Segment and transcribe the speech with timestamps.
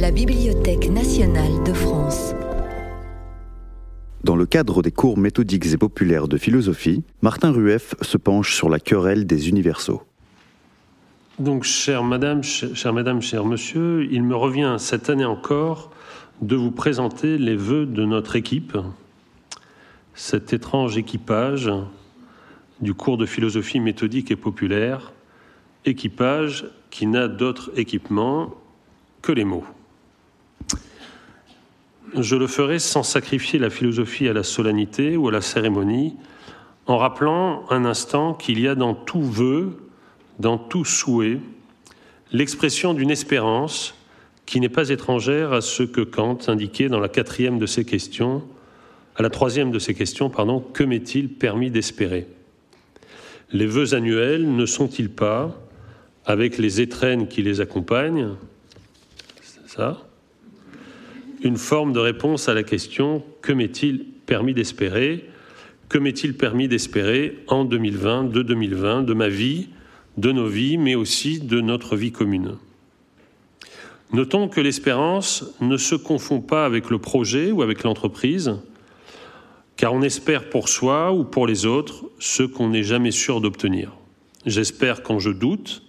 [0.00, 2.32] La Bibliothèque nationale de France.
[4.24, 8.70] Dans le cadre des cours méthodiques et populaires de philosophie, Martin Rueff se penche sur
[8.70, 10.02] la querelle des universaux.
[11.38, 15.90] Donc, chère madame, chère madame, cher monsieur, il me revient cette année encore
[16.40, 18.78] de vous présenter les vœux de notre équipe,
[20.14, 21.70] cet étrange équipage
[22.80, 25.12] du cours de philosophie méthodique et populaire,
[25.84, 28.54] équipage qui n'a d'autre équipement
[29.20, 29.66] que les mots.
[32.18, 36.16] Je le ferai sans sacrifier la philosophie à la solennité ou à la cérémonie,
[36.86, 39.76] en rappelant un instant qu'il y a dans tout vœu,
[40.40, 41.38] dans tout souhait,
[42.32, 43.94] l'expression d'une espérance
[44.44, 48.42] qui n'est pas étrangère à ce que Kant indiquait dans la quatrième de ses questions,
[49.14, 52.26] à la troisième de ses questions, pardon, que m'est-il permis d'espérer?
[53.52, 55.56] Les vœux annuels ne sont-ils pas,
[56.24, 58.30] avec les étrennes qui les accompagnent,
[59.66, 60.09] ça?
[61.42, 65.24] Une forme de réponse à la question que m'est-il permis d'espérer?
[65.88, 69.68] Que m'est-il permis d'espérer en 2020, de 2020, de ma vie,
[70.16, 72.56] de nos vies, mais aussi de notre vie commune?
[74.12, 78.56] Notons que l'espérance ne se confond pas avec le projet ou avec l'entreprise,
[79.76, 83.92] car on espère pour soi ou pour les autres ce qu'on n'est jamais sûr d'obtenir.
[84.46, 85.82] J'espère quand je doute,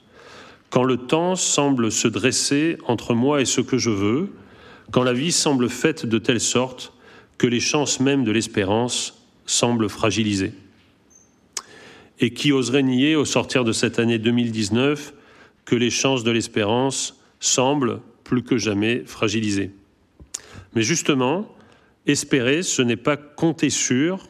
[0.70, 4.32] quand le temps semble se dresser entre moi et ce que je veux,
[4.92, 6.94] quand la vie semble faite de telle sorte
[7.38, 10.54] que les chances mêmes de l'espérance semblent fragilisées.
[12.20, 15.14] Et qui oserait nier au sortir de cette année 2019
[15.66, 19.72] que les chances de l'espérance semblent plus que jamais fragilisées
[20.76, 21.48] Mais justement,
[22.06, 24.28] espérer, ce n'est pas compter sur,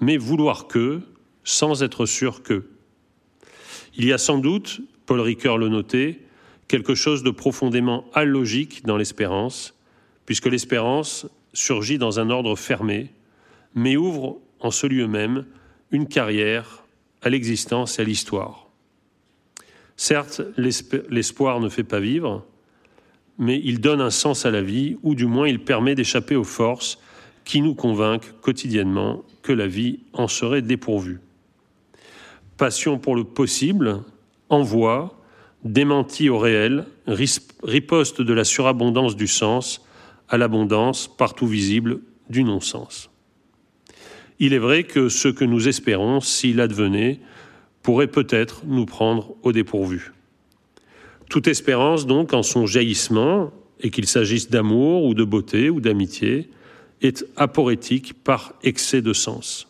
[0.00, 1.00] mais vouloir que,
[1.44, 2.64] sans être sûr que.
[3.96, 6.20] Il y a sans doute, Paul Ricoeur le notait,
[6.68, 9.74] quelque chose de profondément allogique dans l'espérance,
[10.30, 13.10] puisque l'espérance surgit dans un ordre fermé,
[13.74, 15.44] mais ouvre en ce lieu même
[15.90, 16.84] une carrière
[17.20, 18.68] à l'existence et à l'histoire.
[19.96, 22.46] Certes, l'espoir ne fait pas vivre,
[23.38, 26.44] mais il donne un sens à la vie, ou du moins il permet d'échapper aux
[26.44, 27.00] forces
[27.44, 31.18] qui nous convainquent quotidiennement que la vie en serait dépourvue.
[32.56, 34.04] Passion pour le possible,
[34.48, 35.20] envoi,
[35.64, 39.84] démenti au réel, riposte de la surabondance du sens,
[40.30, 43.10] à l'abondance partout visible du non-sens.
[44.38, 47.20] Il est vrai que ce que nous espérons, s'il advenait,
[47.82, 50.12] pourrait peut-être nous prendre au dépourvu.
[51.28, 53.52] Toute espérance, donc, en son jaillissement,
[53.82, 56.50] et qu'il s'agisse d'amour ou de beauté ou d'amitié,
[57.02, 59.68] est aporétique par excès de sens.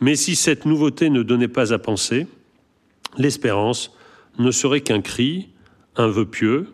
[0.00, 2.26] Mais si cette nouveauté ne donnait pas à penser,
[3.18, 3.94] l'espérance
[4.38, 5.48] ne serait qu'un cri,
[5.96, 6.68] un vœu pieux,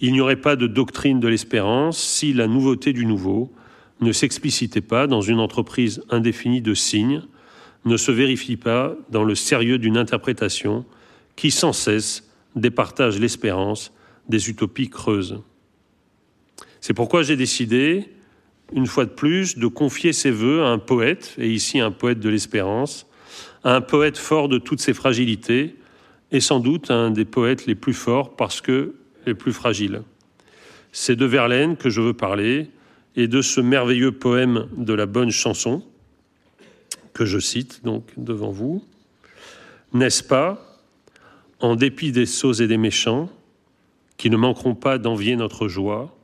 [0.00, 3.52] il n'y aurait pas de doctrine de l'espérance si la nouveauté du nouveau
[4.00, 7.22] ne s'explicitait pas dans une entreprise indéfinie de signes,
[7.84, 10.84] ne se vérifie pas dans le sérieux d'une interprétation
[11.36, 13.92] qui sans cesse départage l'espérance
[14.28, 15.42] des utopies creuses.
[16.80, 18.08] C'est pourquoi j'ai décidé,
[18.72, 22.20] une fois de plus, de confier ces voeux à un poète, et ici un poète
[22.20, 23.06] de l'espérance,
[23.64, 25.76] à un poète fort de toutes ses fragilités,
[26.30, 28.94] et sans doute un des poètes les plus forts parce que
[29.26, 30.02] les plus fragiles.
[30.92, 32.70] C'est de Verlaine que je veux parler
[33.16, 35.82] et de ce merveilleux poème de la bonne chanson
[37.12, 38.84] que je cite donc devant vous.
[39.92, 40.80] N'est-ce pas,
[41.60, 43.30] en dépit des sots et des méchants,
[44.16, 46.16] qui ne manqueront pas d'envier notre joie,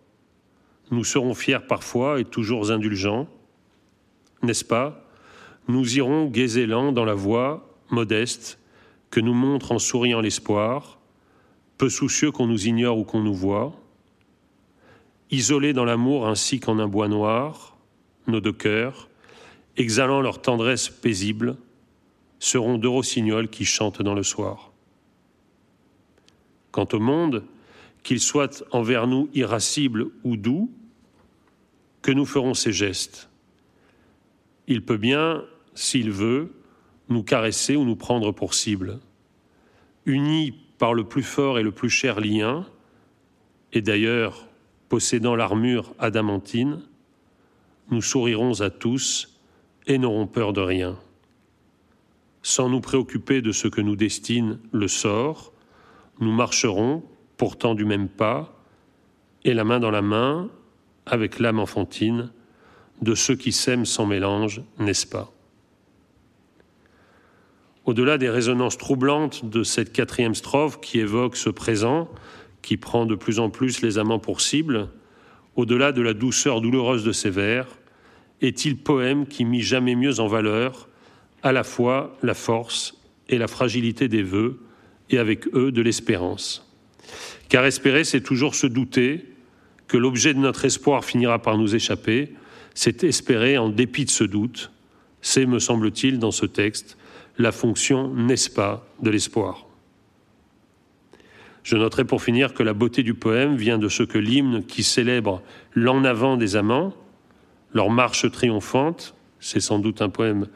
[0.91, 3.29] nous serons fiers parfois et toujours indulgents,
[4.43, 5.05] n'est-ce pas
[5.69, 8.59] Nous irons gaisélant dans la voie modeste
[9.11, 11.00] que nous montre en souriant l'espoir,
[11.81, 13.73] peu soucieux qu'on nous ignore ou qu'on nous voit,
[15.31, 17.75] isolés dans l'amour ainsi qu'en un bois noir,
[18.27, 19.09] nos deux cœurs,
[19.79, 21.57] exhalant leur tendresse paisible,
[22.39, 24.73] seront deux rossignols qui chantent dans le soir.
[26.71, 27.45] Quant au monde,
[28.03, 30.71] qu'il soit envers nous irascible ou doux,
[32.03, 33.31] que nous ferons ces gestes?
[34.67, 36.53] Il peut bien, s'il veut,
[37.09, 39.01] nous caresser ou nous prendre pour cible.
[40.05, 42.67] Unis par le plus fort et le plus cher lien,
[43.75, 44.49] et d'ailleurs
[44.89, 46.81] possédant l'armure adamantine,
[47.91, 49.39] nous sourirons à tous
[49.87, 50.99] et n'aurons peur de rien.
[52.43, 55.53] Sans nous préoccuper de ce que nous destine le sort,
[56.19, 57.05] nous marcherons,
[57.37, 58.59] pourtant du même pas,
[59.45, 60.49] et la main dans la main,
[61.05, 62.33] avec l'âme enfantine,
[63.03, 65.31] de ceux qui s'aiment sans mélange, n'est-ce pas?
[67.91, 72.09] Au-delà des résonances troublantes de cette quatrième strophe qui évoque ce présent,
[72.63, 74.91] qui prend de plus en plus les amants pour cible,
[75.57, 77.67] au-delà de la douceur douloureuse de ses vers,
[78.43, 80.89] est-il poème qui mit jamais mieux en valeur
[81.43, 82.97] à la fois la force
[83.29, 84.61] et la fragilité des vœux,
[85.11, 86.73] et avec eux de l'espérance?
[87.49, 89.27] Car espérer, c'est toujours se douter
[89.89, 92.35] que l'objet de notre espoir finira par nous échapper,
[92.73, 94.71] c'est espérer en dépit de ce doute,
[95.23, 96.97] c'est, me semble-t-il, dans ce texte,
[97.41, 99.67] la fonction, n'est-ce pas, de l'espoir.
[101.63, 104.83] Je noterai pour finir que la beauté du poème vient de ce que l'hymne qui
[104.83, 105.43] célèbre
[105.73, 106.95] l'en avant des amants,
[107.73, 110.49] leur marche triomphante, c'est sans doute un poème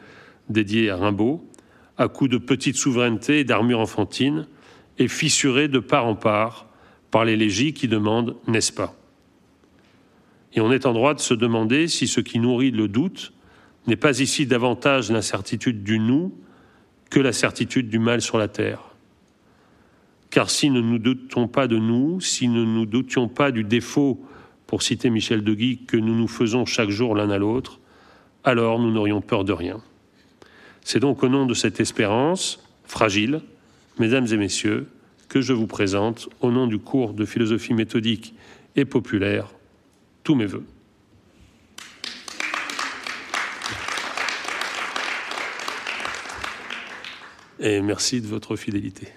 [0.51, 1.43] dédié à Rimbaud,
[1.97, 4.47] à coups de petite souveraineté et d'armure enfantine,
[4.99, 6.67] est fissuré de part en part
[7.11, 8.95] par les légis qui demandent n'est-ce pas
[10.53, 13.33] Et on est en droit de se demander si ce qui nourrit le doute
[13.87, 16.35] n'est pas ici davantage l'incertitude du nous
[17.15, 18.81] que la certitude du mal sur la terre.
[20.31, 23.63] Car si ne nous doutons pas de nous, si nous ne nous doutions pas du
[23.63, 24.21] défaut,
[24.67, 27.79] pour citer Michel de Guy, que nous nous faisons chaque jour l'un à l'autre,
[28.43, 29.81] alors nous n'aurions peur de rien.
[30.83, 33.43] C'est donc au nom de cette espérance fragile,
[34.01, 34.89] mesdames et messieurs,
[35.29, 38.35] que je vous présente, au nom du cours de philosophie méthodique
[38.75, 39.55] et populaire,
[40.25, 40.67] tous mes voeux.
[47.65, 49.09] Et merci de votre fidélité.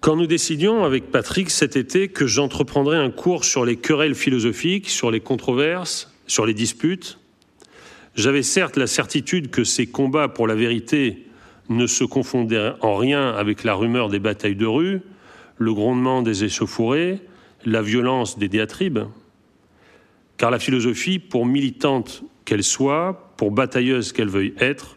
[0.00, 4.88] Quand nous décidions avec Patrick cet été que j'entreprendrais un cours sur les querelles philosophiques,
[4.88, 7.18] sur les controverses, sur les disputes,
[8.14, 11.26] j'avais certes la certitude que ces combats pour la vérité
[11.68, 15.02] ne se confondaient en rien avec la rumeur des batailles de rue,
[15.58, 17.20] le grondement des échauffourées,
[17.66, 19.00] la violence des diatribes,
[20.38, 24.96] car la philosophie, pour militante qu'elle soit, pour batailleuse qu'elle veuille être,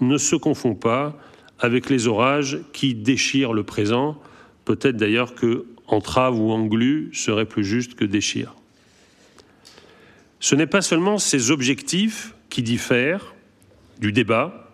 [0.00, 1.16] ne se confond pas
[1.58, 4.20] avec les orages qui déchirent le présent,
[4.64, 8.54] peut-être d'ailleurs que entrave ou englu serait plus juste que déchire.
[10.40, 13.34] Ce n'est pas seulement ces objectifs qui diffèrent
[13.98, 14.64] du débat,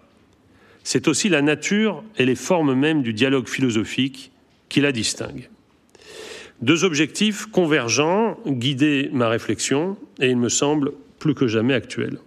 [0.83, 4.33] c'est aussi la nature et les formes mêmes du dialogue philosophique
[4.69, 5.49] qui la distinguent.
[6.63, 12.19] Deux objectifs convergents guidaient ma réflexion et il me semble plus que jamais actuels.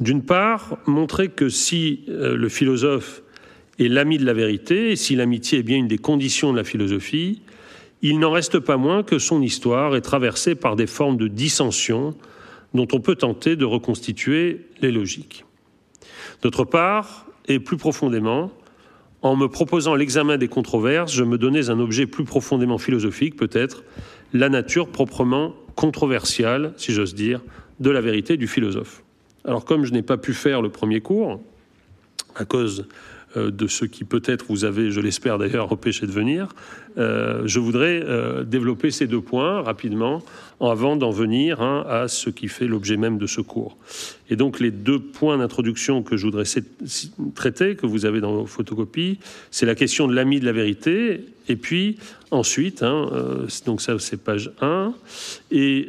[0.00, 3.22] D'une part, montrer que si euh, le philosophe
[3.78, 6.64] est l'ami de la vérité, et si l'amitié est bien une des conditions de la
[6.64, 7.42] philosophie,
[8.02, 12.14] il n'en reste pas moins que son histoire est traversée par des formes de dissension,
[12.74, 15.44] dont on peut tenter de reconstituer les logiques.
[16.42, 18.50] D'autre part, et plus profondément,
[19.22, 23.84] en me proposant l'examen des controverses, je me donnais un objet plus profondément philosophique, peut-être,
[24.32, 27.40] la nature proprement controversiale, si j'ose dire,
[27.80, 29.03] de la vérité du philosophe.
[29.44, 31.40] Alors comme je n'ai pas pu faire le premier cours,
[32.34, 32.86] à cause
[33.36, 36.48] de ce qui peut-être vous avez, je l'espère d'ailleurs, empêché de venir,
[36.96, 40.22] euh, je voudrais euh, développer ces deux points rapidement
[40.60, 43.76] avant d'en venir hein, à ce qui fait l'objet même de ce cours.
[44.30, 46.44] Et donc les deux points d'introduction que je voudrais
[47.34, 49.18] traiter, que vous avez dans vos photocopies,
[49.50, 51.98] c'est la question de l'ami de la vérité, et puis
[52.30, 53.10] ensuite, hein,
[53.66, 54.94] donc ça c'est page 1,
[55.50, 55.88] et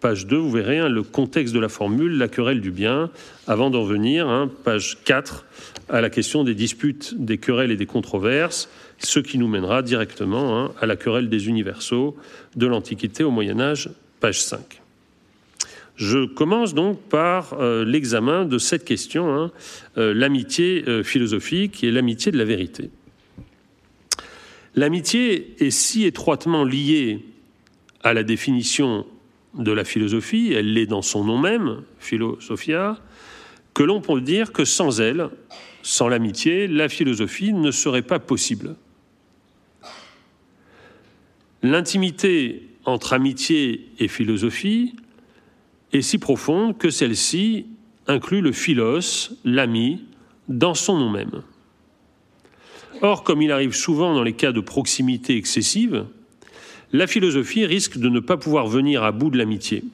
[0.00, 3.10] page 2, vous verrez hein, le contexte de la formule, la querelle du bien,
[3.46, 5.44] avant d'en venir, page 4,
[5.88, 8.68] à la question des disputes, des querelles et des controverses,
[8.98, 12.16] ce qui nous mènera directement hein, à la querelle des universaux
[12.56, 14.82] de l'Antiquité au Moyen Âge, page 5.
[15.96, 19.52] Je commence donc par euh, l'examen de cette question, hein,
[19.98, 22.90] euh, l'amitié euh, philosophique et l'amitié de la vérité.
[24.74, 27.20] L'amitié est si étroitement liée
[28.02, 29.06] à la définition
[29.54, 32.98] de la philosophie, elle l'est dans son nom même, philosophia,
[33.74, 35.28] que l'on peut dire que sans elle,
[35.82, 38.76] sans l'amitié, la philosophie ne serait pas possible.
[41.62, 44.96] L'intimité entre amitié et philosophie
[45.92, 47.66] est si profonde que celle-ci
[48.06, 50.04] inclut le philos, l'ami,
[50.48, 51.42] dans son nom même.
[53.00, 56.06] Or, comme il arrive souvent dans les cas de proximité excessive,
[56.92, 59.84] la philosophie risque de ne pas pouvoir venir à bout de l'amitié.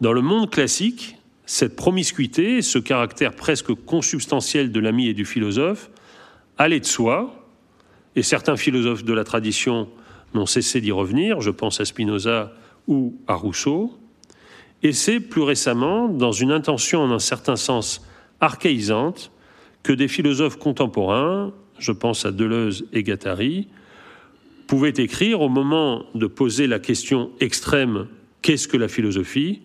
[0.00, 5.90] Dans le monde classique, cette promiscuité, ce caractère presque consubstantiel de l'ami et du philosophe,
[6.58, 7.48] allait de soi,
[8.16, 9.88] et certains philosophes de la tradition
[10.34, 12.52] n'ont cessé d'y revenir, je pense à Spinoza
[12.88, 13.96] ou à Rousseau,
[14.82, 18.06] et c'est plus récemment, dans une intention en un certain sens
[18.40, 19.30] archaïsante,
[19.82, 23.68] que des philosophes contemporains, je pense à Deleuze et Guattari,
[24.66, 28.08] pouvaient écrire au moment de poser la question extrême
[28.42, 29.62] qu'est-ce que la philosophie?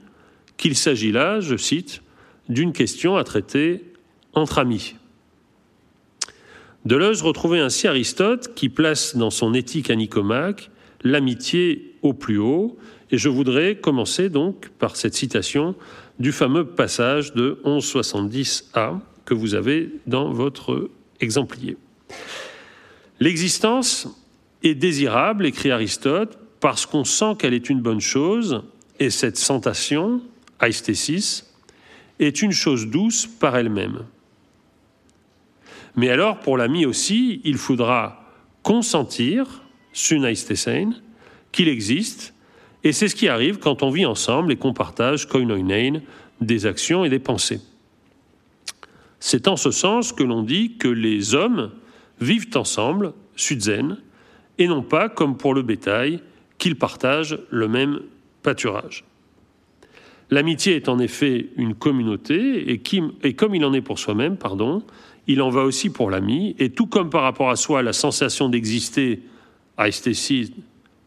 [0.57, 2.01] Qu'il s'agit là, je cite,
[2.49, 3.83] d'une question à traiter
[4.33, 4.95] entre amis.
[6.85, 10.71] Deleuze retrouvait ainsi Aristote qui place dans son éthique à Nicomaque
[11.03, 12.77] l'amitié au plus haut,
[13.11, 15.75] et je voudrais commencer donc par cette citation
[16.19, 20.89] du fameux passage de 1170a que vous avez dans votre
[21.19, 21.77] exemplier.
[23.19, 24.07] L'existence
[24.63, 28.63] est désirable, écrit Aristote, parce qu'on sent qu'elle est une bonne chose,
[28.99, 30.21] et cette sensation,
[32.19, 34.05] est une chose douce par elle-même.
[35.95, 38.23] Mais alors, pour l'ami aussi, il faudra
[38.63, 41.01] consentir, sunaistesen,
[41.51, 42.33] qu'il existe,
[42.83, 46.01] et c'est ce qui arrive quand on vit ensemble et qu'on partage koinoinein,
[46.39, 47.61] des actions et des pensées.
[49.19, 51.71] C'est en ce sens que l'on dit que les hommes
[52.19, 53.97] vivent ensemble, sudzen,
[54.57, 56.21] et non pas comme pour le bétail,
[56.57, 58.01] qu'ils partagent le même
[58.41, 59.03] pâturage.
[60.33, 62.81] L'amitié est en effet une communauté, et,
[63.23, 64.81] et comme il en est pour soi-même, pardon,
[65.27, 68.47] il en va aussi pour l'ami, et tout comme par rapport à soi, la sensation
[68.47, 69.21] d'exister,
[69.77, 70.53] aesthésie,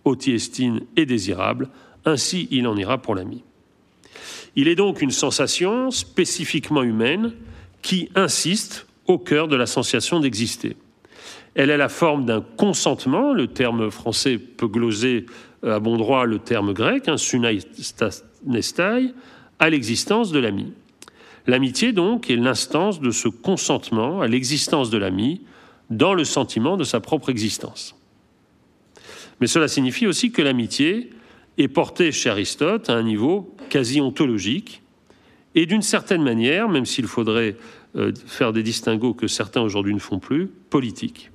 [0.05, 1.71] otiestine est désirable,
[2.05, 3.43] ainsi il en ira pour l'ami.
[4.57, 7.33] Il est donc une sensation spécifiquement humaine
[7.81, 10.77] qui insiste au cœur de la sensation d'exister.
[11.55, 15.27] Elle a la forme d'un consentement, le terme français peut gloser
[15.63, 17.17] à bon droit le terme grec, un
[18.47, 19.09] hein,
[19.59, 20.73] à l'existence de l'ami.
[21.47, 25.43] L'amitié, donc, est l'instance de ce consentement à l'existence de l'ami
[25.91, 27.95] dans le sentiment de sa propre existence.
[29.41, 31.11] Mais cela signifie aussi que l'amitié
[31.59, 34.83] est portée chez Aristote à un niveau quasi ontologique,
[35.55, 37.57] et d'une certaine manière, même s'il faudrait
[37.97, 41.31] euh, faire des distinguos que certains aujourd'hui ne font plus, politique.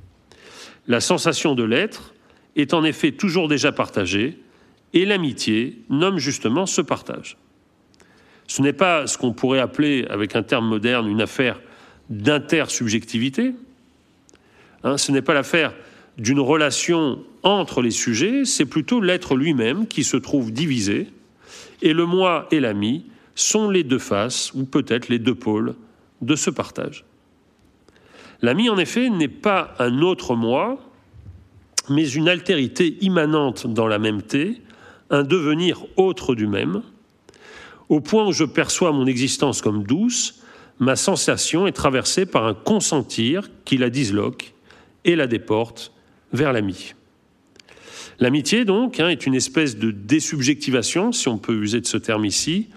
[0.88, 2.14] La sensation de l'être
[2.56, 4.40] est en effet toujours déjà partagée,
[4.94, 7.38] et l'amitié nomme justement ce partage.
[8.48, 11.60] Ce n'est pas ce qu'on pourrait appeler, avec un terme moderne, une affaire
[12.10, 13.54] d'intersubjectivité.
[14.84, 15.74] Hein, ce n'est pas l'affaire
[16.18, 21.08] d'une relation entre les sujets, c'est plutôt l'être lui-même qui se trouve divisé,
[21.82, 23.06] et le moi et l'ami
[23.36, 25.76] sont les deux faces, ou peut-être les deux pôles,
[26.22, 27.06] de ce partage.
[28.42, 30.80] L'ami, en effet, n'est pas un autre moi,
[31.90, 34.62] mais une altérité immanente dans la mêmeté,
[35.10, 36.82] un devenir autre du même.
[37.90, 40.42] Au point où je perçois mon existence comme douce,
[40.80, 44.54] ma sensation est traversée par un consentir qui la disloque
[45.06, 45.92] et la déporte
[46.32, 46.94] vers l'ami.
[48.20, 52.26] L'amitié, donc, hein, est une espèce de désubjectivation, si on peut user de ce terme
[52.26, 52.68] ici,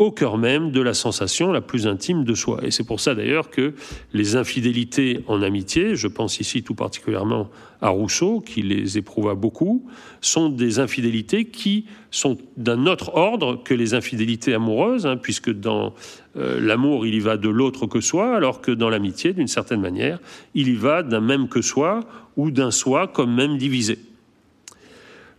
[0.00, 2.60] au cœur même de la sensation la plus intime de soi.
[2.62, 3.74] Et c'est pour ça d'ailleurs que
[4.14, 7.50] les infidélités en amitié, je pense ici tout particulièrement
[7.82, 9.86] à Rousseau, qui les éprouva beaucoup,
[10.22, 15.92] sont des infidélités qui sont d'un autre ordre que les infidélités amoureuses, hein, puisque dans
[16.38, 19.82] euh, l'amour, il y va de l'autre que soi, alors que dans l'amitié, d'une certaine
[19.82, 20.18] manière,
[20.54, 22.00] il y va d'un même que soi
[22.38, 23.98] ou d'un soi comme même divisé.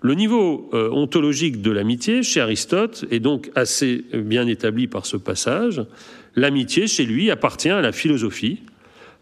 [0.02, 5.16] Le niveau euh, ontologique de l'amitié chez Aristote est donc assez bien établi par ce
[5.16, 5.86] passage.
[6.36, 8.64] L'amitié, chez lui, appartient à la philosophie,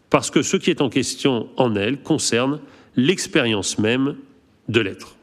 [0.09, 2.61] parce que ce qui est en question en elle concerne
[2.95, 4.15] l'expérience même
[4.69, 5.15] de l'être.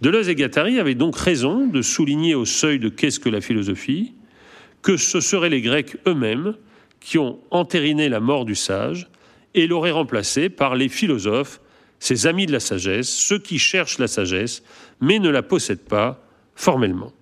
[0.00, 4.14] Deleuze et Guattari avaient donc raison de souligner au seuil de qu'est-ce que la philosophie
[4.82, 6.54] que ce seraient les Grecs eux-mêmes
[7.00, 9.08] qui ont entériné la mort du sage
[9.54, 11.60] et l'auraient remplacé par les philosophes
[12.00, 14.62] ses amis de la sagesse, ceux qui cherchent la sagesse,
[15.00, 17.12] mais ne la possèdent pas formellement.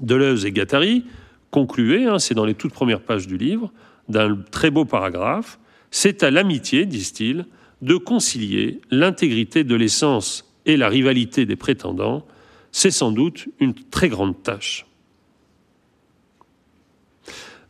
[0.00, 1.04] Deleuze et Gattari
[1.50, 3.70] concluaient, hein, c'est dans les toutes premières pages du livre,
[4.08, 5.58] d'un très beau paragraphe,
[5.90, 7.46] c'est à l'amitié, disent-ils,
[7.82, 12.26] de concilier l'intégrité de l'essence et la rivalité des prétendants,
[12.72, 14.86] c'est sans doute une très grande tâche.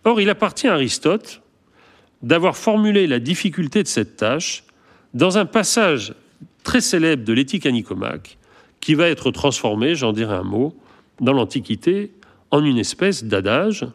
[0.04, 1.42] Or, il appartient à Aristote
[2.22, 4.63] d'avoir formulé la difficulté de cette tâche
[5.14, 6.14] dans un passage
[6.64, 8.36] très célèbre de l'éthique à Nicomaque,
[8.80, 10.74] qui va être transformé, j'en dirai un mot,
[11.20, 12.12] dans l'Antiquité
[12.50, 13.86] en une espèce d'adage.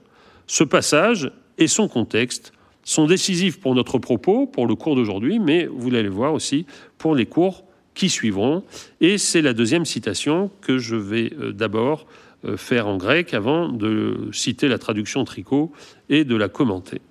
[0.47, 5.67] Ce passage et son contexte sont décisifs pour notre propos, pour le cours d'aujourd'hui, mais
[5.67, 6.65] vous allez voir aussi
[6.97, 8.63] pour les cours qui suivront.
[9.01, 12.07] Et c'est la deuxième citation que je vais euh, d'abord
[12.45, 15.71] euh, faire en grec avant de citer la traduction tricot
[16.09, 17.01] et de la commenter.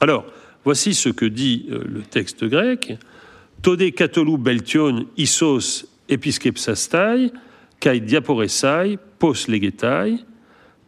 [0.00, 0.24] Alors,
[0.64, 2.96] Voici ce que dit euh, le texte grec.
[3.62, 7.30] Tode katolou beltion isos episkepsastai,
[7.80, 10.18] kai diaporesai, pos legetai,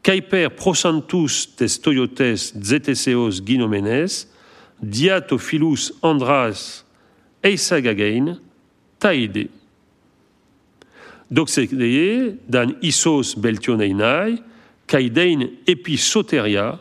[0.04, 4.26] kai per prosantus tes toyotes zeteseos ginomenes,
[4.80, 6.84] diatophilus andras
[7.44, 8.36] eisagagein,
[9.00, 9.48] taide.
[11.32, 14.38] Doxedeie dan isos beltioneinai,
[14.86, 16.76] kai dein episoteria,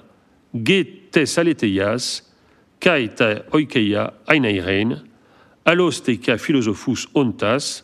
[0.54, 2.20] ge tes aleteias,
[2.80, 5.02] ta oikeia ainairein,
[5.66, 7.84] alos teika philosophus ontas,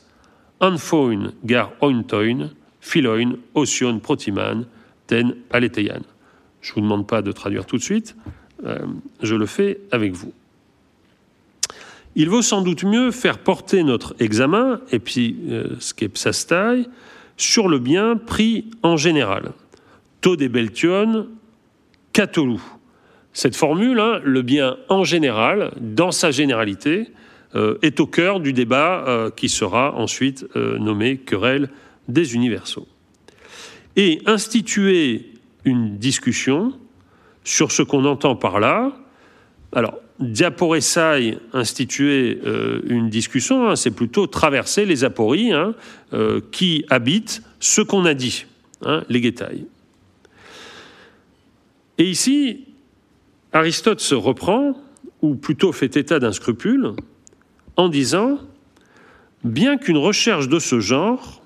[0.59, 4.65] anfoin gar ointoin, philoin, osion protiman,
[5.07, 6.01] ten aleteian.
[6.61, 8.15] Je ne vous demande pas de traduire tout de suite,
[8.65, 8.85] euh,
[9.21, 10.33] je le fais avec vous.
[12.15, 16.29] Il vaut sans doute mieux faire porter notre examen, et puis euh, ce qui est
[17.37, 19.53] sur le bien pris en général.
[20.19, 21.27] Taux des beltion,
[22.13, 22.61] catolou.
[23.33, 27.07] Cette formule, hein, le bien en général, dans sa généralité,
[27.53, 31.69] euh, est au cœur du débat euh, qui sera ensuite euh, nommé querelle
[32.07, 32.87] des universaux.
[33.97, 35.33] Et instituer
[35.65, 36.71] une discussion
[37.43, 38.93] sur ce qu'on entend par là.
[39.73, 42.39] Alors, diaporesai, instituer
[42.85, 45.73] une discussion, hein, c'est plutôt traverser les apories hein,
[46.51, 48.45] qui habitent ce qu'on a dit,
[49.09, 49.65] les guétailles.
[51.97, 52.65] Et ici,
[53.53, 54.77] Aristote se reprend,
[55.21, 56.93] ou plutôt fait état d'un scrupule,
[57.75, 58.39] en disant
[59.43, 61.41] Bien qu'une recherche de ce genre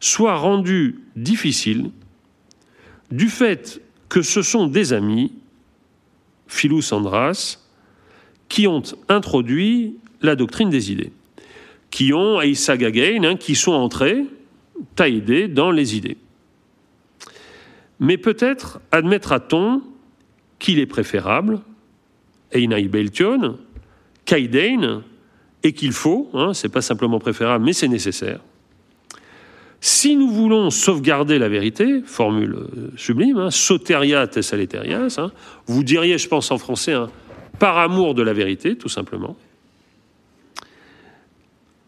[0.00, 1.90] soit rendue difficile,
[3.10, 5.32] du fait que ce sont des amis,
[6.46, 7.58] Philus Andras,
[8.48, 11.12] qui ont introduit la doctrine des idées,
[11.90, 14.24] qui ont, Aïsagagain, hein, qui sont entrés,
[14.94, 16.16] taïdés, dans les idées.
[18.00, 19.82] Mais peut-être admettra-t-on
[20.64, 21.60] qu'il est préférable,
[22.50, 23.58] Einai Beltion,
[24.24, 25.02] Kaidein,
[25.62, 28.40] et qu'il faut, hein, c'est pas simplement préférable, mais c'est nécessaire.
[29.82, 35.32] Si nous voulons sauvegarder la vérité, formule euh, sublime, hein, soteria tessaleterias, hein,
[35.66, 37.10] vous diriez, je pense en français, hein,
[37.58, 39.36] par amour de la vérité, tout simplement,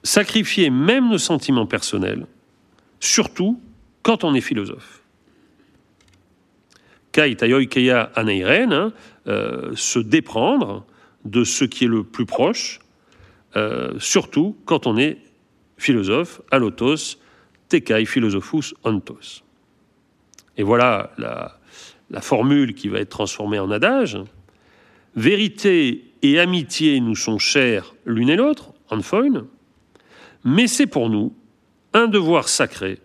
[0.03, 2.27] sacrifier même nos sentiments personnels,
[3.01, 3.59] surtout
[4.03, 5.01] quand on est philosophe.
[7.19, 8.93] Hein,
[9.27, 10.85] euh, se déprendre
[11.25, 12.81] de ce qui est le plus proche,
[13.57, 15.19] euh, surtout quand on est
[15.79, 17.19] philosophe, alotos,
[17.69, 19.43] tekai philosophus ontos.
[20.57, 21.59] Et voilà la,
[22.21, 24.19] formule qui va être transformée en adage.
[25.17, 29.47] Vérité et amitié nous sont chers l'une et l'autre, anfoin,
[30.45, 31.35] mais c'est pour nous
[31.93, 33.01] un devoir sacré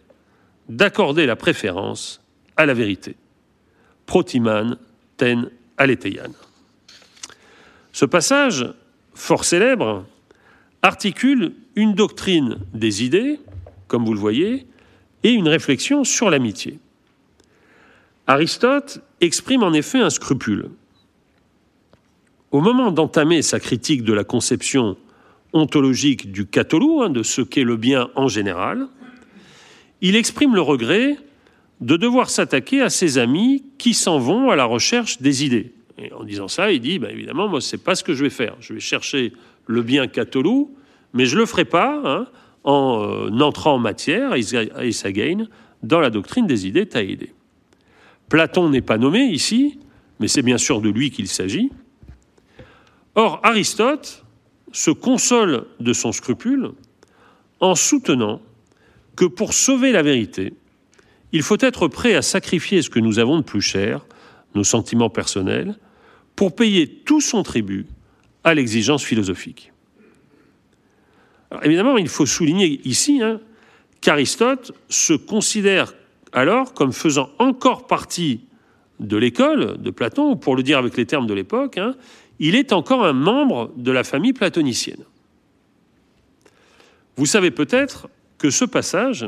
[0.69, 2.21] d'accorder la préférence
[2.57, 3.15] à la vérité.
[4.11, 4.75] Protiman
[5.15, 6.33] ten aleteian.
[7.93, 8.73] Ce passage,
[9.13, 10.03] fort célèbre,
[10.81, 13.39] articule une doctrine des idées,
[13.87, 14.67] comme vous le voyez,
[15.23, 16.77] et une réflexion sur l'amitié.
[18.27, 20.71] Aristote exprime en effet un scrupule.
[22.51, 24.97] Au moment d'entamer sa critique de la conception
[25.53, 28.89] ontologique du catholou, hein, de ce qu'est le bien en général,
[30.01, 31.15] il exprime le regret
[31.81, 35.73] de devoir s'attaquer à ses amis qui s'en vont à la recherche des idées.
[36.15, 38.55] En disant ça, il dit, ben évidemment, moi, c'est pas ce que je vais faire.
[38.59, 39.33] Je vais chercher
[39.65, 40.75] le bien catholou,
[41.13, 42.27] mais je le ferai pas hein,
[42.63, 45.47] en euh, entrant en matière, Isagain,
[45.83, 47.33] dans la doctrine des idées taïdées.
[48.29, 49.79] Platon n'est pas nommé ici,
[50.19, 51.71] mais c'est bien sûr de lui qu'il s'agit.
[53.15, 54.23] Or, Aristote
[54.71, 56.71] se console de son scrupule
[57.59, 58.41] en soutenant
[59.15, 60.53] que pour sauver la vérité,
[61.31, 64.05] il faut être prêt à sacrifier ce que nous avons de plus cher,
[64.55, 65.75] nos sentiments personnels,
[66.35, 67.85] pour payer tout son tribut
[68.43, 69.71] à l'exigence philosophique.
[71.63, 73.39] évidemment, il faut souligner ici hein,
[74.01, 75.93] qu'Aristote se considère
[76.33, 78.41] alors comme faisant encore partie
[78.99, 81.95] de l'école de Platon, ou pour le dire avec les termes de l'époque, hein,
[82.39, 85.03] il est encore un membre de la famille platonicienne.
[87.17, 89.27] Vous savez peut-être que ce passage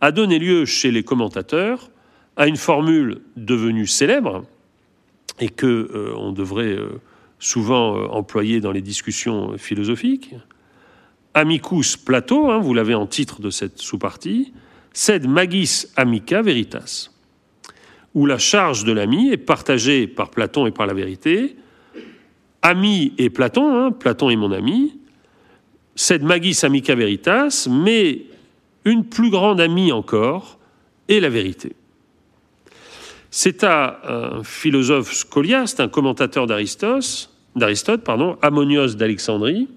[0.00, 1.90] a donné lieu chez les commentateurs
[2.36, 4.44] à une formule devenue célèbre
[5.40, 7.00] et que euh, devrait euh,
[7.38, 10.34] souvent euh, employer dans les discussions philosophiques.
[11.34, 14.52] Amicus Plato, hein, vous l'avez en titre de cette sous-partie,
[14.92, 17.10] sed magis amica veritas,
[18.14, 21.56] où la charge de l'ami est partagée par Platon et par la vérité.
[22.62, 24.98] Ami et Platon, hein, Platon est mon ami,
[25.94, 28.22] sed magis amica veritas, mais
[28.86, 30.58] une plus grande amie encore
[31.08, 31.74] est la vérité.
[33.30, 34.00] C'est à
[34.38, 37.28] un philosophe scoliaste, un commentateur d'Aristote,
[38.40, 39.68] Ammonios d'Alexandrie,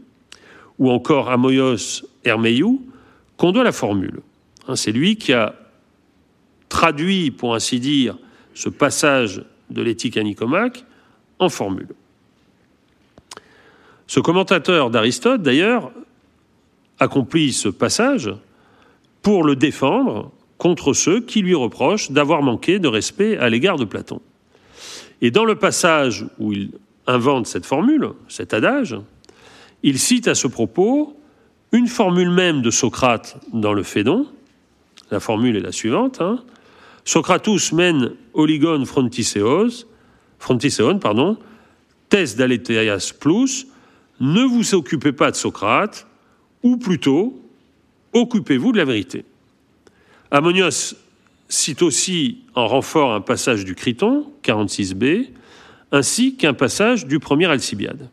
[0.78, 2.88] ou encore Amoios Hermeiou,
[3.36, 4.22] qu'on doit la formule.
[4.68, 5.56] Hein, c'est lui qui a
[6.70, 8.16] traduit, pour ainsi dire,
[8.54, 10.86] ce passage de l'éthique à Nicomaque
[11.40, 11.90] en formule.
[14.06, 15.92] Ce commentateur d'Aristote, d'ailleurs,
[17.00, 18.32] accomplit ce passage
[19.22, 23.86] pour le défendre contre ceux qui lui reprochent d'avoir manqué de respect à l'égard de
[23.86, 24.22] Platon.
[25.22, 26.72] Et dans le passage où il
[27.08, 28.98] invente cette formule, cet adage,
[29.84, 31.16] il cite à ce propos
[31.72, 34.28] une formule même de Socrate dans le Phédon.
[35.12, 36.22] La formule est la suivante.
[36.22, 36.44] Hein.
[37.06, 39.86] Socratus men oligon frontiseos,
[40.38, 41.38] frontiseon, pardon,
[42.10, 43.68] tes d'aletheas plus,
[44.20, 46.08] ne vous occupez pas de Socrate,
[46.64, 47.49] ou plutôt,
[48.14, 49.26] occupez-vous de la vérité.
[50.32, 50.96] Ammonios
[51.48, 55.28] cite aussi en renfort un passage du Criton, 46b,
[55.92, 58.10] ainsi qu'un passage du premier Alcibiade.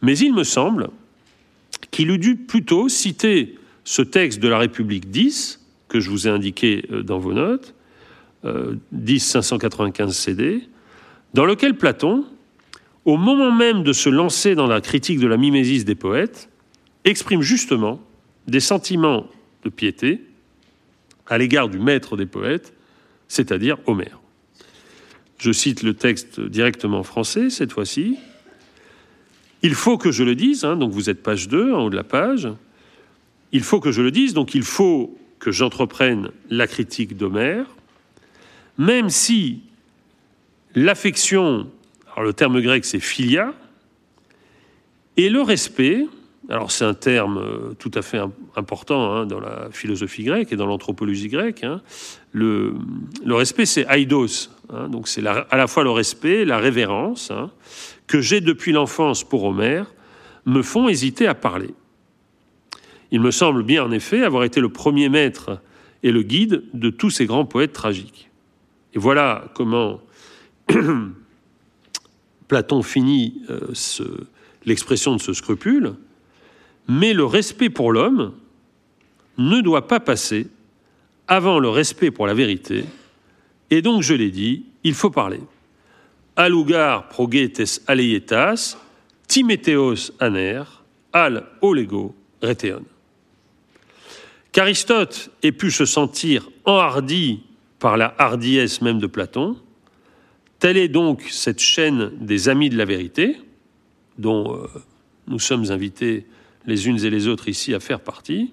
[0.00, 0.88] Mais il me semble
[1.90, 6.30] qu'il eût dû plutôt citer ce texte de la République 10, que je vous ai
[6.30, 7.74] indiqué euh, dans vos notes,
[8.92, 10.68] 10 595 CD,
[11.32, 12.26] dans lequel Platon,
[13.06, 16.50] au moment même de se lancer dans la critique de la mimésis des poètes,
[17.04, 18.00] exprime justement
[18.46, 19.26] des sentiments
[19.64, 20.22] de piété
[21.26, 22.74] à l'égard du maître des poètes,
[23.28, 24.20] c'est-à-dire Homère.
[25.38, 28.18] Je cite le texte directement français cette fois-ci.
[29.62, 31.96] Il faut que je le dise, hein, donc vous êtes page 2 en haut de
[31.96, 32.48] la page.
[33.52, 37.66] Il faut que je le dise, donc il faut que j'entreprenne la critique d'Homère,
[38.78, 39.60] même si
[40.74, 41.70] l'affection,
[42.12, 43.54] alors le terme grec c'est philia,
[45.16, 46.06] et le respect,
[46.48, 48.20] alors c'est un terme euh, tout à fait
[48.56, 51.80] important hein, dans la philosophie grecque et dans l'anthropologie grecque, hein,
[52.32, 52.74] le,
[53.26, 57.32] respect c'est aidos, hein, donc c'est à la fois le respect, la révérence,
[58.06, 59.86] que j'ai depuis l'enfance pour Homère,
[60.44, 61.70] me font hésiter à parler.
[63.10, 65.60] Il me semble bien en effet avoir été le premier maître
[66.02, 68.28] et le guide de tous ces grands poètes tragiques.
[68.92, 70.00] Et voilà comment
[72.48, 73.72] Platon finit euh,
[74.66, 75.94] l'expression de ce scrupule,
[76.88, 78.34] mais le respect pour l'homme
[79.38, 80.48] ne doit pas passer
[81.26, 82.84] avant le respect pour la vérité,
[83.70, 85.40] et donc je l'ai dit, il faut parler.
[86.36, 88.76] Alugar progetes aleietas,
[89.26, 90.62] timétéos aner,
[91.12, 92.84] al olego reteon.
[94.52, 97.40] Qu'Aristote ait pu se sentir enhardi
[97.78, 99.56] par la hardiesse même de Platon,
[100.58, 103.36] telle est donc cette chaîne des amis de la vérité,
[104.18, 104.66] dont euh,
[105.26, 106.26] nous sommes invités
[106.66, 108.52] les unes et les autres ici à faire partie.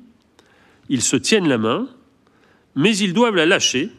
[0.89, 1.87] Ils se tiennent la main,
[2.75, 3.89] mais ils doivent la lâcher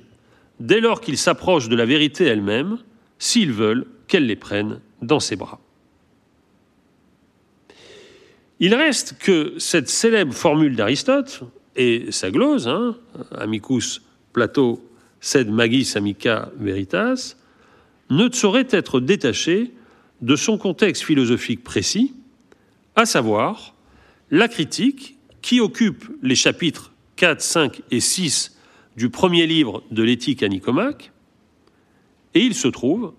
[0.60, 2.78] dès lors qu'ils s'approchent de la vérité elle-même,
[3.18, 5.60] s'ils veulent qu'elle les prenne dans ses bras.
[8.60, 11.42] Il reste que cette célèbre formule d'Aristote,
[11.74, 12.96] et sa glose, hein,
[13.32, 14.88] amicus Plato
[15.20, 17.36] sed magis amica veritas,
[18.10, 19.72] ne saurait être détachée
[20.20, 22.14] de son contexte philosophique précis,
[22.94, 23.71] à savoir
[24.32, 28.56] la critique qui occupe les chapitres 4, 5 et 6
[28.96, 31.12] du premier livre de l'éthique à Nicomaque,
[32.34, 33.12] et il se trouve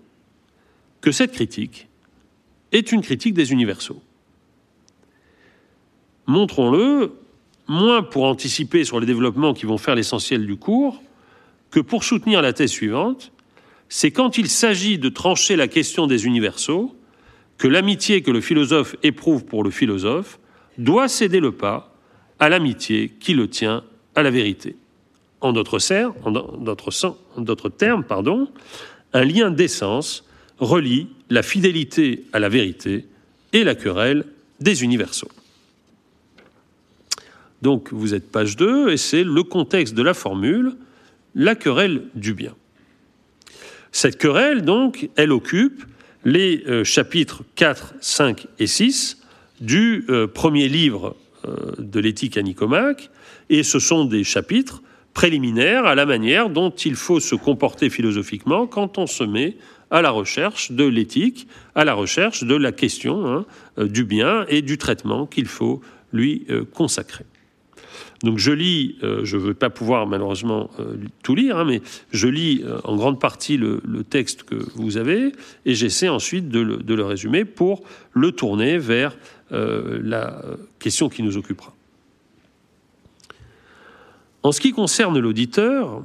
[1.00, 1.88] que cette critique
[2.72, 4.02] est une critique des universaux.
[6.26, 7.12] Montrons-le,
[7.68, 11.00] moins pour anticiper sur les développements qui vont faire l'essentiel du cours,
[11.70, 13.30] que pour soutenir la thèse suivante,
[13.88, 16.96] c'est quand il s'agit de trancher la question des universaux
[17.56, 20.40] que l'amitié que le philosophe éprouve pour le philosophe
[20.78, 21.94] doit céder le pas
[22.38, 23.84] à l'amitié qui le tient
[24.14, 24.76] à la vérité.
[25.40, 25.78] En d'autres
[27.68, 28.04] termes,
[29.12, 30.24] un lien d'essence
[30.58, 33.06] relie la fidélité à la vérité
[33.52, 34.24] et la querelle
[34.60, 35.30] des universaux.
[37.62, 40.76] Donc vous êtes page 2 et c'est le contexte de la formule,
[41.34, 42.54] la querelle du bien.
[43.92, 45.84] Cette querelle, donc, elle occupe
[46.24, 49.23] les euh, chapitres 4, 5 et 6
[49.64, 53.10] du euh, premier livre euh, de l'éthique à Nicomaque,
[53.50, 54.82] et ce sont des chapitres
[55.14, 59.56] préliminaires à la manière dont il faut se comporter philosophiquement quand on se met
[59.90, 63.46] à la recherche de l'éthique, à la recherche de la question hein,
[63.78, 65.80] du bien et du traitement qu'il faut
[66.12, 67.24] lui consacrer.
[68.24, 71.82] Donc je lis, euh, je ne veux pas pouvoir malheureusement euh, tout lire, hein, mais
[72.10, 75.32] je lis euh, en grande partie le, texte que vous avez
[75.66, 79.16] et j'essaie ensuite de le, résumer pour le tourner vers
[79.50, 80.42] la
[80.78, 81.74] question qui nous occupera.
[84.42, 86.04] En ce qui concerne l'auditeur,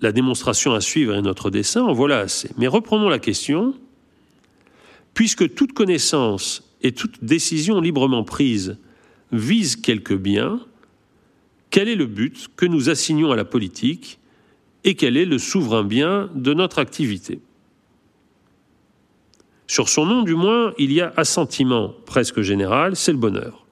[0.00, 2.50] la démonstration à suivre est notre dessin, en voilà assez.
[2.58, 3.74] Mais reprenons la question.
[5.14, 8.78] Puisque toute connaissance et toute décision librement prise
[9.32, 10.60] vise quelque bien,
[11.70, 14.18] quel est le but que nous assignons à la politique
[14.84, 17.40] et quel est le souverain bien de notre activité?
[19.68, 23.66] Sur son nom, du moins, il y a assentiment presque général, c'est le bonheur,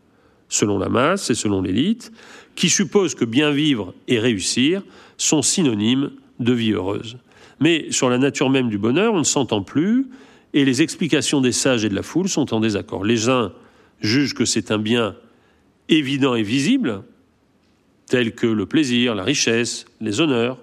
[0.49, 2.13] selon la masse et selon l'élite,
[2.55, 4.83] qui suppose que bien vivre et réussir
[5.17, 7.17] sont synonymes de vie heureuse.
[7.61, 10.07] Mais sur la nature même du bonheur, on ne s'entend plus,
[10.53, 13.03] et les explications des sages et de la foule sont en désaccord.
[13.03, 13.53] Les uns
[14.01, 15.17] jugent que c'est un bien
[15.89, 17.05] évident et visible,
[18.07, 20.59] tel que le plaisir, la richesse, les honneurs.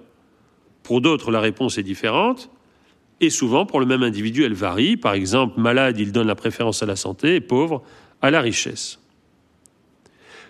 [0.84, 2.50] Pour d'autres, la réponse est différente,
[3.20, 4.96] et souvent, pour le même individu, elle varie.
[4.96, 7.82] Par exemple, malade, il donne la préférence à la santé, pauvre,
[8.20, 8.98] à la richesse.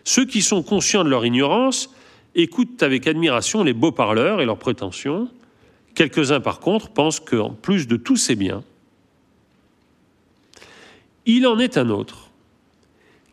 [0.05, 1.90] Ceux qui sont conscients de leur ignorance
[2.35, 5.29] écoutent avec admiration les beaux parleurs et leurs prétentions.
[5.94, 8.64] Quelques-uns, par contre, pensent qu'en plus de tous ces biens,
[11.27, 12.31] il en est un autre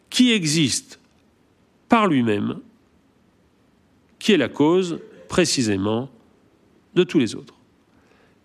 [0.09, 0.99] qui existe
[1.89, 2.59] par lui-même,
[4.19, 6.09] qui est la cause précisément
[6.95, 7.55] de tous les autres.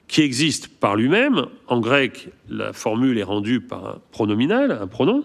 [0.09, 5.25] Qui existe par lui-même, en grec, la formule est rendue par un pronominal, un pronom,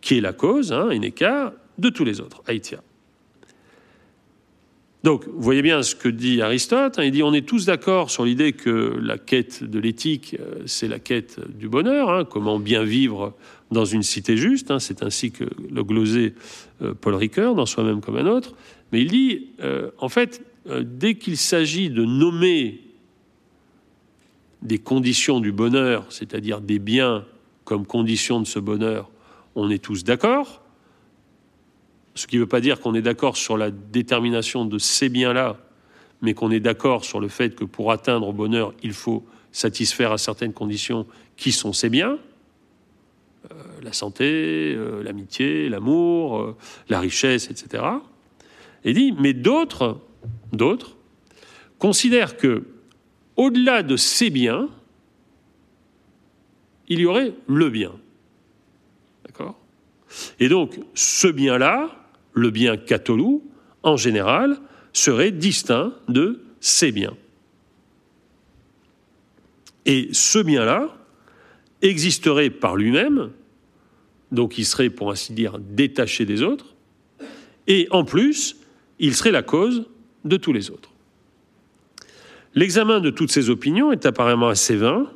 [0.00, 2.82] qui est la cause, hein, écart, de tous les autres, Haïtia.
[5.02, 6.98] Donc, vous voyez bien ce que dit Aristote.
[6.98, 10.62] Hein, il dit on est tous d'accord sur l'idée que la quête de l'éthique, euh,
[10.66, 13.34] c'est la quête du bonheur, hein, comment bien vivre
[13.70, 14.70] dans une cité juste.
[14.70, 16.34] Hein, c'est ainsi que le glosé
[16.82, 18.54] euh, Paul Ricoeur, dans Soi-même comme un autre.
[18.92, 20.42] Mais il dit, euh, en fait,
[20.82, 22.80] dès qu'il s'agit de nommer
[24.62, 27.24] des conditions du bonheur, c'est-à-dire des biens
[27.64, 29.10] comme condition de ce bonheur,
[29.54, 30.62] on est tous d'accord.
[32.14, 35.56] Ce qui ne veut pas dire qu'on est d'accord sur la détermination de ces biens-là,
[36.22, 40.12] mais qu'on est d'accord sur le fait que pour atteindre au bonheur, il faut satisfaire
[40.12, 42.18] à certaines conditions qui sont ces biens.
[43.50, 46.56] Euh, la santé, euh, l'amitié, l'amour, euh,
[46.88, 47.84] la richesse, etc.
[48.84, 49.98] Et dit, mais d'autres,
[50.52, 50.96] d'autres,
[51.78, 52.64] considèrent que,
[53.40, 54.68] au-delà de ces biens,
[56.88, 57.92] il y aurait le bien.
[59.24, 59.58] D'accord?
[60.40, 61.88] Et donc, ce bien-là,
[62.34, 63.42] le bien catholou,
[63.82, 64.58] en général,
[64.92, 67.16] serait distinct de ces biens.
[69.86, 70.94] Et ce bien-là
[71.80, 73.30] existerait par lui-même,
[74.32, 76.74] donc il serait, pour ainsi dire, détaché des autres,
[77.66, 78.58] et en plus,
[78.98, 79.86] il serait la cause
[80.26, 80.89] de tous les autres.
[82.54, 85.06] L'examen de toutes ces opinions est apparemment assez vain,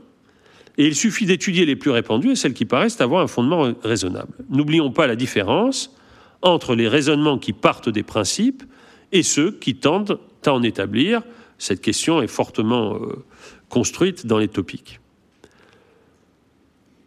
[0.76, 4.32] et il suffit d'étudier les plus répandues et celles qui paraissent avoir un fondement raisonnable.
[4.50, 5.94] N'oublions pas la différence
[6.42, 8.64] entre les raisonnements qui partent des principes
[9.12, 11.22] et ceux qui tendent à en établir.
[11.58, 13.24] Cette question est fortement euh,
[13.68, 15.00] construite dans les topiques.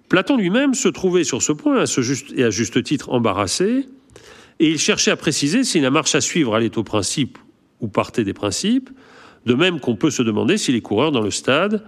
[0.08, 1.84] Platon lui-même se trouvait sur ce point,
[2.36, 3.86] et à juste titre embarrassé,
[4.60, 7.38] et il cherchait à préciser si la marche à suivre allait au principe
[7.82, 8.90] ou partait des principes,
[9.48, 11.84] de même qu'on peut se demander si les coureurs dans le stade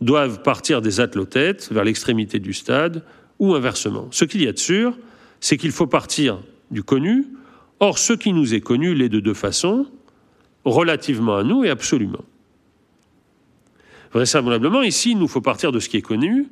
[0.00, 3.02] doivent partir des athlètes vers l'extrémité du stade
[3.40, 4.06] ou inversement.
[4.12, 4.96] Ce qu'il y a de sûr,
[5.40, 6.38] c'est qu'il faut partir
[6.70, 7.26] du connu.
[7.80, 9.86] Or, ce qui nous est connu l'est de deux façons,
[10.64, 12.24] relativement à nous et absolument.
[14.12, 16.46] Vraisemblablement, ici, il nous faut partir de ce qui est connu.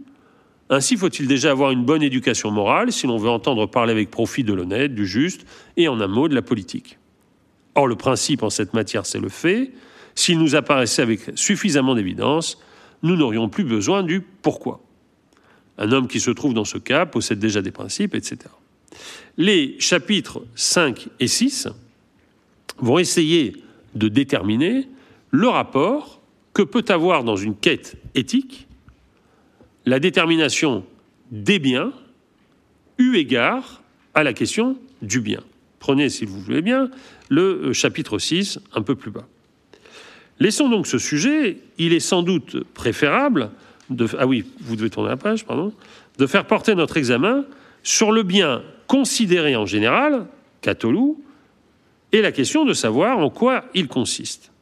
[0.71, 4.43] Ainsi faut-il déjà avoir une bonne éducation morale si l'on veut entendre parler avec profit
[4.43, 6.99] de l'honnête, du juste et en un mot de la politique.
[7.77, 9.71] Or, le principe en cette matière, c'est le fait.
[10.19, 12.59] S'il nous apparaissait avec suffisamment d'évidence,
[13.05, 14.81] nous n'aurions plus besoin du pourquoi.
[15.79, 18.39] Un homme qui se trouve dans ce cas possède déjà des principes, etc.
[19.37, 21.69] Les chapitres 5 et 6
[22.79, 23.63] vont essayer
[23.95, 24.89] de déterminer
[25.31, 26.21] le rapport
[26.53, 28.67] que peut avoir dans une quête éthique
[29.87, 30.85] la détermination
[31.31, 31.93] des biens
[32.99, 35.45] eu égard à la question du bien.
[35.79, 36.91] Prenez, si vous voulez bien,
[37.29, 39.29] le chapitre 6 un peu plus bas.
[40.41, 43.51] Laissons donc ce sujet, il est sans doute préférable
[43.91, 44.07] de,
[46.27, 47.45] faire porter notre examen
[47.83, 50.27] sur le bien considéré en général,
[50.61, 51.23] catolou,
[52.13, 54.53] et la question de savoir en quoi il consiste.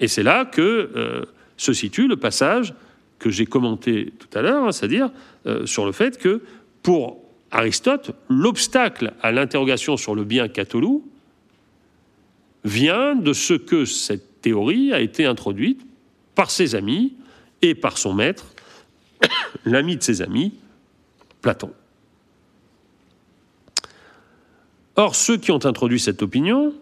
[0.00, 1.24] Et c'est là que euh,
[1.56, 2.74] se situe le passage
[3.18, 5.10] que j'ai commenté tout à l'heure, hein, c'est-à-dire
[5.46, 6.42] euh, sur le fait que
[6.82, 7.18] pour
[7.50, 11.08] Aristote, l'obstacle à l'interrogation sur le bien catolou
[12.66, 15.80] vient de ce que cette théorie a été introduite
[16.34, 17.14] par ses amis
[17.62, 18.46] et par son maître,
[19.64, 20.52] l'ami de ses amis,
[21.40, 21.70] Platon.
[24.96, 26.74] Or, ceux qui ont introduit cette opinion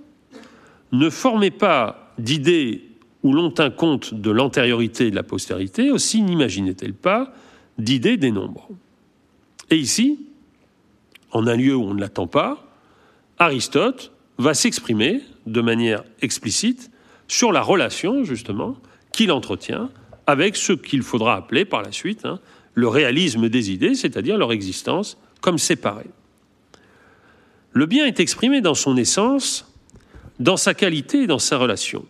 [0.92, 2.84] ne formaient pas d'idées
[3.22, 7.32] où l'on tint compte de l'antériorité et de la postérité, aussi n'imaginaient-elles pas
[7.78, 8.68] d'idées des nombres.
[9.70, 10.26] Et ici,
[11.32, 12.72] en un lieu où on ne l'attend pas,
[13.38, 16.90] Aristote va s'exprimer de manière explicite
[17.28, 18.76] sur la relation, justement,
[19.12, 19.90] qu'il entretient
[20.26, 22.40] avec ce qu'il faudra appeler par la suite hein,
[22.74, 26.10] le réalisme des idées, c'est-à-dire leur existence comme séparées.
[27.72, 29.72] Le bien est exprimé dans son essence,
[30.38, 32.04] dans sa qualité et dans sa relation.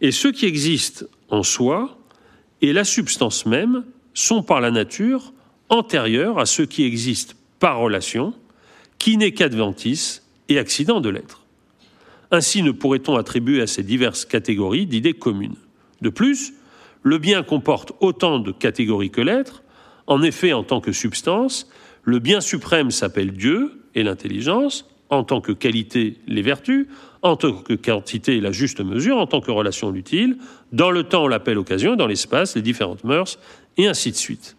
[0.00, 1.98] Et ce qui existe en soi
[2.62, 5.32] est la substance même sont par la nature
[5.68, 8.34] antérieurs à ceux qui existent par relation,
[8.98, 11.42] qui n'est qu'adventice et accident de l'être.
[12.30, 15.56] Ainsi ne pourrait-on attribuer à ces diverses catégories d'idées communes.
[16.02, 16.54] De plus,
[17.02, 19.62] le bien comporte autant de catégories que l'être.
[20.06, 21.68] En effet, en tant que substance,
[22.02, 26.88] le bien suprême s'appelle Dieu et l'intelligence, en tant que qualité, les vertus,
[27.22, 30.38] en tant que quantité, la juste mesure, en tant que relation, l'utile,
[30.72, 33.38] dans le temps, on l'appelle occasion, dans l'espace, les différentes mœurs,
[33.76, 34.56] et ainsi de suite.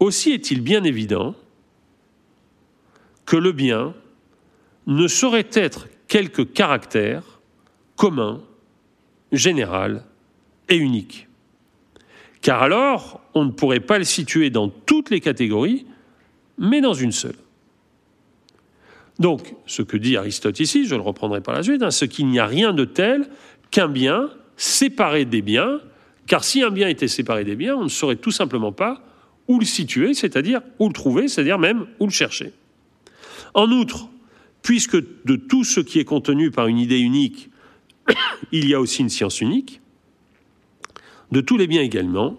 [0.00, 1.34] Aussi est-il bien évident
[3.26, 3.94] que le bien
[4.86, 7.40] ne saurait être quelque caractère
[7.96, 8.42] commun,
[9.30, 10.04] général
[10.68, 11.28] et unique.
[12.40, 15.86] Car alors, on ne pourrait pas le situer dans toutes les catégories,
[16.58, 17.36] mais dans une seule.
[19.18, 22.26] Donc, ce que dit Aristote ici, je le reprendrai par la suite, hein, ce qu'il
[22.26, 23.28] n'y a rien de tel
[23.70, 25.80] qu'un bien séparé des biens,
[26.26, 29.02] car si un bien était séparé des biens, on ne saurait tout simplement pas
[29.48, 32.52] où le situer, c'est-à-dire où le trouver, c'est-à-dire même où le chercher.
[33.54, 34.08] En outre,
[34.62, 37.50] puisque de tout ce qui est contenu par une idée unique,
[38.52, 39.80] il y a aussi une science unique,
[41.30, 42.36] de tous les biens également,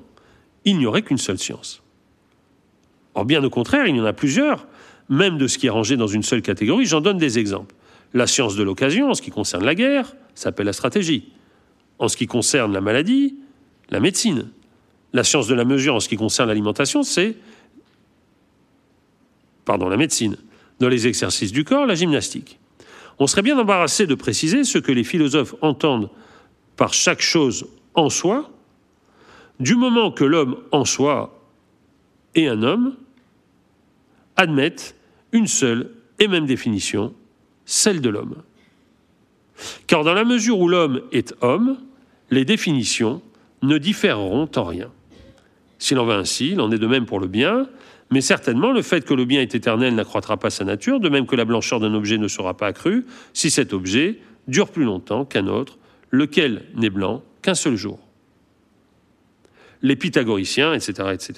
[0.66, 1.82] il n'y aurait qu'une seule science.
[3.16, 4.68] Or, bien au contraire, il y en a plusieurs,
[5.10, 6.86] même de ce qui est rangé dans une seule catégorie.
[6.86, 7.76] J'en donne des exemples.
[8.14, 11.32] La science de l'occasion, en ce qui concerne la guerre, s'appelle la stratégie.
[12.00, 13.36] En ce qui concerne la maladie,
[13.90, 14.50] la médecine.
[15.12, 17.36] La science de la mesure, en ce qui concerne l'alimentation, c'est
[19.66, 20.38] pardon, la médecine
[20.80, 22.60] dans les exercices du corps, la gymnastique.
[23.20, 26.10] On serait bien embarrassé de préciser ce que les philosophes entendent
[26.76, 28.50] par chaque chose en soi,
[29.60, 31.40] du moment que l'homme en soi
[32.36, 32.96] et un homme
[34.36, 34.96] admettent
[35.32, 37.14] une seule et même définition,
[37.66, 38.36] celle de l'homme.
[39.86, 41.78] Car dans la mesure où l'homme est homme,
[42.32, 43.22] les définitions
[43.62, 44.92] ne différeront en rien.
[45.78, 47.68] S'il en va ainsi, il en est de même pour le bien,
[48.14, 51.26] mais certainement, le fait que le bien est éternel n'accroîtra pas sa nature, de même
[51.26, 55.26] que la blancheur d'un objet ne sera pas accrue si cet objet dure plus longtemps
[55.26, 55.80] qu'un autre,
[56.12, 57.98] lequel n'est blanc qu'un seul jour.
[59.82, 61.34] Les pythagoriciens, etc., etc.,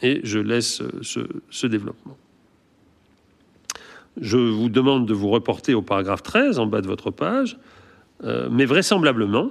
[0.00, 2.16] et je laisse ce, développement.
[4.18, 7.58] Je vous demande de vous reporter au paragraphe 13 en bas de votre page,
[8.22, 9.50] euh, mais vraisemblablement,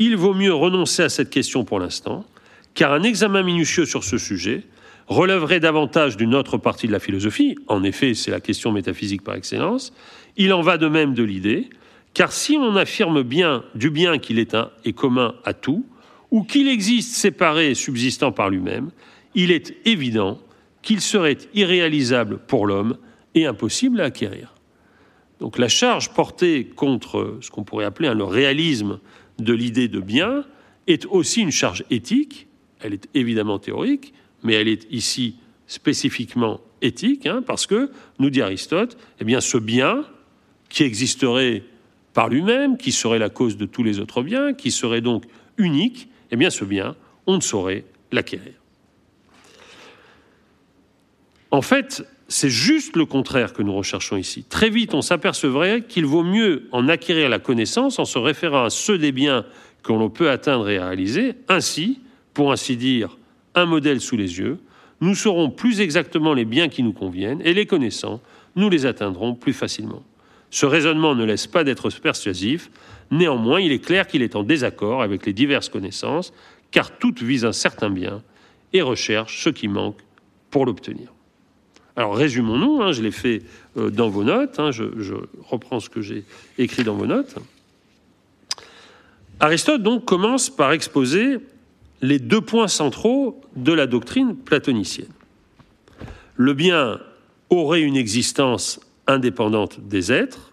[0.00, 2.26] il vaut mieux renoncer à cette question pour l'instant,
[2.74, 4.64] car un examen minutieux sur ce sujet
[5.10, 9.34] relèverait davantage d'une autre partie de la philosophie, en effet c'est la question métaphysique par
[9.34, 9.92] excellence,
[10.36, 11.68] il en va de même de l'idée,
[12.14, 15.84] car si on affirme bien du bien qu'il est un et commun à tout,
[16.30, 18.90] ou qu'il existe séparé et subsistant par lui-même,
[19.34, 20.38] il est évident
[20.80, 22.96] qu'il serait irréalisable pour l'homme
[23.34, 24.54] et impossible à acquérir.
[25.40, 29.00] Donc la charge portée contre ce qu'on pourrait appeler le réalisme
[29.40, 30.44] de l'idée de bien
[30.86, 32.46] est aussi une charge éthique,
[32.80, 38.42] elle est évidemment théorique, mais elle est ici spécifiquement éthique, hein, parce que, nous dit
[38.42, 40.04] Aristote, eh bien, ce bien
[40.68, 41.62] qui existerait
[42.12, 45.24] par lui-même, qui serait la cause de tous les autres biens, qui serait donc
[45.58, 48.54] unique, eh bien, ce bien, on ne saurait l'acquérir.
[51.50, 54.44] En fait, c'est juste le contraire que nous recherchons ici.
[54.44, 58.70] Très vite, on s'apercevrait qu'il vaut mieux en acquérir la connaissance en se référant à
[58.70, 59.44] ceux des biens
[59.82, 61.34] que l'on peut atteindre et réaliser.
[61.48, 62.00] Ainsi,
[62.32, 63.18] pour ainsi dire,
[63.54, 64.58] un modèle sous les yeux,
[65.00, 68.20] nous saurons plus exactement les biens qui nous conviennent et les connaissant,
[68.56, 70.02] nous les atteindrons plus facilement.
[70.50, 72.70] Ce raisonnement ne laisse pas d'être persuasif,
[73.10, 76.32] néanmoins il est clair qu'il est en désaccord avec les diverses connaissances,
[76.70, 78.22] car toutes visent un certain bien
[78.72, 79.98] et recherchent ce qui manque
[80.50, 81.12] pour l'obtenir.
[81.96, 83.42] Alors résumons-nous, hein, je l'ai fait
[83.76, 85.14] euh, dans vos notes, hein, je, je
[85.48, 86.24] reprends ce que j'ai
[86.58, 87.36] écrit dans vos notes.
[89.40, 91.38] Aristote donc commence par exposer
[92.02, 95.12] les deux points centraux de la doctrine platonicienne.
[96.36, 97.00] Le bien
[97.50, 100.52] aurait une existence indépendante des êtres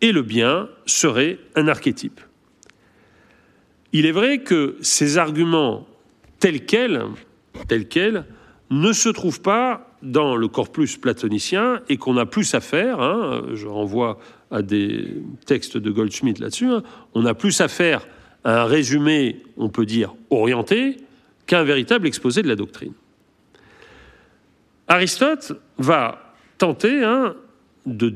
[0.00, 2.20] et le bien serait un archétype.
[3.92, 5.86] Il est vrai que ces arguments
[6.38, 7.04] tels quels,
[7.68, 8.24] tels quels
[8.70, 13.42] ne se trouvent pas dans le corpus platonicien et qu'on a plus à faire, hein,
[13.54, 14.18] je renvoie
[14.50, 16.82] à des textes de Goldschmidt là-dessus, hein,
[17.14, 18.06] on a plus à faire
[18.44, 20.96] un résumé, on peut dire, orienté,
[21.46, 22.92] qu'un véritable exposé de la doctrine.
[24.88, 27.34] Aristote va tenter hein,
[27.86, 28.08] de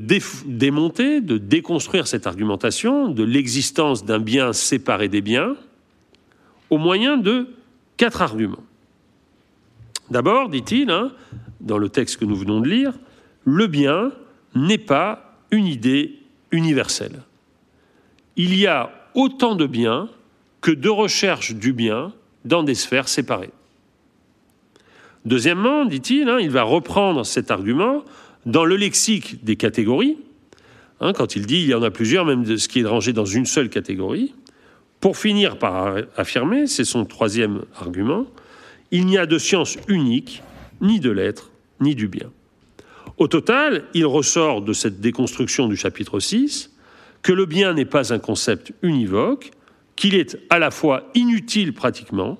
[0.45, 5.55] démonter, de déconstruire cette argumentation de l'existence d'un bien séparé des biens
[6.69, 7.47] au moyen de
[7.97, 8.63] quatre arguments.
[10.09, 11.11] D'abord, dit-il, hein,
[11.59, 12.93] dans le texte que nous venons de lire,
[13.43, 14.11] le bien
[14.55, 16.19] n'est pas une idée
[16.51, 17.23] universelle.
[18.35, 20.09] Il y a autant de biens
[20.67, 22.11] que de recherche du bien
[22.43, 23.51] dans des sphères séparées.
[25.23, 28.03] Deuxièmement, dit-il, hein, il va reprendre cet argument
[28.45, 30.17] dans le lexique des catégories,
[30.99, 33.13] hein, quand il dit il y en a plusieurs, même de ce qui est rangé
[33.13, 34.35] dans une seule catégorie,
[34.99, 38.25] pour finir par affirmer, c'est son troisième argument,
[38.91, 40.43] il n'y a de science unique,
[40.81, 41.49] ni de l'être,
[41.79, 42.29] ni du bien.
[43.17, 46.75] Au total, il ressort de cette déconstruction du chapitre 6
[47.21, 49.51] que le bien n'est pas un concept univoque,
[49.97, 52.37] qu'il est à la fois inutile pratiquement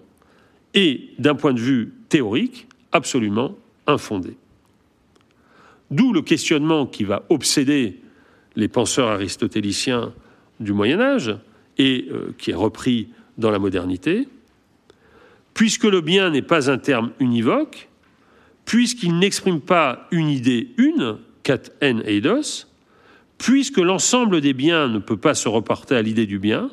[0.74, 3.56] et, d'un point de vue théorique, absolument
[3.88, 4.38] infondé.
[5.92, 8.00] D'où le questionnement qui va obséder
[8.56, 10.14] les penseurs aristotéliciens
[10.60, 11.36] du Moyen Âge
[11.78, 14.28] et euh, qui est repris dans la modernité.
[15.54, 17.90] Puisque le bien n'est pas un terme univoque,
[18.66, 22.66] puisqu'il n'exprime pas une idée une, cat en eidos,
[23.38, 26.70] puisque l'ensemble des biens ne peut pas se reporter à l'idée du bien,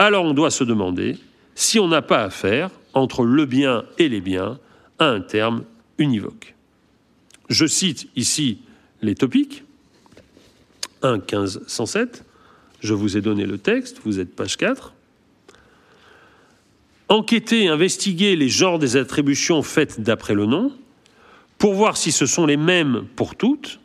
[0.00, 1.18] alors on doit se demander
[1.54, 4.58] si on n'a pas affaire, entre le bien et les biens,
[4.98, 5.64] à un terme
[5.98, 6.54] univoque.
[7.50, 8.62] Je cite ici
[9.02, 9.62] les topiques
[11.02, 12.24] 1, 15, 107.
[12.80, 14.94] Je vous ai donné le texte, vous êtes page 4.
[17.10, 20.72] Enquêter, investiguer les genres des attributions faites d'après le nom,
[21.58, 23.80] pour voir si ce sont les mêmes pour toutes,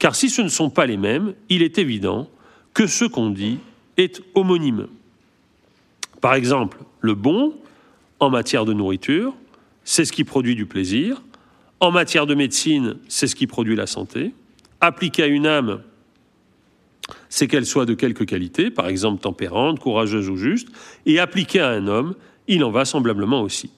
[0.00, 2.28] car si ce ne sont pas les mêmes, il est évident
[2.74, 3.58] que ce qu'on dit
[3.96, 4.88] est homonyme.
[6.22, 7.52] Par exemple, le bon,
[8.20, 9.34] en matière de nourriture,
[9.84, 11.20] c'est ce qui produit du plaisir,
[11.80, 14.32] en matière de médecine, c'est ce qui produit la santé.
[14.80, 15.82] Appliqué à une âme,
[17.28, 20.68] c'est qu'elle soit de quelque qualité, par exemple tempérante, courageuse ou juste,
[21.06, 22.14] et appliqué à un homme,
[22.46, 23.72] il en va semblablement aussi.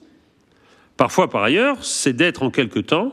[0.97, 3.11] Parfois, par ailleurs, c'est d'être en quelque temps,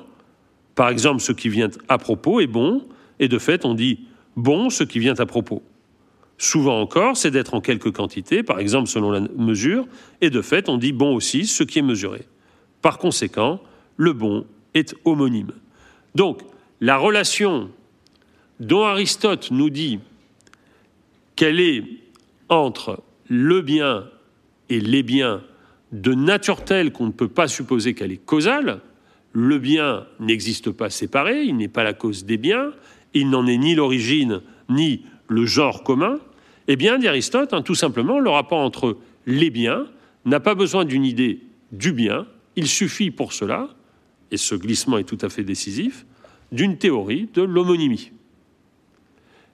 [0.74, 2.86] par exemple ce qui vient à propos est bon,
[3.18, 4.00] et de fait on dit
[4.36, 5.62] bon ce qui vient à propos.
[6.42, 9.86] Souvent encore, c'est d'être en quelque quantité, par exemple selon la mesure,
[10.20, 12.26] et de fait on dit bon aussi ce qui est mesuré.
[12.80, 13.60] Par conséquent,
[13.96, 15.52] le bon est homonyme.
[16.16, 16.40] Donc,
[16.80, 17.70] la relation
[18.58, 20.00] dont Aristote nous dit
[21.36, 21.84] qu'elle est
[22.48, 24.08] entre le bien
[24.68, 25.44] et les biens
[25.92, 28.80] de nature telle qu'on ne peut pas supposer qu'elle est causale,
[29.32, 32.72] le bien n'existe pas séparé, il n'est pas la cause des biens,
[33.14, 36.18] il n'en est ni l'origine ni le genre commun,
[36.68, 39.86] eh bien, dit Aristote, hein, tout simplement, le rapport entre les biens
[40.24, 41.40] n'a pas besoin d'une idée
[41.72, 43.68] du bien, il suffit pour cela
[44.32, 46.06] et ce glissement est tout à fait décisif,
[46.50, 48.10] d'une théorie de l'homonymie.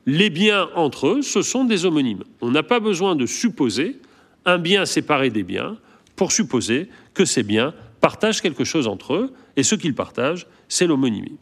[0.06, 2.24] Les biens entre eux, ce sont des homonymes.
[2.40, 4.00] On n'a pas besoin de supposer
[4.46, 5.76] un bien séparé des biens
[6.16, 10.86] pour supposer que ces biens partagent quelque chose entre eux, et ce qu'ils partagent, c'est
[10.86, 11.36] l'homonymie.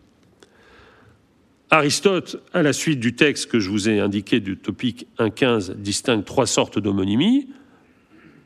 [1.71, 6.25] Aristote, à la suite du texte que je vous ai indiqué du topique 1.15, distingue
[6.25, 7.49] trois sortes d'homonymie.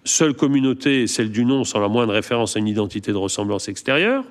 [0.05, 4.25] Seule communauté, celle du nom sans la moindre référence à une identité de ressemblance extérieure.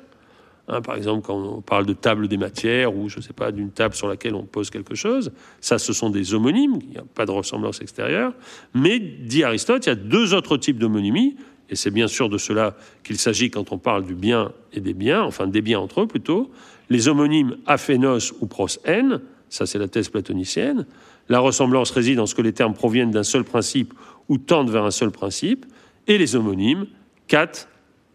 [0.67, 3.51] Hein, par exemple, quand on parle de table des matières ou, je ne sais pas,
[3.51, 5.31] d'une table sur laquelle on pose quelque chose,
[5.61, 8.33] ça, ce sont des homonymes, il n'y a pas de ressemblance extérieure.
[8.73, 11.35] Mais, dit Aristote, il y a deux autres types d'homonymies,
[11.69, 14.93] et c'est bien sûr de cela qu'il s'agit quand on parle du bien et des
[14.93, 16.51] biens, enfin des biens entre eux plutôt.
[16.89, 20.85] Les homonymes aphénos ou pros n, ça c'est la thèse platonicienne.
[21.29, 23.93] La ressemblance réside en ce que les termes proviennent d'un seul principe
[24.29, 25.65] ou tendent vers un seul principe.
[26.07, 26.87] Et les homonymes,
[27.27, 27.51] kat,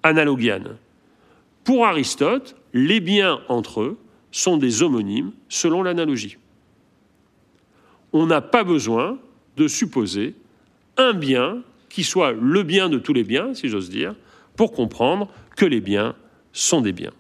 [0.03, 0.77] analogianes.
[1.63, 3.99] Pour Aristote, les biens entre eux
[4.33, 6.39] sont des homonymes selon l'analogie.
[8.13, 9.19] On n'a pas besoin
[9.57, 10.35] de supposer
[10.97, 11.63] un bien
[11.95, 14.17] qui soit le bien de tous les biens, si j'ose dire,
[14.57, 16.17] pour comprendre que les biens
[16.53, 17.13] sont des biens.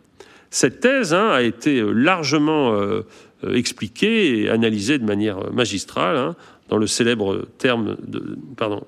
[0.51, 3.03] Cette thèse hein, a été largement euh,
[3.45, 6.35] euh, expliquée et analysée de manière magistrale hein,
[6.70, 7.97] dans le célèbre terme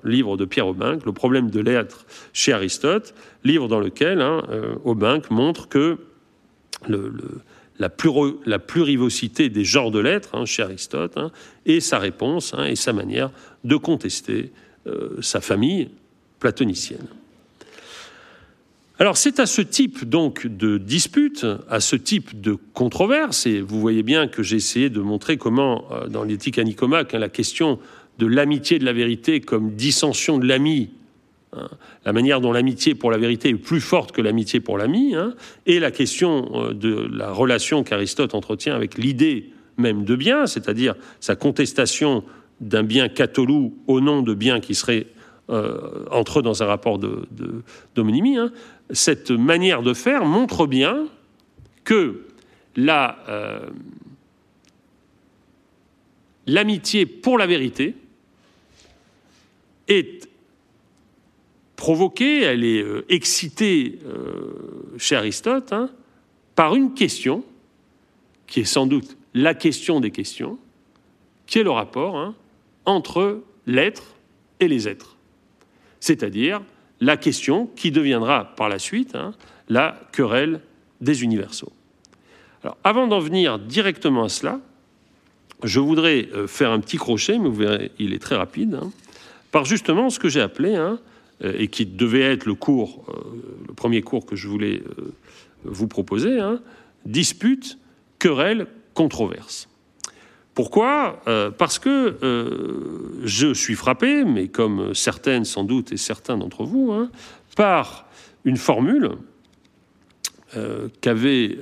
[0.03, 3.13] livre de Pierre Aubinck, Le problème de l'être chez Aristote,
[3.45, 5.99] livre dans lequel hein, euh, Aubinck montre que
[7.79, 11.17] la, plurivocité des genres de l'être hein, chez Aristote
[11.65, 13.31] et sa réponse et sa manière
[13.63, 14.51] de contester
[15.21, 15.89] sa famille
[16.39, 17.07] platonicienne.
[18.99, 23.79] Alors c'est à ce type donc de dispute, à ce type de controverse, et vous
[23.79, 27.29] voyez bien que j'ai essayé de montrer comment, euh, dans l'éthique à Nicomaque, hein, la
[27.29, 27.77] question
[28.17, 30.89] de l'amitié de la vérité comme dissension de l'ami,
[31.53, 31.67] hein,
[32.05, 35.35] la manière dont l'amitié pour la vérité est plus forte que l'amitié pour l'ami, hein,
[35.67, 40.95] et la question euh, de la relation qu'Aristote entretient avec l'idée même de bien, c'est-à-dire
[41.19, 42.23] sa contestation
[42.59, 45.07] d'un bien catholou au nom de biens qui seraient
[45.49, 46.99] euh, entre eux dans un rapport
[47.95, 48.51] d'homonymie, de,
[48.91, 51.07] cette manière de faire montre bien
[51.83, 52.25] que
[52.77, 53.59] euh,
[56.45, 57.95] l'amitié pour la vérité
[59.87, 60.27] est
[61.75, 63.99] provoquée, elle est excitée
[64.97, 65.89] chez Aristote hein,
[66.55, 67.45] par une question
[68.47, 70.57] qui est sans doute la question des questions,
[71.45, 72.35] qui est le rapport hein,
[72.87, 74.15] entre l'être
[74.59, 75.17] et les êtres.
[75.99, 76.61] C'est-à-dire
[76.99, 79.33] la question qui deviendra par la suite hein,
[79.69, 80.61] la querelle
[81.01, 81.71] des universaux.
[82.63, 84.59] Alors, avant d'en venir directement à cela,
[85.63, 88.91] je voudrais euh, faire un petit crochet, mais vous verrez, il est très rapide, hein,
[89.51, 90.97] par justement ce que j'ai appelé, euh,
[91.41, 93.13] et qui devait être le cours, euh,
[93.67, 94.81] le premier cours que je voulais
[95.63, 96.39] vous proposer,
[97.05, 97.77] dispute,
[98.17, 99.67] querelle, controverse.
[100.57, 101.21] Pourquoi?
[101.59, 102.17] Parce que
[103.23, 107.11] je suis frappé, mais comme certaines sans doute et certains d'entre vous, hein,
[107.55, 108.07] par
[108.43, 109.11] une formule
[110.99, 111.59] qu'avait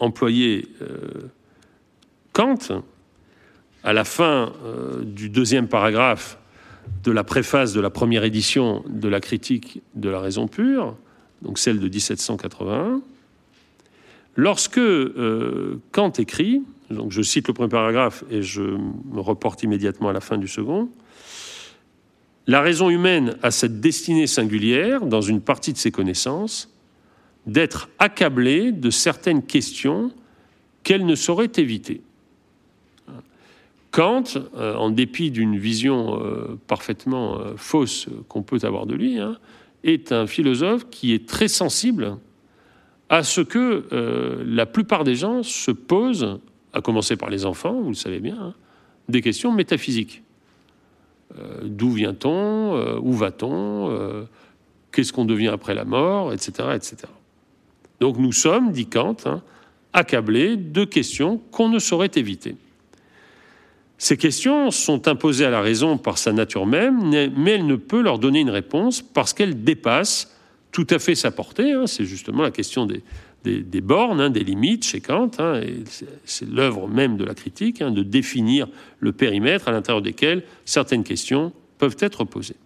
[0.00, 0.66] employée
[2.32, 2.82] Kant
[3.84, 4.52] à la fin
[5.04, 6.36] du deuxième paragraphe
[7.04, 10.96] de la préface de la première édition de la critique de la raison pure,
[11.42, 13.02] donc celle de 1781,
[14.36, 16.62] Lorsque euh, Kant écrit,
[17.08, 20.88] je cite le premier paragraphe et je me reporte immédiatement à la fin du second,
[22.46, 26.70] la raison humaine a cette destinée singulière, dans une partie de ses connaissances,
[27.46, 30.10] d'être accablée de certaines questions
[30.82, 32.00] qu'elle ne saurait éviter.
[33.90, 34.24] Kant,
[34.56, 39.36] euh, en dépit d'une vision euh, parfaitement fausse qu'on peut avoir de lui, hein,
[39.84, 42.16] est un philosophe qui est très sensible
[43.12, 46.38] à ce que euh, la plupart des gens se posent,
[46.72, 48.54] à commencer par les enfants, vous le savez bien, hein,
[49.10, 50.22] des questions métaphysiques.
[51.38, 54.26] Euh, d'où vient-on euh, Où va-t-on
[54.92, 56.52] Qu'est-ce qu'on devient après la mort Etc.
[56.74, 56.96] etc.
[58.00, 59.42] Donc nous sommes, dit Kant, hein,
[59.92, 62.56] accablés de questions qu'on ne saurait éviter.
[63.98, 68.00] Ces questions sont imposées à la raison par sa nature même, mais elle ne peut
[68.00, 70.32] leur donner une réponse parce qu'elles dépassent
[70.72, 71.72] tout à fait sa portée.
[71.72, 71.86] Hein.
[71.86, 75.30] c'est justement la question des, bornes, hein, des limites chez Kant.
[75.38, 75.60] Hein,
[76.24, 78.66] c'est l'œuvre même de la critique, de définir
[78.98, 82.56] le périmètre à l'intérieur desquels certaines questions peuvent être posées.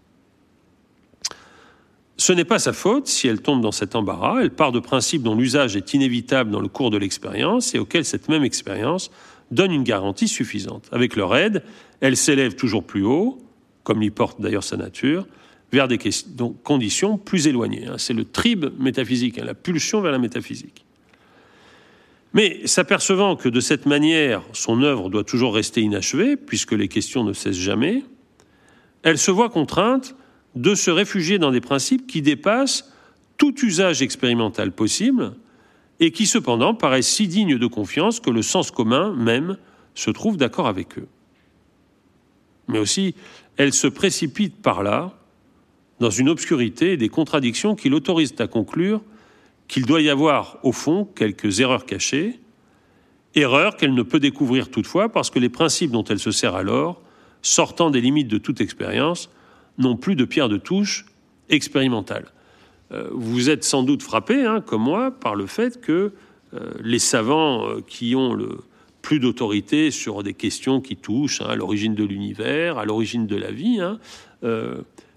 [2.19, 4.41] Ce n'est pas sa faute si elle tombe dans cet embarras.
[4.41, 8.07] Elle part de principes dont l'usage est inévitable dans le cours de l'expérience et auxquels
[8.07, 9.11] cette même expérience
[9.51, 10.89] donne une garantie suffisante.
[10.93, 11.63] Avec leur aide,
[12.01, 13.39] elle s'élève toujours plus haut,
[13.85, 15.27] comme l'y porte d'ailleurs sa nature,
[15.77, 15.99] vers des
[16.65, 17.87] conditions plus éloignées.
[17.87, 17.99] Hein.
[17.99, 20.87] C'est le tribe métaphysique, hein, la pulsion vers la métaphysique.
[22.33, 27.25] Mais s'apercevant que de cette manière, son œuvre doit toujours rester inachevée, puisque les questions
[27.25, 28.05] ne cessent jamais,
[29.03, 30.17] elle se voit contrainte
[30.55, 32.91] de se réfugier dans des principes qui dépassent
[33.37, 35.35] tout usage expérimental possible
[36.01, 39.59] et qui cependant paraissent si dignes de confiance que le sens commun même
[39.95, 41.09] se trouve d'accord avec eux.
[42.69, 43.15] Mais aussi,
[43.59, 45.13] elle se précipite par là
[46.01, 49.01] dans une obscurité et des contradictions qui l'autorisent à conclure
[49.69, 52.39] qu'il doit y avoir, au fond, quelques erreurs cachées,
[53.35, 57.03] erreurs qu'elle ne peut découvrir toutefois parce que les principes dont elle se sert alors,
[57.43, 59.31] sortant des limites de toute expérience,
[59.79, 61.07] n'ont plus de pierre de touche
[61.49, 62.33] expérimentale.
[62.93, 66.13] Euh, vous êtes sans doute frappé, hein, comme moi, par le fait que
[66.55, 68.59] euh, les savants euh, qui ont le
[69.03, 73.37] plus d'autorité sur des questions qui touchent hein, à l'origine de l'univers, à l'origine de
[73.37, 73.99] la vie, hein,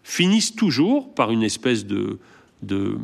[0.09, 2.17] finissent toujours par une espèce de,
[2.63, 2.97] de,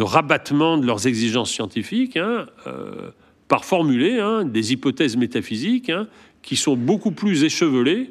[0.00, 3.10] rabattement de leurs exigences scientifiques, hein, euh,
[3.46, 6.08] par formuler hein, des hypothèses métaphysiques hein,
[6.42, 8.10] qui sont beaucoup plus échevelées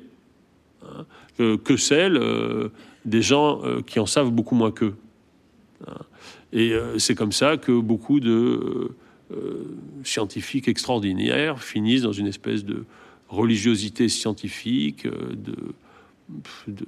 [1.37, 2.69] que, celles euh,
[3.03, 4.95] des gens euh, qui en savent beaucoup moins qu'eux.
[6.53, 8.91] Et c'est comme ça que beaucoup de
[10.03, 12.83] scientifiques extraordinaires finissent dans une espèce de
[13.29, 15.55] religiosité scientifique, de
[16.67, 16.85] de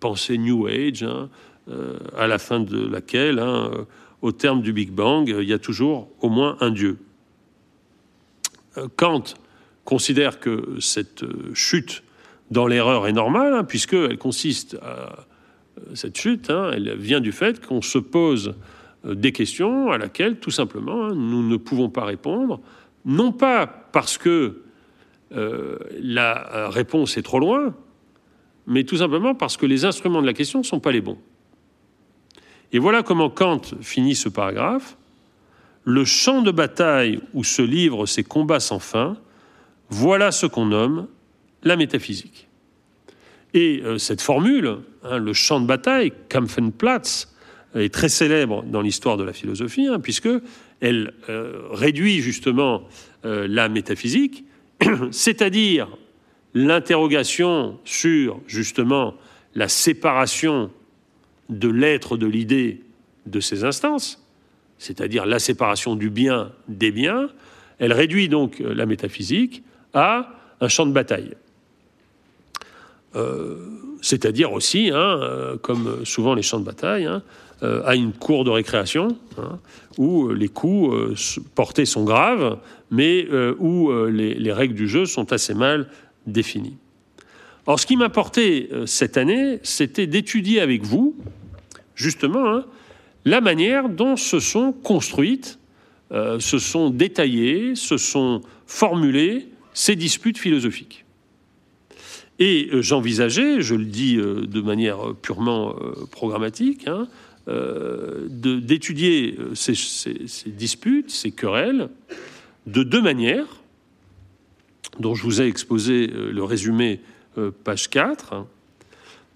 [0.00, 1.28] pensée New Age, hein,
[1.70, 3.84] euh, à la fin de laquelle, hein, euh,
[4.22, 6.98] au terme du Big Bang, il y a toujours au moins un Dieu.
[8.78, 9.24] Euh, Kant
[9.84, 12.02] considère que cette chute
[12.50, 15.26] dans l'erreur est normale, hein, puisqu'elle consiste à
[15.94, 18.54] cette chute, elle vient du fait qu'on se pose
[19.04, 22.60] des questions à laquelle, tout simplement, nous ne pouvons pas répondre,
[23.04, 24.62] non pas parce que
[25.30, 27.74] la réponse est trop loin,
[28.68, 31.18] mais tout simplement parce que les instruments de la question ne sont pas les bons.
[32.70, 34.96] Et voilà comment Kant finit ce paragraphe.
[35.84, 39.16] Le champ de bataille où se livrent ces combats sans fin,
[39.88, 41.08] voilà ce qu'on nomme
[41.62, 42.46] la métaphysique.
[43.54, 47.34] Et euh, cette formule, hein, le champ de bataille, Kampfenplatz,
[47.74, 50.28] est très célèbre dans l'histoire de la philosophie, hein, puisque
[50.80, 52.82] elle euh, réduit justement
[53.24, 54.44] euh, la métaphysique,
[55.10, 55.88] c'est-à-dire
[56.54, 59.14] l'interrogation sur justement
[59.54, 60.70] la séparation
[61.48, 62.82] de l'être de l'idée
[63.26, 64.22] de ces instances,
[64.78, 67.28] c'est-à-dire la séparation du bien des biens,
[67.78, 69.62] elle réduit donc la métaphysique
[69.94, 71.34] à un champ de bataille.
[73.16, 73.56] Euh,
[74.00, 77.22] c'est-à-dire aussi, hein, euh, comme souvent les champs de bataille, hein,
[77.62, 79.58] euh, à une cour de récréation, hein,
[79.96, 82.58] où les coups portés sont graves,
[82.90, 83.26] mais
[83.58, 85.88] où les, règles du jeu sont assez mal
[86.32, 86.76] définies.
[87.66, 91.14] Or, ce qui m'importait cette année, c'était d'étudier avec vous,
[91.94, 92.62] justement,
[93.26, 95.58] la manière dont se sont construites,
[96.10, 101.04] se sont détaillées, se sont formulées ces disputes philosophiques.
[102.38, 107.06] Et euh, j'envisageais, je le dis euh, de manière purement euh, programmatique, hein,
[108.28, 109.72] d'étudier ces,
[110.48, 111.88] disputes, ces querelles,
[112.66, 113.57] de deux manières,
[114.98, 117.00] dont je vous ai exposé le résumé
[117.64, 118.46] page 4.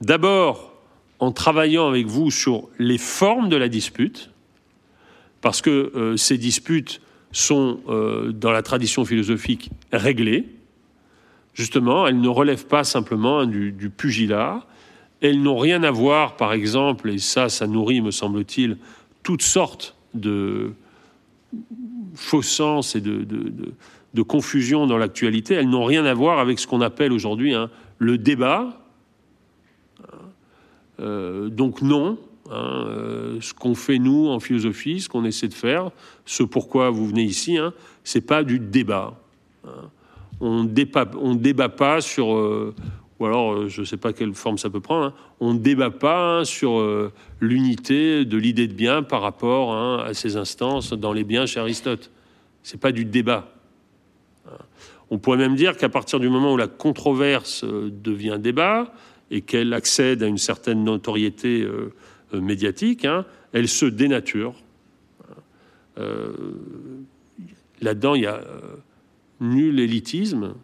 [0.01, 0.73] D'abord,
[1.19, 4.31] en travaillant avec vous sur les formes de la dispute,
[5.41, 7.01] parce que ces disputes
[7.31, 7.81] sont,
[8.35, 10.47] dans la tradition philosophique, réglées,
[11.55, 14.65] Justement, elles ne relèvent pas simplement du, pugilat.
[15.21, 18.79] Elles n'ont rien à voir, par exemple, et ça, ça nourrit, me semble-t-il,
[19.23, 20.73] toutes sortes de
[22.15, 23.27] faux sens et de,
[24.21, 25.55] confusion dans l'actualité.
[25.55, 28.83] Elles n'ont rien à voir avec ce qu'on appelle aujourd'hui hein, le débat.
[31.01, 32.19] Euh, donc non,
[32.51, 35.91] hein, euh, ce qu'on fait nous en philosophie, ce qu'on essaie de faire,
[36.27, 37.73] ce pourquoi vous venez ici, hein,
[38.05, 39.19] c'est pas du débat
[40.41, 42.75] on ne débat pas sur, euh,
[43.21, 45.15] ou alors je ne sais pas quelle forme ça peut prendre, hein.
[45.39, 46.85] on débat pas hein, sur
[47.41, 51.61] l'unité de l'idée de bien par rapport hein, à ces instances dans les biens chez
[51.61, 52.11] Aristote.
[52.65, 53.53] C'est pas du débat.
[55.11, 58.93] On pourrait même dire qu'à partir du moment où la controverse devient débat
[59.31, 61.67] et qu'elle accède à une certaine notoriété
[62.33, 63.07] médiatique,
[63.53, 64.55] elle se dénature.
[67.81, 68.43] Là-dedans, il y a
[69.41, 70.55] nul élitisme,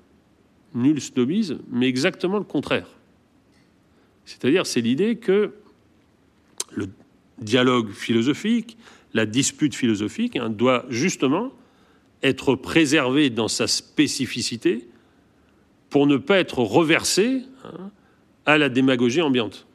[0.75, 2.89] nul snobisme, mais exactement le contraire.
[4.25, 5.53] C'est-à-dire, c'est l'idée que
[6.73, 6.89] le
[7.39, 8.77] dialogue philosophique,
[9.15, 11.51] la dispute philosophique, hein, doit justement
[12.23, 14.89] être préservé dans sa spécificité
[15.91, 17.91] pour ne pas être reversé hein,
[18.47, 19.67] à la démagogie ambiante.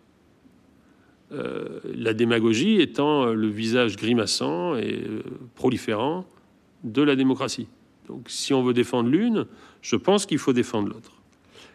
[1.31, 5.23] Euh, la démagogie étant le visage grimaçant et euh,
[5.55, 6.25] proliférant
[6.83, 7.67] de la démocratie.
[8.07, 9.45] Donc si on veut défendre l'une,
[9.81, 11.11] je pense qu'il faut défendre l'autre.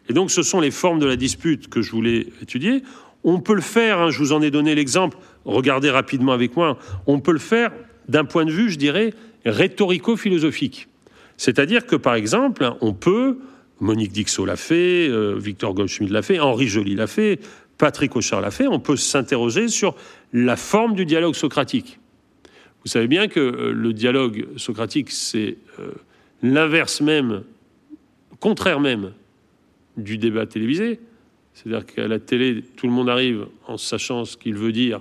[0.09, 2.83] Et donc ce sont les formes de la dispute que je voulais étudier.
[3.25, 6.79] On peut le faire, hein, je vous en ai donné l'exemple, regardez rapidement avec moi,
[7.07, 7.73] on peut le faire
[8.09, 9.13] d'un point de vue, je dirais,
[9.51, 10.89] rhétorico-philosophique.
[11.37, 13.39] C'est-à-dire que, par exemple, on peut,
[13.81, 17.41] Monique Dixot l'a fait, euh, Victor Goldschmidt l'a fait, Henri Joly l'a fait,
[17.79, 19.95] Patrick Auchard l'a fait, on peut s'interroger sur
[20.33, 21.99] la forme du dialogue socratique.
[22.85, 25.93] Vous savez bien que euh, le dialogue socratique, c'est euh,
[26.43, 27.43] l'inverse même,
[28.41, 29.13] contraire même
[29.97, 31.01] du débat télévisé.
[31.55, 35.01] C'est-à-dire qu'à la télé, tout le monde arrive en sachant ce qu'il veut dire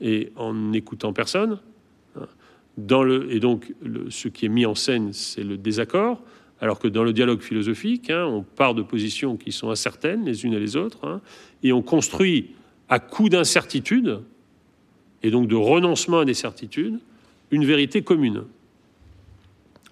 [0.00, 1.60] et en n'écoutant personne.
[2.76, 3.72] Et donc,
[4.10, 6.20] ce qui est mis en scène, c'est le désaccord.
[6.60, 10.44] Alors que dans le dialogue philosophique, hein, on part de positions qui sont incertaines les
[10.44, 11.20] unes et les autres, hein,
[11.62, 12.52] et on construit
[12.88, 14.20] à coup d'incertitude,
[15.22, 17.00] et donc de renoncement à des certitudes,
[17.50, 18.44] une vérité commune.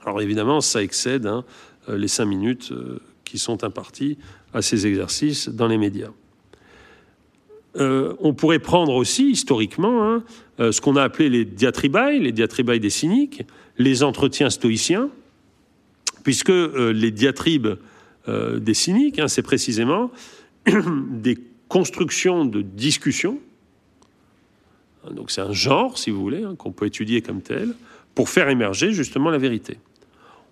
[0.05, 1.45] Alors évidemment, ça excède hein,
[1.89, 4.19] euh, les cinq minutes euh, qui sont imparties
[4.53, 6.11] à ces exercices dans les médias.
[7.77, 10.21] Euh, on pourrait prendre aussi historiquement
[10.71, 13.43] ce qu'on a appelé les diatribailles, les diatribailles des cyniques,
[13.79, 15.11] les entretiens stoïciens,
[16.25, 17.77] puisque les diatribes
[18.29, 20.11] des cyniques, hein, c'est précisément
[20.67, 21.39] des
[21.69, 23.39] constructions de discussion.
[25.11, 27.75] Donc c'est un genre, si vous voulez, qu'on peut étudier comme tel,
[28.15, 29.79] pour faire émerger justement la vérité.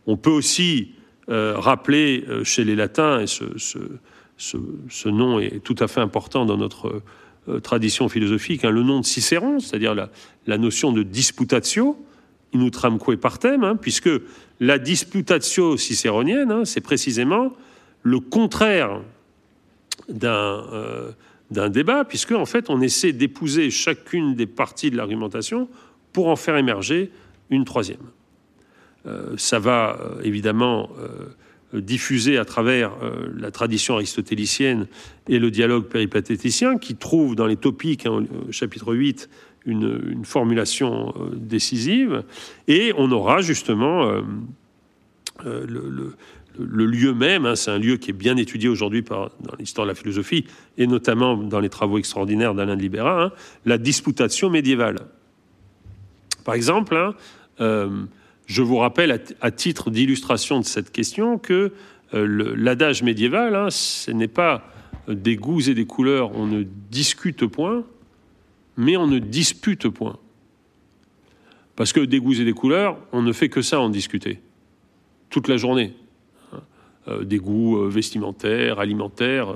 [0.06, 0.92] On peut aussi
[1.28, 6.56] euh, rappeler euh, chez les latins, et ce, nom est tout à fait important dans
[6.56, 7.02] notre euh,
[7.62, 11.96] tradition philosophique, hein, le nom de Cicéron, c'est-à-dire la, notion de disputatio,
[12.52, 14.10] inutramque partem, hein, puisque
[14.60, 17.52] la disputatio cicéronienne, hein, c'est précisément
[18.02, 19.00] le contraire
[20.08, 20.64] d'un
[21.50, 25.68] d'un débat, puisque en fait on essaie d'épouser chacune des parties de l'argumentation
[26.12, 27.10] pour en faire émerger
[27.50, 27.98] une troisième.
[29.06, 31.26] Euh, ça va euh, évidemment euh,
[31.72, 32.92] diffuser à travers
[33.36, 34.86] la tradition aristotélicienne
[35.28, 39.28] et le dialogue péripatéticien, qui trouve dans les topiques, hein, chapitre 8,
[39.66, 42.24] une, formulation décisive,
[42.66, 44.10] et on aura justement
[46.58, 49.90] le, lieu même, hein, c'est un lieu qui est bien étudié aujourd'hui dans l'histoire de
[49.90, 50.44] la philosophie,
[50.78, 53.32] et notamment dans les travaux extraordinaires d'Alain de Libera, hein,
[53.64, 54.98] la disputation médiévale.
[56.44, 57.14] Par exemple, hein,
[57.60, 57.88] euh,
[58.50, 61.72] je vous rappelle à, titre d'illustration de cette question que
[62.14, 64.64] euh, l'adage médiéval, ce n'est pas
[65.06, 67.84] des goûts et des couleurs, on ne discute point,
[68.76, 70.18] mais on ne dispute point.
[71.76, 74.40] Parce que des goûts et des couleurs, on ne fait que ça en discuter.
[75.28, 75.94] Toute la journée.
[77.06, 79.54] Euh, des goûts euh, vestimentaires, alimentaires.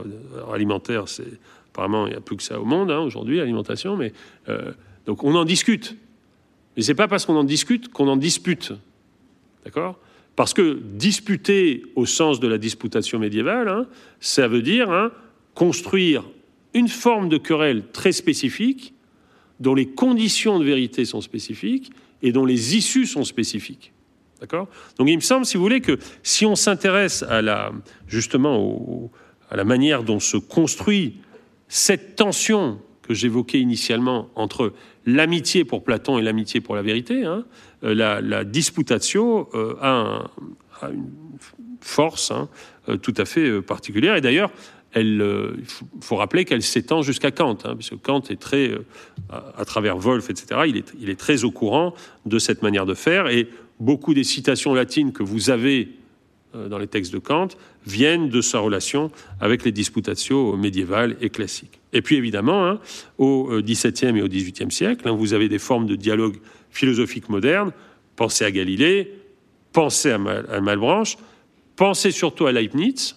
[1.73, 3.97] apparemment il n'y a plus que ça au monde hein, aujourd'hui, alimentation.
[3.97, 4.13] Mais
[4.49, 4.71] euh,
[5.05, 5.97] donc on en discute.
[6.77, 8.73] Mais c'est pas parce qu'on en discute qu'on en dispute,
[9.65, 9.99] d'accord?
[10.37, 13.87] Parce que disputer au sens de la disputation médiévale, hein,
[14.19, 15.13] ça veut dire hein,
[15.55, 16.25] construire
[16.75, 18.95] une forme de querelle très spécifique,
[19.61, 23.93] dont les conditions de vérité sont spécifiques et dont les issues sont spécifiques.
[24.41, 24.69] D'accord?
[24.99, 27.73] Donc il me semble, si vous voulez, que si on s'intéresse à la,
[28.09, 29.11] justement
[29.51, 31.19] à la manière dont se construit
[31.69, 34.73] cette tension que j'évoquais initialement entre
[35.07, 37.45] l'amitié pour Platon et l'amitié pour la vérité, hein,
[37.85, 40.31] euh, la, disputatio euh, a,
[40.91, 41.11] une
[41.81, 42.49] force hein,
[42.89, 44.17] euh, tout à fait particulière.
[44.17, 44.51] Et d'ailleurs,
[44.97, 45.65] il
[46.01, 48.71] faut, rappeler qu'elle s'étend jusqu'à Kant, hein, puisque Kant est très,
[49.29, 51.95] à, travers Wolff, etc., il est, il est, très au courant
[52.27, 53.27] de cette manière de faire.
[53.27, 53.49] Et
[53.81, 55.89] beaucoup des citations latines que vous avez
[56.55, 57.49] dans les textes de Kant
[57.87, 59.11] viennent de sa relation
[59.41, 61.81] avec les disputatio médiévales et classiques.
[61.93, 62.81] Et puis évidemment, hein,
[63.19, 66.37] au XVIIe et au XVIIIe siècle, hein, vous avez des formes de dialogue
[66.71, 67.73] philosophique moderne.
[68.17, 69.13] Pensez à Galilée,
[69.73, 71.17] pensez à, Malbranche,
[71.77, 73.17] pensez surtout à Leibniz.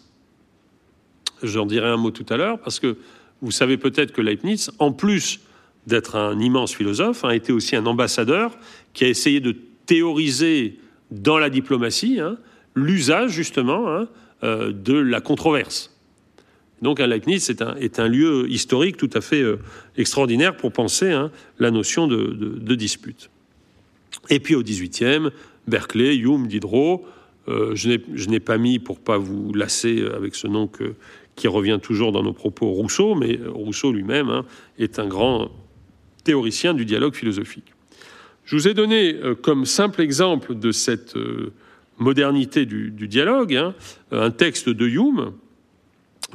[1.44, 2.98] J'en dirai un mot tout à l'heure, parce que
[3.42, 5.40] vous savez peut-être que Leibniz, en plus
[5.86, 8.58] d'être un immense philosophe, a été aussi un ambassadeur
[8.94, 9.56] qui a essayé de
[9.86, 10.80] théoriser
[11.12, 12.38] dans la diplomatie hein,
[12.76, 14.08] l'usage justement hein,
[14.44, 15.92] euh, de la controverse.
[16.84, 19.58] Donc un Leibniz est un, lieu historique tout à fait euh,
[19.98, 23.32] extraordinaire pour penser hein, la notion de, dispute.
[24.30, 25.30] Et puis au XVIIIe,
[25.68, 27.04] Berkeley, Hume, Diderot.
[27.48, 30.70] Euh, je n'ai pas mis, pour pas vous lasser avec ce nom
[31.36, 34.44] qui revient toujours dans nos propos, Rousseau, mais Rousseau lui-même
[34.78, 35.50] est un grand
[36.24, 37.74] théoricien du dialogue philosophique.
[38.46, 41.16] Je vous ai donné comme simple exemple de cette
[41.98, 43.74] modernité du, dialogue hein,
[44.12, 45.34] un texte de Hume,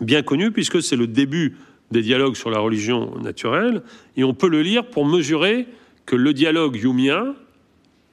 [0.01, 1.57] bien connu puisque c'est le début
[1.91, 3.83] des dialogues sur la religion naturelle,
[4.17, 5.67] et on peut le lire pour mesurer
[6.07, 7.35] que le dialogue humien,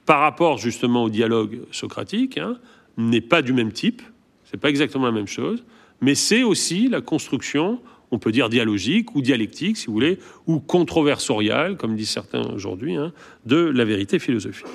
[0.06, 2.58] par rapport justement au dialogue socratique, hein,
[2.96, 4.02] n'est pas du même type,
[4.44, 5.64] c'est pas exactement la même chose,
[6.00, 7.80] mais c'est aussi la construction
[8.10, 12.96] on peut dire dialogique ou dialectique, si vous voulez, ou controversorial, comme disent certains aujourd'hui,
[12.96, 13.12] hein,
[13.46, 14.66] de la vérité philosophique.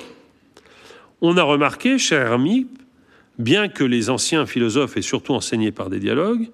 [1.28, 2.68] On a remarqué, cher Hermie,
[3.40, 6.52] bien que les anciens philosophes aient surtout enseigné par des dialogues,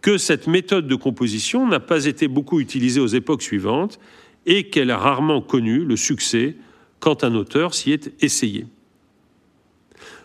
[0.00, 4.00] que cette méthode de composition n'a pas été beaucoup utilisée aux époques suivantes
[4.44, 6.56] et qu'elle a rarement connu le succès
[6.98, 8.66] quand un auteur s'y est essayé.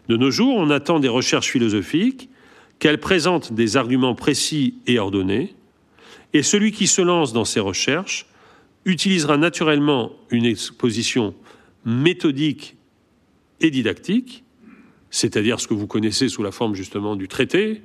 [0.09, 2.31] De nos jours, on attend des recherches philosophiques
[2.79, 5.53] qu'elles présentent des arguments précis et ordonnés,
[6.33, 8.25] et celui qui se lance dans ces recherches
[8.85, 11.35] utilisera naturellement une exposition
[11.85, 12.76] méthodique
[13.61, 14.43] et didactique,
[15.09, 17.81] c'est-à-dire ce que vous connaissez sous la forme justement du traité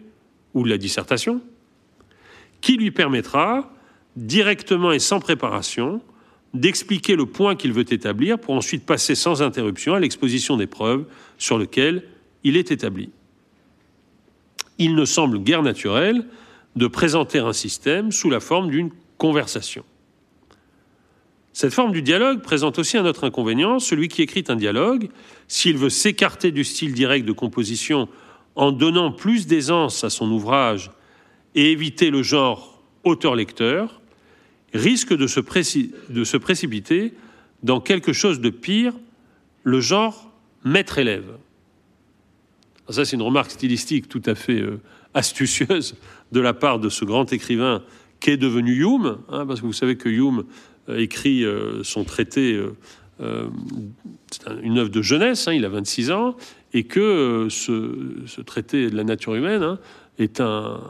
[0.55, 1.41] ou de la dissertation,
[2.61, 3.73] qui lui permettra,
[4.17, 6.03] directement et sans préparation,
[6.55, 11.07] d'expliquer le point qu'il veut établir pour ensuite passer sans interruption à l'exposition des preuves
[11.39, 12.05] sur lesquelles
[12.45, 13.11] il est établi.
[14.79, 16.27] Il ne semble guère naturel
[16.77, 19.85] de présenter un système sous la forme d'une conversation.
[21.53, 23.79] Cette forme du dialogue présente aussi un autre inconvénient.
[23.79, 25.09] Celui qui écrit un dialogue,
[25.49, 28.09] s'il veut s'écarter du style direct de composition
[28.55, 30.91] en donnant plus d'aisance à son ouvrage
[31.55, 34.01] et éviter le genre auteur-lecteur,
[34.73, 35.41] risque de se,
[36.39, 37.15] précipiter
[37.63, 38.95] dans quelque chose de pire,
[39.63, 40.31] le genre
[40.65, 41.37] maître-élève.
[42.89, 44.81] Ça, c'est une remarque stylistique tout à fait euh,
[45.15, 45.97] astucieuse
[46.33, 47.83] de la part de ce grand écrivain
[48.21, 50.45] qu'est devenu Hume, hein, parce que vous savez que Hume
[50.89, 52.61] écrit euh, son traité,
[53.21, 53.47] euh,
[54.63, 56.37] une œuvre de jeunesse, hein, il a 26 ans,
[56.73, 59.79] et que ce, traité de la nature humaine hein,
[60.19, 60.81] est, un,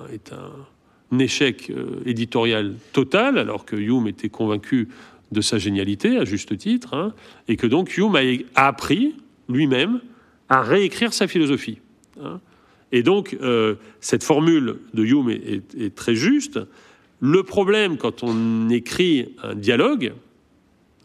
[1.18, 1.70] échec
[2.07, 4.88] éditorial total, alors que Hume était convaincu
[5.30, 7.12] de sa génialité, à juste titre,
[7.49, 9.14] et que donc Hume a, appris
[9.49, 10.01] lui-même
[10.49, 11.80] à réécrire sa philosophie.
[12.93, 16.61] Et donc, euh, cette formule de Hume est, très juste.
[17.24, 20.12] Le problème, quand on écrit un dialogue,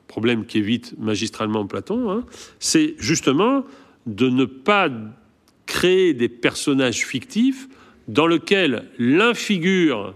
[0.08, 2.26] problème qu'évite magistralement Platon, hein,
[2.58, 3.64] c'est justement
[4.08, 4.90] de ne pas
[5.68, 7.70] créer des personnages fictifs
[8.08, 10.16] dans lesquels l'un figure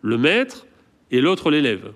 [0.00, 0.66] le maître
[1.10, 1.92] et l'autre l'élève.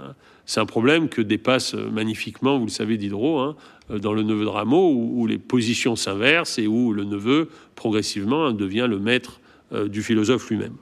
[0.00, 0.14] Hein.
[0.44, 3.56] C'est un problème que dépasse magnifiquement, vous le savez, Diderot, hein,
[3.88, 8.88] dans le neveu de Rameau, où, les positions s'inversent et où le neveu, progressivement, devient
[8.90, 9.40] le maître
[9.72, 10.74] euh, du philosophe lui-même.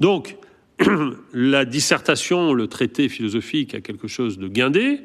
[0.00, 0.36] Donc,
[1.32, 5.00] la dissertation, le traité philosophique a quelque chose de guindé,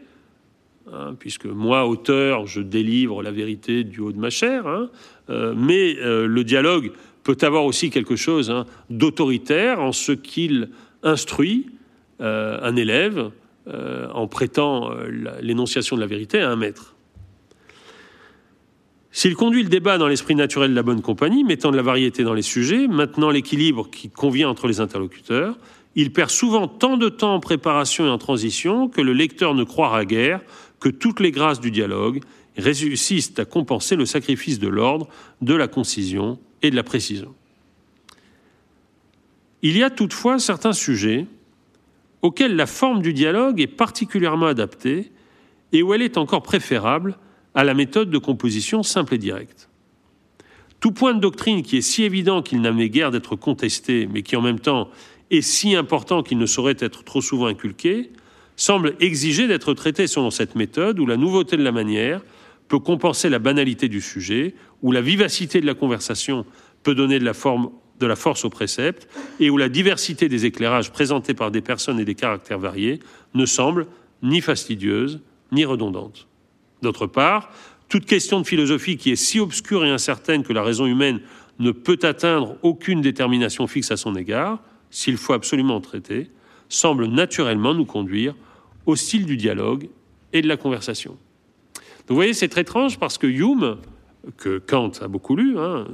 [0.94, 4.92] Hein, puisque moi, auteur, je délivre la vérité du haut de ma chair, hein,
[5.32, 6.92] euh, mais euh, le dialogue
[7.24, 10.70] peut avoir aussi quelque chose hein, d'autoritaire en ce qu'il
[11.02, 11.72] instruit
[12.22, 13.32] euh, un élève
[14.14, 14.92] en prêtant
[15.42, 16.95] l'énonciation de la vérité à un maître.
[19.16, 22.26] S'il conduit le débat dans l'esprit naturel de la bonne compagnie, mettant de la variété
[22.26, 25.58] dans les sujets, maintenant l'équilibre qui convient entre les interlocuteurs,
[25.96, 29.64] il perd souvent tant de temps en préparation et en transition que le lecteur ne
[29.64, 30.42] croira guère
[30.82, 32.20] que toutes les grâces du dialogue
[32.58, 35.08] réussissent à compenser le sacrifice de l'ordre,
[35.42, 37.34] de la concision et de la précision.
[39.62, 41.26] Il y a toutefois certains sujets
[42.22, 45.14] auxquels la forme du dialogue est particulièrement adaptée
[45.72, 47.18] et où elle est encore préférable
[47.56, 49.70] à la méthode de composition simple et directe.
[50.82, 54.36] Tout point de doctrine qui est si évident qu'il n'avait guère d'être contesté, mais qui
[54.36, 54.90] en même temps
[55.32, 58.12] est si important qu'il ne saurait être trop souvent inculqué,
[58.56, 62.22] semble exiger d'être traité selon cette méthode où la nouveauté de la manière
[62.68, 66.46] peut compenser la banalité du sujet, où la vivacité de la conversation
[66.84, 69.08] peut donner de la, forme, de la force au précepte,
[69.40, 73.00] et où la diversité des éclairages présentés par des personnes et des caractères variés
[73.34, 73.88] ne semble
[74.24, 76.28] ni fastidieuse ni redondante.
[76.86, 77.50] D'autre part,
[77.90, 81.20] toute question de philosophie qui est si obscure et incertaine que la raison humaine
[81.58, 84.60] ne peut atteindre aucune détermination fixe à son égard,
[84.92, 86.30] s'il faut absolument traiter,
[86.70, 88.36] semble naturellement nous conduire
[88.86, 89.90] au style du dialogue
[90.32, 91.18] et de la conversation.
[92.08, 93.78] Vous voyez, c'est très étrange parce que Hume,
[94.38, 95.88] que Kant a beaucoup lu, hein,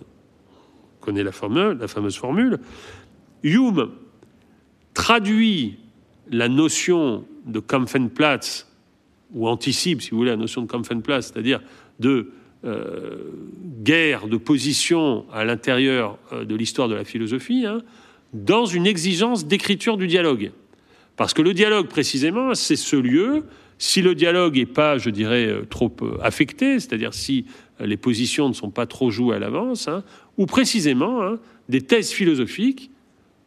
[0.99, 1.31] connaît la,
[1.79, 2.59] la fameuse formule,
[3.43, 3.91] Hume
[4.93, 5.77] traduit
[6.29, 8.67] la notion de Kampfenplatz,
[9.33, 11.61] ou anticipe, si vous voulez, la notion de Kampfenplatz, c'est-à-dire
[11.99, 12.31] de
[12.63, 13.31] euh,
[13.81, 17.81] guerre, de position à l'intérieur euh, de l'histoire de la philosophie, hein,
[18.33, 20.51] dans une exigence d'écriture du dialogue.
[21.15, 23.45] Parce que le dialogue, précisément, c'est ce lieu.
[23.77, 27.45] Si le dialogue n'est pas, je dirais, euh, trop affecté, c'est-à-dire si
[27.79, 30.03] les positions ne sont pas trop jouées à l'avance, hein,
[30.37, 32.91] ou précisément hein, des thèses philosophiques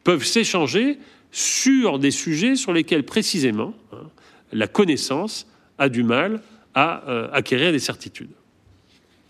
[0.03, 0.99] peuvent s'échanger
[1.31, 4.09] sur des sujets sur lesquels précisément hein,
[4.53, 5.47] la connaissance
[5.79, 6.41] a du mal
[6.75, 8.31] à acquérir des certitudes.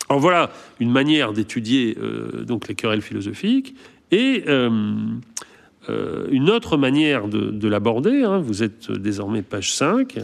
[0.08, 1.96] Alors voilà une manière d'étudier
[2.46, 3.74] donc les querelles philosophiques
[4.10, 4.44] et
[5.90, 10.18] euh, une autre manière de, l'aborder, hein, vous êtes désormais page 5,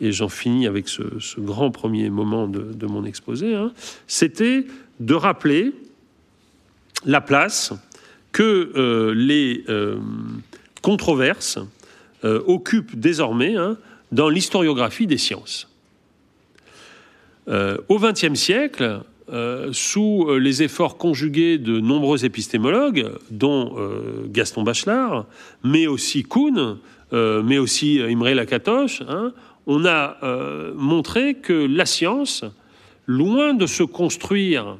[0.00, 1.02] et j'en finis avec ce,
[1.38, 3.72] grand premier moment de, mon exposé, hein,
[4.06, 4.66] c'était
[5.00, 5.72] de rappeler
[7.04, 7.74] la place
[8.32, 9.98] que euh, les euh,
[10.82, 11.58] controverses
[12.22, 13.76] occupent désormais hein,
[14.12, 15.68] dans l'historiographie des sciences.
[17.48, 24.62] au XXe siècle, euh, sous euh, les efforts conjugués de nombreux épistémologues, dont euh, Gaston
[24.62, 25.26] Bachelard,
[25.64, 26.78] mais aussi Kuhn,
[27.12, 29.32] mais aussi Imre Lakatosh, hein,
[29.66, 30.16] on a
[30.74, 32.44] montré que la science,
[33.06, 34.76] loin de se construire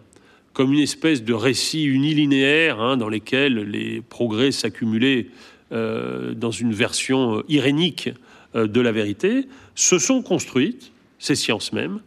[0.52, 5.28] comme une espèce de récit unilinéaire hein, dans lequel les progrès s'accumulaient
[5.70, 8.10] dans une version irénique
[8.56, 12.00] de la vérité, se sont construites, ces sciences mêmes,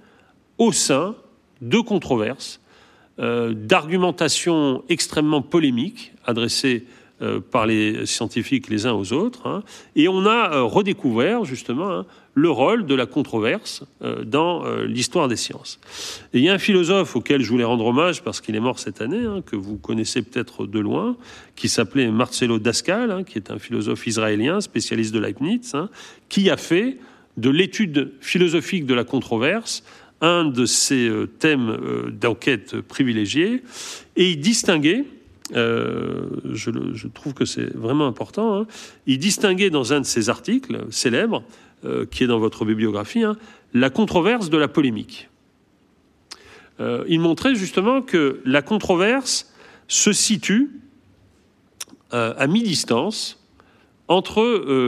[0.57, 1.15] au sein
[1.61, 2.59] de controverses,
[3.19, 6.98] euh, d'argumentations extrêmement polémiques adressées euh,
[7.51, 9.47] par les scientifiques les uns aux autres.
[9.47, 9.63] Hein.
[9.95, 13.83] et on a euh, redécouvert justement hein, le rôle de la controverse
[14.23, 15.79] dans l'histoire des sciences.
[16.31, 19.01] Il y a un philosophe auquel je voulais rendre hommage parce qu'il est mort cette
[19.01, 21.17] année, hein, que vous connaissez peut-être de loin,
[21.57, 25.75] qui s'appelait Marcelo Dascal, qui est un philosophe israélien, spécialiste de Leibniz,
[26.29, 26.97] qui a fait
[27.35, 29.83] de l'étude philosophique de la controverse
[30.21, 33.63] un de ses euh, thèmes euh, d'enquête privilégiés,
[34.15, 35.05] et il distinguait,
[35.55, 38.67] euh, je, trouve que c'est vraiment important, hein,
[39.07, 41.43] il distinguait dans un de ses articles célèbres,
[42.11, 43.37] qui est dans votre bibliographie, hein,
[43.73, 45.29] la controverse de la polémique.
[47.07, 49.53] il montrait justement que la controverse
[49.87, 50.71] se situe
[52.11, 53.41] à mi-distance
[54.09, 54.41] entre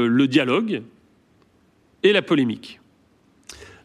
[0.05, 0.83] le dialogue
[2.03, 2.81] et la polémique.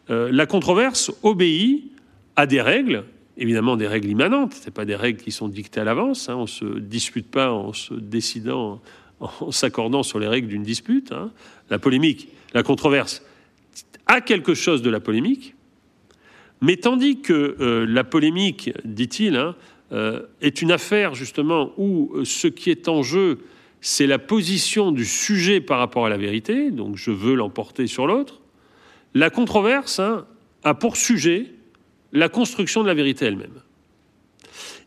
[0.09, 1.91] Euh, la controverse obéit
[2.35, 3.03] à des règles,
[3.37, 6.35] évidemment des règles immanentes, ce pas des règles qui sont dictées à l'avance, hein.
[6.35, 8.81] on ne se dispute pas en se décidant,
[9.19, 11.11] en s'accordant sur les règles d'une dispute.
[11.11, 11.31] Hein.
[11.69, 13.23] La polémique, la controverse
[14.07, 15.53] a quelque chose de la polémique,
[16.61, 19.55] Mais tandis que la polémique, dit-il, hein,
[20.41, 23.39] est une affaire justement où ce qui est en jeu,
[23.81, 28.07] c'est la position du sujet par rapport à la vérité, donc je veux l'emporter sur
[28.07, 28.41] l'autre,
[29.13, 30.01] la controverse
[30.63, 31.56] a pour sujet
[32.17, 33.61] la construction de la vérité elle-même.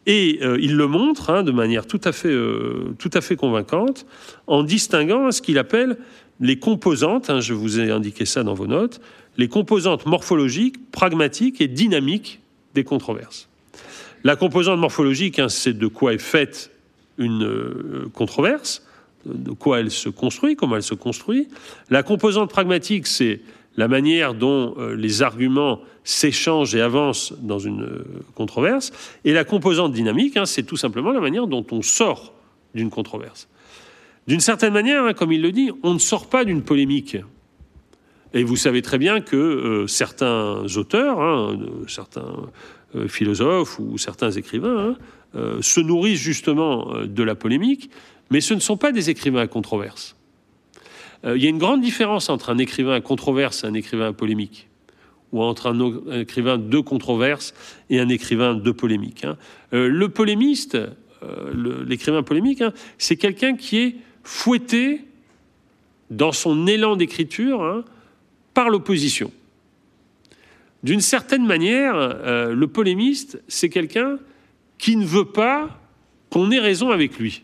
[0.07, 3.37] Et euh, il le montre hein, de manière tout à, fait, euh, tout à fait
[3.37, 4.07] convaincante
[4.47, 5.99] en distinguant ce qu'il appelle
[6.41, 9.01] les composantes, hein, je vous ai indiqué ça dans vos notes,
[9.37, 12.41] les composantes morphologiques, pragmatiques et dynamiques
[12.75, 13.49] des controverses.
[14.25, 16.71] La composante morphologique, hein, c'est de quoi est faite
[17.19, 18.83] une euh, controverse,
[19.27, 21.49] de quoi elle se construit, comment elle se construit.
[21.91, 23.41] La composante pragmatique, c'est
[23.77, 28.05] la manière dont euh, les arguments s'échangent et avancent dans une euh,
[28.35, 28.93] controverse.
[29.25, 32.35] Et la composante dynamique, hein, c'est tout simplement la manière dont on sort
[32.75, 33.49] d'une controverse.
[34.27, 37.17] D'une certaine manière, hein, comme il le dit, on ne sort pas d'une polémique.
[38.33, 41.59] Et vous savez très bien que euh, certains auteurs, hein,
[41.89, 42.51] certains
[43.07, 44.97] philosophes ou certains écrivains
[45.61, 47.89] se nourrissent justement de la polémique,
[48.31, 50.17] mais ce ne sont pas des écrivains à controverse.
[51.25, 54.69] Euh, il y a une grande différence entre un écrivain controverse et un écrivain polémique,
[55.33, 57.55] ou entre un, écrivain de controverse
[57.91, 59.25] et un écrivain de polémique.
[59.25, 59.37] Hein.
[59.73, 60.77] Euh, le polémiste,
[61.23, 65.05] euh, l'écrivain polémique, hein, c'est quelqu'un qui est fouetté
[66.11, 67.85] dans son élan d'écriture hein,
[68.55, 69.31] par l'opposition.
[70.83, 71.95] D'une certaine manière,
[72.49, 74.19] le polémiste, c'est quelqu'un
[74.79, 75.79] qui ne veut pas
[76.31, 77.43] qu'on ait raison avec lui.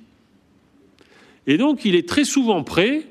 [1.46, 3.06] Et donc, il est très souvent prêt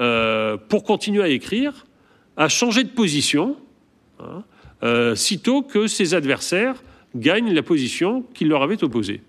[0.00, 1.84] euh, pour continuer à écrire,
[2.38, 3.56] à changer de position,
[4.18, 4.44] hein,
[4.82, 6.82] euh, sitôt que ses adversaires
[7.14, 9.20] gagnent la position qu'il leur avait opposée.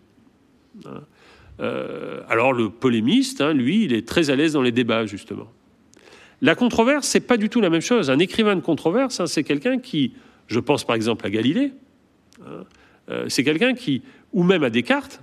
[0.85, 1.01] Hein.
[1.59, 5.51] Euh, alors le polémiste, hein, lui, il est très à l'aise dans les débats, justement.
[6.41, 8.09] La controverse, c'est pas du tout la même chose.
[8.09, 10.13] Un écrivain de controverse, c'est quelqu'un qui,
[10.47, 11.73] je pense par exemple à Galilée,
[13.27, 14.01] c'est quelqu'un qui,
[14.31, 15.21] ou même à Descartes,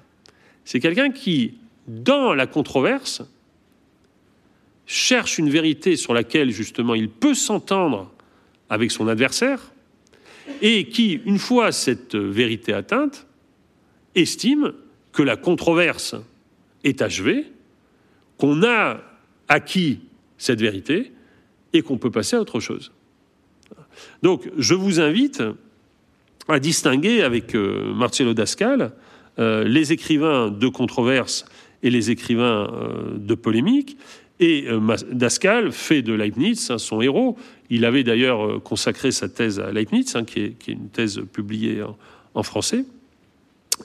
[0.64, 1.54] c'est quelqu'un qui,
[1.88, 3.22] dans la controverse,
[4.88, 8.10] cherche une vérité sur laquelle justement il peut s'entendre
[8.70, 9.70] avec son adversaire,
[10.62, 13.26] et qui, une fois cette vérité atteinte,
[14.14, 14.72] estime
[15.12, 16.16] que la controverse
[16.84, 17.44] est achevée,
[18.38, 19.00] qu'on a
[19.46, 20.00] acquis
[20.38, 21.12] cette vérité
[21.72, 22.92] et qu'on peut passer à autre chose.
[24.22, 25.42] Donc je vous invite
[26.48, 28.92] à distinguer avec euh, Marcello Dascal
[29.38, 31.44] euh, les écrivains de controverse
[31.82, 33.98] et les écrivains euh, de polémique,
[34.40, 37.36] et euh, Dascal fait de Leibniz hein, son héros.
[37.70, 41.82] Il avait d'ailleurs euh, consacré sa thèse à Leibniz, hein, qui, est, une thèse publiée
[42.34, 42.84] en, français.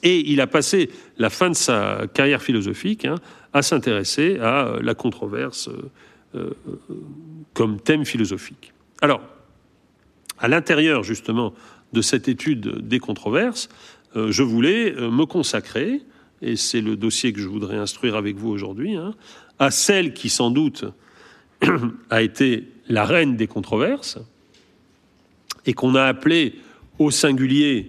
[0.04, 3.16] Et il a passé la fin de sa carrière philosophique hein,
[3.51, 5.70] à s'intéresser à euh, la controverse
[7.54, 8.74] comme thème philosophique.
[9.01, 9.22] Alors,
[10.39, 11.54] à l'intérieur justement
[11.93, 13.70] de cette étude des controverses,
[14.16, 16.01] je voulais me consacrer,
[16.41, 18.97] et c'est le dossier que je voudrais instruire avec vous aujourd'hui,
[19.64, 20.84] à celle qui sans doute
[22.09, 24.20] a été la reine des controverses
[25.66, 26.55] et qu'on a appelée
[26.99, 27.88] au singulier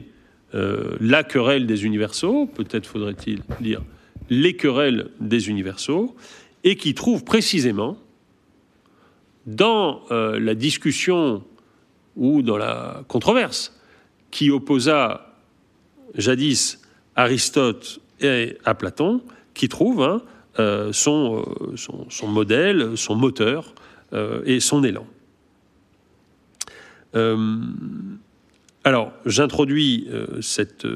[0.55, 3.83] euh, la querelle des universaux, peut-être faudrait-il dire
[4.31, 6.15] les querelles des universaux,
[6.63, 7.99] et qui trouve précisément
[9.47, 11.43] dans euh, la discussion
[12.17, 13.77] ou dans la controverse
[14.31, 15.35] qui opposa
[16.15, 16.81] jadis
[17.17, 19.23] Aristote et à Platon,
[19.55, 20.23] qui trouve hein,
[20.61, 21.45] euh, son,
[21.75, 23.75] son, modèle, son moteur
[24.13, 25.05] euh, et son élan.
[27.17, 27.37] Euh,
[28.85, 30.07] alors, j'introduis
[30.41, 30.87] cette,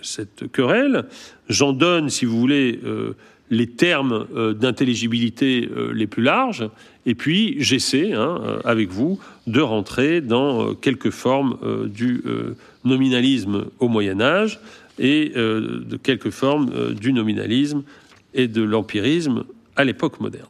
[0.00, 1.04] cette, querelle,
[1.50, 2.80] j'en donne, si vous voulez,
[3.50, 6.70] les termes d'intelligibilité les plus larges,
[7.06, 9.18] et puis j'essaie, hein, avec vous,
[9.48, 11.58] de rentrer dans quelques formes
[11.88, 12.22] du
[12.84, 14.60] nominalisme au Moyen Âge
[15.00, 17.82] et de quelques formes du nominalisme
[18.38, 19.44] et de l'empirisme
[19.76, 20.48] à l'époque moderne.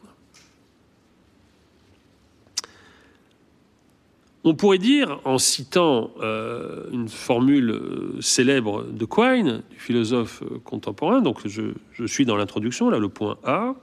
[4.45, 10.59] On pourrait dire, en citant euh, une formule euh, célèbre de Quine, du philosophe euh,
[10.63, 11.73] contemporain, donc je,
[12.05, 13.75] suis dans l'introduction, là le point A,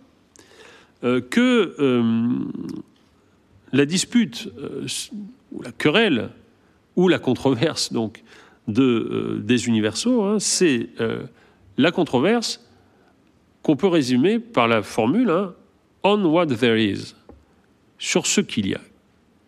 [1.31, 1.77] que
[3.73, 4.49] la dispute
[5.53, 6.31] ou la querelle
[6.97, 8.25] ou la controverse donc
[8.67, 10.89] de, des universaux, hein, c'est
[11.77, 12.66] la controverse
[13.67, 15.53] qu'on peut résumer par la formule hein,
[16.05, 17.17] on what there is,
[17.99, 18.81] sur ce qu'il y a.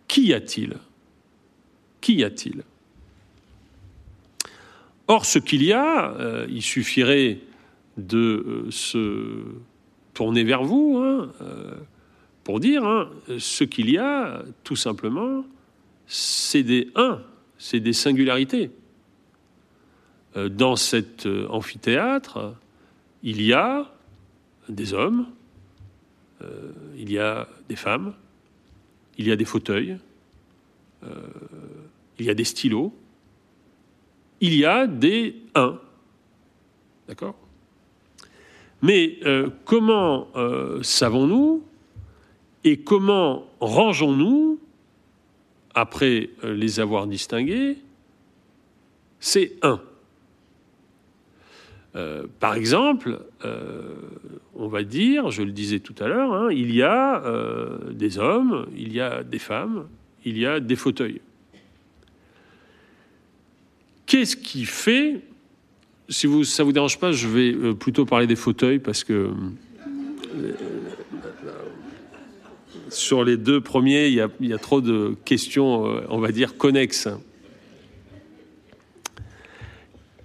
[0.09, 0.73] Qu'y a-t-il?
[2.01, 2.63] Qu'y a-t-il?
[5.07, 7.39] Or, ce qu'il y a, euh, il suffirait
[7.95, 8.17] de
[8.67, 9.41] euh, se
[10.13, 11.75] tourner vers vous hein, euh,
[12.43, 15.45] pour dire hein, ce qu'il y a, tout simplement,
[16.07, 17.21] c'est des 1,
[17.57, 18.69] c'est des singularités.
[20.35, 22.53] Dans cet amphithéâtre,
[23.23, 23.89] il y a
[24.69, 25.27] des hommes,
[26.41, 28.13] euh, il y a des femmes,
[29.17, 29.97] il y a des fauteuils,
[32.19, 32.93] il y a des stylos,
[34.41, 35.79] il y a des uns.
[37.07, 37.35] D'accord?
[38.81, 39.19] Mais
[39.65, 40.27] comment
[40.81, 41.63] savons-nous
[42.63, 44.59] et comment rangeons-nous,
[45.73, 47.77] après les avoir distingués,
[49.19, 49.81] ces uns
[51.95, 53.95] euh, par exemple, euh,
[54.55, 58.19] on va dire, je le disais tout à l'heure, hein, il y a euh, des
[58.19, 59.87] hommes, il y a des femmes,
[60.23, 61.21] il y a des fauteuils.
[64.05, 65.21] Qu'est-ce qui fait,
[66.09, 69.29] si vous, ça vous dérange pas, je vais plutôt parler des fauteuils parce que
[72.89, 77.07] sur les deux premiers, il y a trop de questions, on va dire, connexes.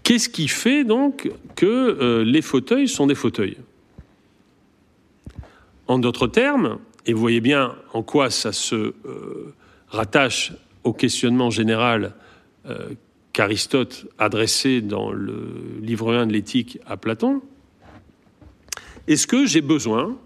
[0.05, 3.57] Qu'est-ce qui fait donc que euh, les fauteuils sont des fauteuils?
[5.87, 9.55] En d'autres termes, et vous voyez bien en quoi ça se euh,
[9.89, 10.53] rattache
[10.85, 12.15] au questionnement général
[12.67, 12.91] euh,
[13.33, 17.41] qu'Aristote adressait dans le livre 1 de l'éthique à Platon,
[19.07, 20.17] est-ce que j'ai besoin,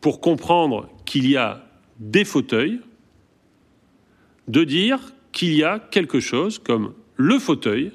[0.00, 1.64] pour comprendre qu'il y a
[2.00, 2.80] des fauteuils,
[4.48, 4.98] de dire
[5.30, 7.92] qu'il y a quelque chose comme le fauteuil,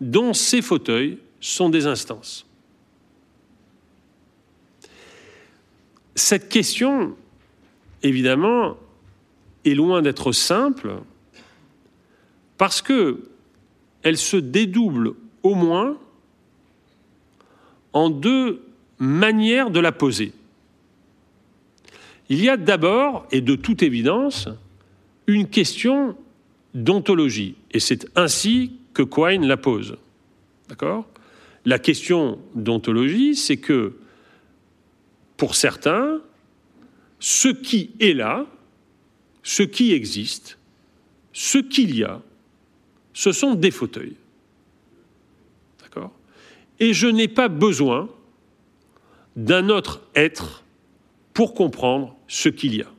[0.00, 2.46] dont ces fauteuils sont des instances.
[6.14, 7.16] Cette question,
[8.02, 8.76] évidemment,
[9.64, 10.94] est loin d'être simple
[12.58, 13.28] parce que
[14.02, 15.96] elle se dédouble au moins
[17.92, 18.62] en deux
[18.98, 20.32] manières de la poser.
[22.28, 24.48] Il y a d'abord, et de toute évidence,
[25.26, 26.16] une question
[26.74, 27.54] d'ontologie.
[27.70, 29.96] Et c'est ainsi que Quine la pose.
[30.68, 31.06] D'accord?
[31.64, 33.96] La question d'ontologie, c'est que,
[35.36, 36.20] pour certains,
[37.20, 38.46] ce qui est là,
[39.42, 40.58] ce qui existe,
[41.32, 42.20] ce qu'il y a,
[43.12, 44.16] ce sont des fauteuils.
[45.80, 46.12] D'accord?
[46.80, 48.08] Et je n'ai pas besoin
[49.36, 50.64] d'un autre être
[51.32, 52.90] pour comprendre ce qu'il y a.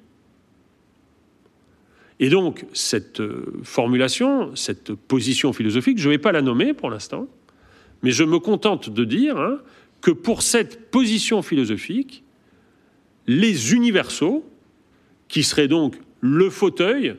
[2.23, 6.89] Et donc, cette euh, formulation, cette position philosophique, je ne vais pas la nommer pour
[6.89, 7.27] l'instant,
[8.01, 9.59] mais je me contente de dire hein,
[9.99, 12.23] que pour cette position philosophique,
[13.27, 14.49] les universaux,
[15.27, 17.17] qui seraient donc le fauteuil,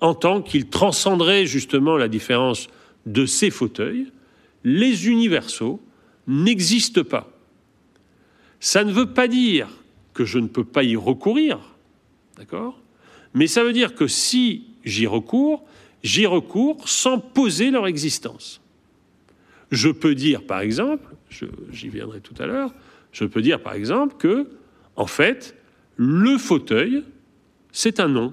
[0.00, 2.66] en tant qu'il transcenderait justement la différence
[3.06, 4.08] de ces fauteuils,
[4.64, 5.80] les universaux
[6.26, 7.30] n'existent pas.
[8.58, 9.68] Ça ne veut pas dire
[10.14, 11.60] que je ne peux pas y recourir,
[12.36, 12.80] d'accord?
[13.36, 15.62] Mais ça veut dire que si j'y recours,
[16.02, 18.62] j'y recours sans poser leur existence.
[19.70, 22.72] Je peux dire, par exemple, j'y viendrai tout à l'heure,
[23.12, 24.48] je peux dire, par exemple, que,
[24.96, 25.54] en fait,
[25.96, 27.04] le fauteuil,
[27.72, 28.32] c'est un nom.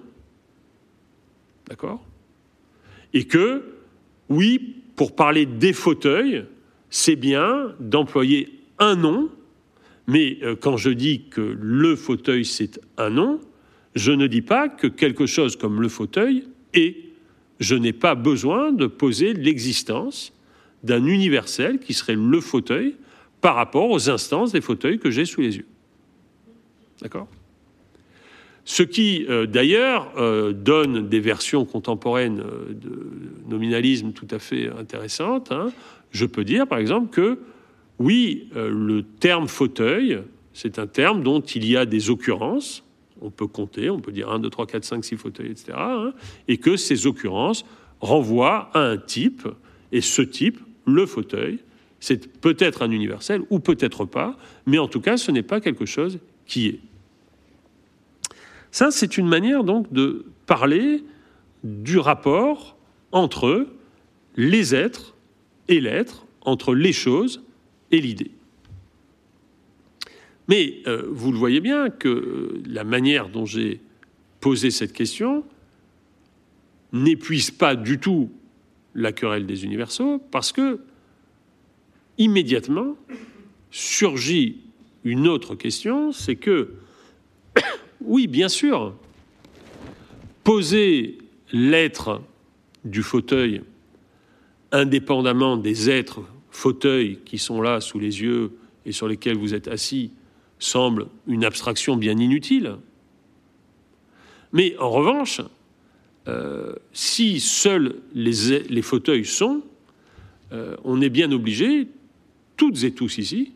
[1.68, 2.02] D'accord?
[3.14, 3.74] Et que,
[4.30, 6.46] oui, pour parler des fauteuils,
[6.90, 9.30] c'est bien d'employer un nom,
[10.08, 13.42] mais euh, quand je dis que le fauteuil, c'est un nom,
[13.96, 16.98] je ne dis pas que quelque chose comme le fauteuil est.
[17.60, 20.34] Je n'ai pas besoin de poser l'existence
[20.84, 22.96] d'un universel qui serait le fauteuil
[23.42, 25.68] par rapport aux instances des fauteuils que j'ai sous les yeux.
[27.02, 27.28] D'accord?
[28.66, 33.10] Ce qui, euh, d'ailleurs, euh, donne des versions contemporaines euh, de
[33.50, 35.52] nominalisme tout à fait intéressantes.
[35.52, 35.72] Hein.
[36.12, 37.40] Je peux dire, par exemple, que
[38.00, 40.20] oui, le terme fauteuil,
[40.52, 42.84] c'est un terme dont il y a des occurrences,
[43.24, 45.74] on peut compter, on peut dire 1, 2, 3, 4, 5, 6 fauteuils, etc.
[45.78, 46.14] Hein,
[46.48, 47.66] et que ces occurrences
[48.02, 49.48] renvoient à un type,
[49.92, 51.60] et ce type, le fauteuil,
[52.00, 55.86] c'est peut-être un universel ou peut-être pas, mais en tout cas, ce n'est pas quelque
[55.86, 56.80] chose qui est.
[58.72, 61.04] Ça, c'est une manière donc de parler
[61.64, 62.76] du rapport
[63.14, 63.68] entre
[64.36, 65.14] les êtres
[65.70, 67.42] et l'être, entre les choses
[67.92, 68.32] et l'idée.
[70.48, 73.80] Mais euh, vous le voyez bien que la manière dont j'ai
[74.42, 75.44] posé cette question
[76.92, 78.30] n'épuise pas du tout
[78.94, 80.80] la querelle des universaux parce que
[82.18, 82.96] immédiatement
[83.72, 84.58] surgit
[85.04, 86.74] une autre question, c'est que
[88.02, 88.94] oui, bien sûr,
[90.44, 91.18] poser
[91.52, 92.22] l'être
[92.86, 93.62] du fauteuil
[94.72, 96.22] indépendamment des êtres
[96.52, 98.52] fauteuils qui sont là sous les yeux
[98.86, 100.12] et sur lesquels vous êtes assis
[100.64, 102.78] semble une abstraction bien inutile.
[104.52, 105.42] Mais en revanche,
[106.28, 109.62] euh, si seuls les, fauteuils sont,
[110.52, 111.88] euh, on est bien obligé,
[112.56, 113.52] toutes et tous ici,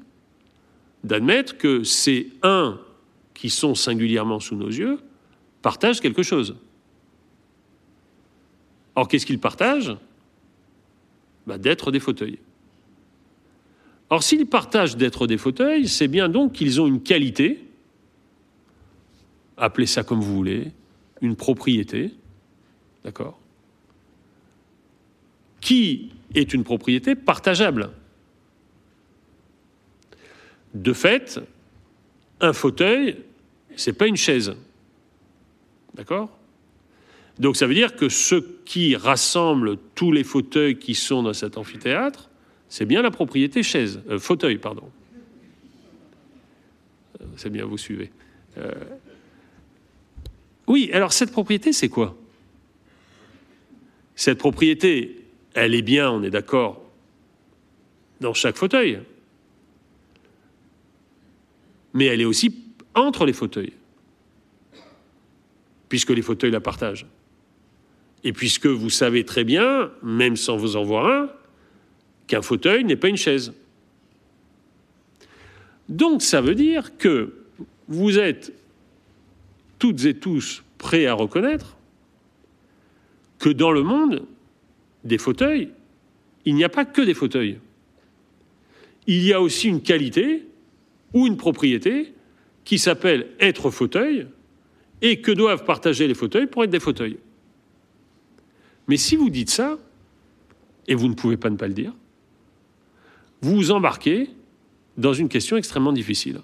[1.03, 2.79] d'admettre que ces uns
[3.33, 4.99] qui sont singulièrement sous nos yeux
[5.61, 6.55] partagent quelque chose.
[8.95, 9.95] Or, qu'est-ce qu'ils partagent?
[11.45, 12.39] Bah, D'être des fauteuils.
[14.09, 17.63] Or, s'ils partagent d'être des fauteuils, c'est bien donc qu'ils ont une qualité,
[19.57, 20.71] appelez ça comme vous voulez,
[21.21, 22.13] une propriété,
[23.03, 23.39] d'accord
[25.59, 27.89] Qui est une propriété partageable.
[30.73, 31.39] De fait,
[32.39, 33.17] un fauteuil,
[33.75, 34.55] c'est pas une chaise.
[35.95, 36.29] D'accord
[37.39, 41.57] Donc ça veut dire que ce qui rassemble tous les fauteuils qui sont dans cet
[41.57, 42.29] amphithéâtre,
[42.69, 44.89] c'est bien la propriété chaise, euh, fauteuil, pardon.
[47.21, 48.11] Euh, c'est bien, vous suivez.
[48.57, 48.71] Euh,
[50.67, 52.17] oui, alors cette propriété, c'est quoi?
[54.15, 55.23] Cette propriété,
[55.53, 56.83] elle est bien, on est d'accord,
[58.19, 58.99] dans chaque fauteuil.
[61.93, 62.63] Mais elle est aussi
[62.95, 63.73] entre les fauteuils,
[65.87, 67.05] puisque les fauteuils la partagent.
[68.23, 71.29] Et puisque vous savez très bien, même sans vous en voir un,
[72.27, 73.53] qu'un fauteuil n'est pas une chaise.
[75.89, 77.33] Donc ça veut dire que
[77.87, 78.53] vous êtes
[79.79, 81.77] toutes et tous prêts à reconnaître
[83.39, 84.25] que dans le monde
[85.03, 85.69] des fauteuils,
[86.45, 87.59] il n'y a pas que des fauteuils.
[89.05, 90.45] Il y a aussi une qualité
[91.13, 92.13] ou une propriété
[92.65, 94.27] qui s'appelle être fauteuil
[95.01, 97.17] et que doivent partager les fauteuils pour être des fauteuils.
[98.87, 99.77] Mais si vous dites ça,
[100.87, 101.93] et vous ne pouvez pas ne pas le dire,
[103.41, 104.29] vous vous embarquez
[104.97, 106.41] dans une question extrêmement difficile,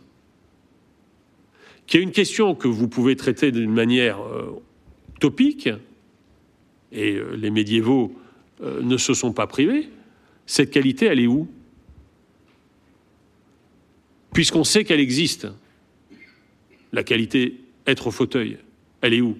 [1.88, 4.62] qui est une question que vous pouvez traiter d'une manière euh,
[5.20, 5.70] topique,
[6.92, 8.16] et euh, les médiévaux
[8.62, 9.90] euh, ne se sont pas privés.
[10.46, 11.48] Cette qualité, elle est où?
[14.34, 15.48] Puisqu'on sait qu'elle existe,
[16.92, 18.58] la qualité être au fauteuil,
[19.02, 19.38] elle est où?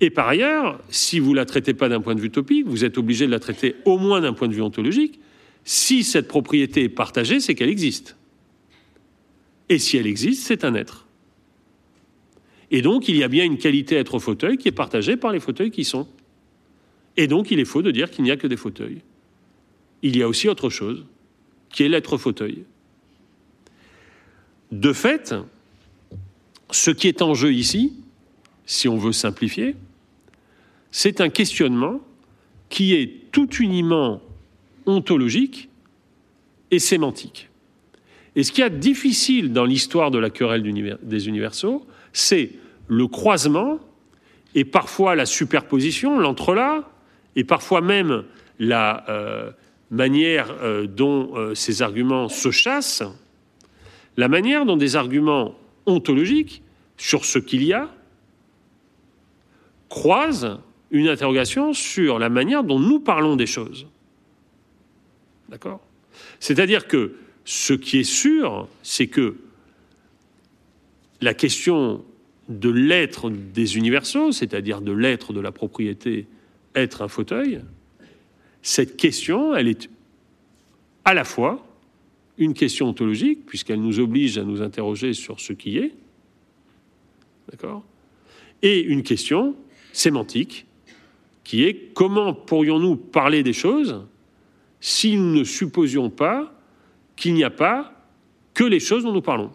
[0.00, 2.84] Et par ailleurs, si vous ne la traitez pas d'un point de vue topique, vous
[2.84, 5.18] êtes obligé de la traiter au moins d'un point de vue ontologique,
[5.68, 8.16] si cette propriété est partagée, c'est qu'elle existe.
[9.68, 11.06] Et si elle existe, c'est un être.
[12.70, 15.30] Et donc, il y a bien une qualité être au fauteuil qui est partagée par
[15.30, 16.08] les fauteuils qui sont.
[17.18, 19.02] Et donc, il est faux de dire qu'il n'y a que des fauteuils.
[20.00, 21.04] Il y a aussi autre chose,
[21.68, 22.64] qui est l'être fauteuil.
[24.72, 25.34] De fait,
[26.70, 27.92] ce qui est en jeu ici,
[28.64, 29.76] si on veut simplifier,
[30.90, 32.00] c'est un questionnement
[32.70, 34.22] qui est tout uniment
[34.88, 35.68] ontologique
[36.70, 37.50] et sémantique.
[38.34, 40.62] Et ce qui est difficile dans l'histoire de la querelle
[41.02, 42.52] des universaux, c'est
[42.88, 43.78] le croisement
[44.54, 46.84] et parfois la superposition, l'entrelac,
[47.36, 48.24] et parfois même
[48.58, 49.50] la euh,
[49.90, 53.04] manière euh, dont euh, ces arguments se chassent,
[54.16, 55.54] la manière dont des arguments
[55.86, 56.62] ontologiques
[56.96, 57.88] sur ce qu'il y a
[59.88, 60.60] croisent
[60.90, 63.86] une interrogation sur la manière dont nous parlons des choses.
[65.48, 65.80] D'accord.
[66.40, 67.14] C'est-à-dire que
[67.44, 69.36] ce qui est sûr, c'est que
[71.20, 72.04] la question
[72.48, 76.26] de l'être des universaux, c'est-à-dire de l'être de la propriété,
[76.74, 77.62] être un fauteuil,
[78.62, 79.88] cette question, elle est
[81.04, 81.66] à la fois
[82.36, 85.92] une question ontologique, puisqu'elle nous oblige à nous interroger sur ce qui est,
[87.50, 87.82] d'accord
[88.62, 89.56] Et une question
[89.92, 90.66] sémantique,
[91.44, 94.04] qui est comment pourrions-nous parler des choses
[94.80, 96.52] si nous ne supposions pas
[97.16, 97.92] qu'il n'y a pas
[98.54, 99.50] que les choses dont nous parlons.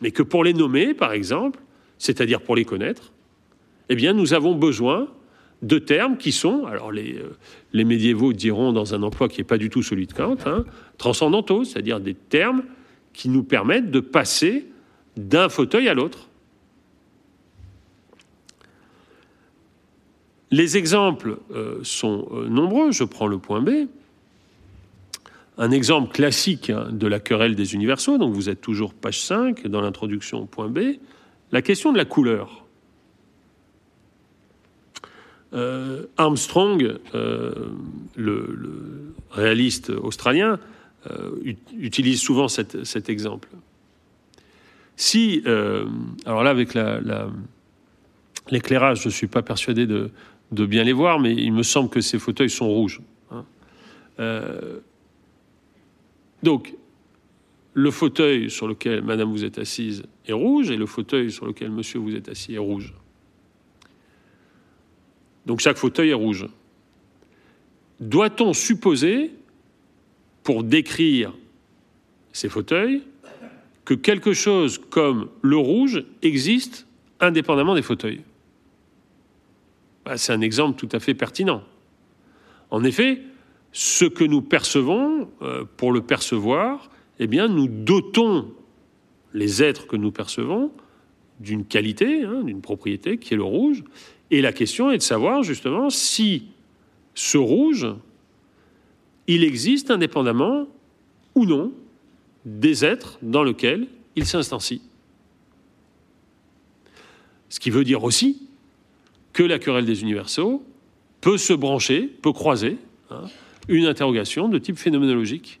[0.00, 1.60] Mais que pour les nommer, par exemple,
[1.98, 3.12] c'est-à-dire pour les connaître,
[3.88, 5.08] eh bien, nous avons besoin
[5.62, 9.58] de termes qui sont, alors les, euh, médiévaux diront dans un emploi qui n'est pas
[9.58, 10.64] du tout celui de Kant, hein,
[10.98, 12.64] transcendantaux, c'est-à-dire des termes
[13.12, 14.66] qui nous permettent de passer
[15.16, 16.28] d'un fauteuil à l'autre.
[20.50, 23.88] Les exemples euh, sont euh, nombreux, je prends le point B
[25.56, 29.80] un exemple classique de la querelle des universaux, donc vous êtes toujours page 5 dans
[29.80, 30.96] l'introduction au point B,
[31.52, 32.64] la question de la couleur.
[35.54, 37.52] Euh, Armstrong, euh,
[38.16, 40.58] le, réaliste australien,
[41.10, 41.30] euh,
[41.78, 43.48] utilise souvent cet exemple.
[44.96, 45.42] Si,
[46.24, 46.76] alors là, avec
[48.50, 50.10] l'éclairage, je ne suis pas persuadé de,
[50.52, 53.00] bien les voir, mais il me semble que ces fauteuils sont rouges.
[53.30, 53.44] Hein.
[56.44, 56.74] Donc,
[57.72, 61.70] le fauteuil sur lequel madame vous êtes assise est rouge et le fauteuil sur lequel
[61.70, 62.92] monsieur vous êtes assis est rouge.
[65.46, 66.46] Donc chaque fauteuil est rouge.
[67.98, 69.30] Doit-on supposer,
[70.42, 71.32] pour décrire
[72.32, 73.02] ces fauteuils,
[73.86, 76.86] que quelque chose comme le rouge existe
[77.20, 78.20] indépendamment des fauteuils?
[80.04, 81.62] Bah, C'est un exemple tout à fait pertinent.
[82.70, 83.22] En effet,
[83.76, 88.52] ce que nous percevons, euh, pour le percevoir, eh bien, nous dotons
[89.34, 90.70] les êtres que nous percevons
[91.40, 93.82] d'une qualité, hein, d'une propriété qui est le rouge.
[94.30, 96.46] Et la question est de savoir justement si
[97.14, 97.88] ce rouge,
[99.26, 100.68] il existe indépendamment
[101.34, 101.72] ou non
[102.44, 104.82] des êtres dans lesquels il s'instancie.
[107.48, 108.46] Ce qui veut dire aussi
[109.32, 110.62] que la querelle des universaux
[111.20, 112.78] peut se brancher, peut croiser
[113.10, 113.24] hein,
[113.68, 115.60] une interrogation de type phénoménologique.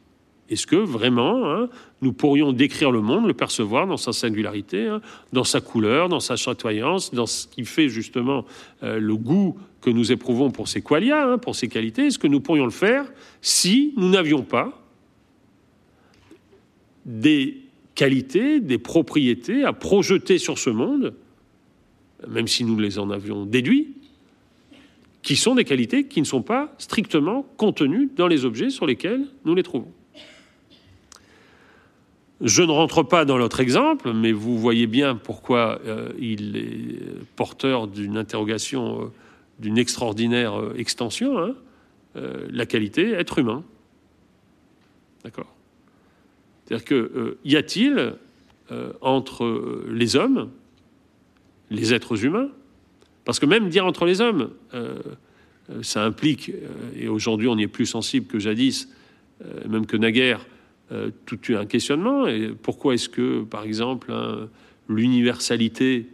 [0.50, 1.68] Est-ce que vraiment hein,
[2.02, 5.00] nous pourrions décrire le monde, le percevoir dans sa singularité, hein,
[5.32, 8.44] dans sa couleur, dans sa chatoyance, dans ce qui fait justement
[8.82, 12.06] euh, le goût que nous éprouvons pour ses qualia, pour ses qualités?
[12.06, 13.06] Est-ce que nous pourrions le faire
[13.40, 14.82] si nous n'avions pas
[17.06, 17.62] des
[17.94, 21.14] qualités, des propriétés à projeter sur ce monde,
[22.28, 23.94] même si nous les en avions déduits,
[25.24, 29.24] qui sont des qualités qui ne sont pas strictement contenues dans les objets sur lesquels
[29.46, 29.90] nous les trouvons.
[32.42, 37.26] Je ne rentre pas dans l'autre exemple, mais vous voyez bien pourquoi euh, il est
[37.36, 39.06] porteur d'une interrogation euh,
[39.60, 41.54] d'une extraordinaire euh, extension, hein,
[42.14, 43.64] la qualité être humain.
[45.24, 45.52] D'accord?
[46.64, 48.14] C'est-à-dire que y a-t-il
[49.00, 50.50] entre les hommes,
[51.70, 52.50] les êtres humains,
[53.24, 54.50] parce que même dire entre les hommes,
[55.82, 56.52] ça implique,
[56.96, 58.88] et aujourd'hui on y est plus sensible que jadis,
[59.68, 60.46] même que naguère,
[61.24, 62.26] tout un questionnement.
[62.26, 64.48] Et pourquoi est-ce que, par exemple, hein,
[64.88, 66.06] l'universalité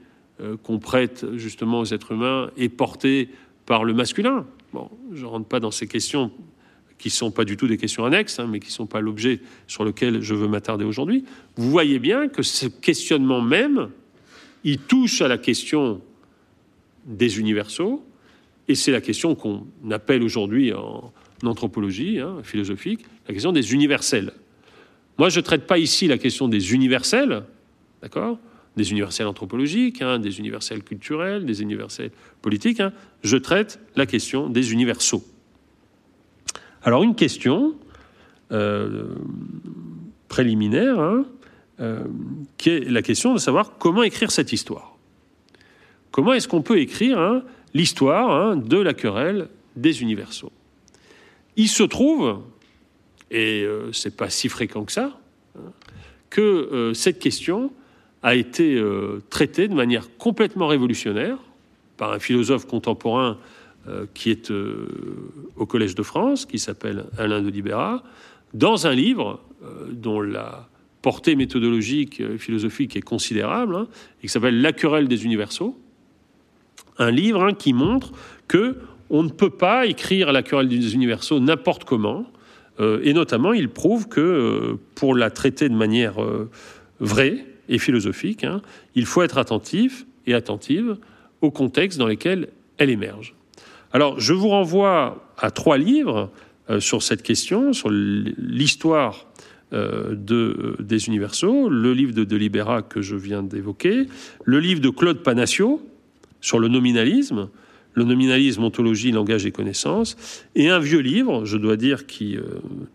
[0.62, 3.28] qu'on prête justement aux êtres humains est portée
[3.66, 4.46] par le masculin?
[4.72, 6.30] Bon, je ne rentre pas dans ces questions
[6.98, 9.00] qui ne sont pas du tout des questions annexes, hein, mais qui ne sont pas
[9.00, 11.24] l'objet sur lequel je veux m'attarder aujourd'hui,
[11.56, 13.88] vous voyez bien que ce questionnement même,
[14.64, 16.02] il touche à la question
[17.10, 18.04] des universaux,
[18.68, 21.12] et c'est la question qu'on appelle aujourd'hui en
[21.44, 24.32] anthropologie hein, philosophique, la question des universels.
[25.18, 27.42] Moi, je ne traite pas ici la question des universels,
[28.00, 28.38] d'accord
[28.76, 32.10] Des universels anthropologiques, hein, des universels culturels, des universels
[32.40, 32.82] politiques.
[33.22, 35.24] Je traite la question des universaux.
[36.82, 37.74] Alors une question
[38.52, 39.14] euh,
[40.28, 41.26] préliminaire, hein,
[41.80, 42.04] euh,
[42.56, 44.89] qui est la question de savoir comment écrire cette histoire.
[46.10, 47.42] Comment est-ce qu'on peut écrire hein,
[47.74, 50.52] l'histoire hein, de la querelle des universaux?
[51.56, 52.40] Il se trouve,
[53.30, 55.18] et euh, c'est pas si fréquent que ça,
[56.30, 57.72] que cette question
[58.22, 58.80] a été
[59.30, 61.38] traitée de manière complètement révolutionnaire
[61.96, 63.36] par un philosophe contemporain
[63.88, 64.86] euh, qui est euh,
[65.56, 68.02] au Collège de France, qui s'appelle Alain de Libera,
[68.52, 70.68] dans un livre euh, dont la
[71.00, 73.88] portée méthodologique et philosophique est considérable, hein,
[74.18, 75.78] et qui s'appelle La querelle des universaux,
[77.00, 78.12] un livre hein, qui montre
[78.46, 78.76] que
[79.10, 82.26] on ne peut pas écrire la querelle des universaux n'importe comment,
[82.78, 86.14] et notamment il prouve que pour la traiter de manière
[87.00, 88.62] vraie et philosophique, hein,
[88.94, 90.96] il faut être attentif et attentive
[91.40, 92.48] au contexte dans lequel
[92.78, 93.34] elle émerge.
[93.92, 96.30] Alors, je vous renvoie à trois livres
[96.68, 99.26] euh, sur cette question, sur l'histoire
[99.72, 104.06] euh, de, euh, des universaux, le livre de Delibera que je viens d'évoquer,
[104.44, 105.80] le livre de Claude Panacio
[106.40, 107.48] sur le nominalisme,
[107.94, 110.16] le nominalisme, ontologie, langage et connaissances,
[110.54, 112.38] et un vieux livre, je dois dire, qui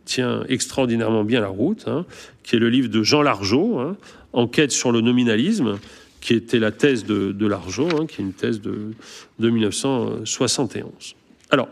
[0.06, 2.06] tient extraordinairement bien la route, hein,
[2.44, 3.98] qui est le livre de Jean Largeau, hein,
[4.32, 5.80] Enquête sur le nominalisme,
[6.20, 8.92] qui était la thèse de, de Largeau, hein, qui est une thèse de,
[9.40, 11.16] de 1971.
[11.52, 11.70] Alors,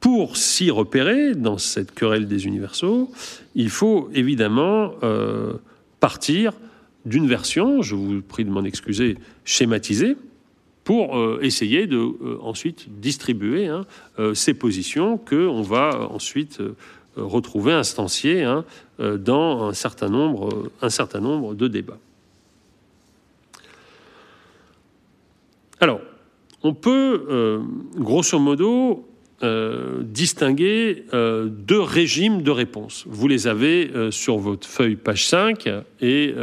[0.00, 3.12] pour s'y repérer dans cette querelle des universaux,
[3.54, 5.52] il faut évidemment euh,
[6.00, 6.54] partir
[7.04, 10.16] d'une version, je vous prie de m'en excuser, schématisée,
[10.84, 13.84] pour euh, essayer de euh, ensuite distribuer hein,
[14.34, 16.60] ces positions que on va ensuite
[17.16, 18.64] retrouver instanciées hein,
[18.98, 21.98] dans un certain nombre, un certain nombre de débats.
[25.80, 26.00] Alors,
[26.62, 27.60] on peut, euh,
[27.96, 29.06] grosso modo,
[29.42, 33.04] euh, distinguer euh, deux régimes de réponse.
[33.08, 35.68] Vous les avez sur votre feuille page 5
[36.02, 36.34] et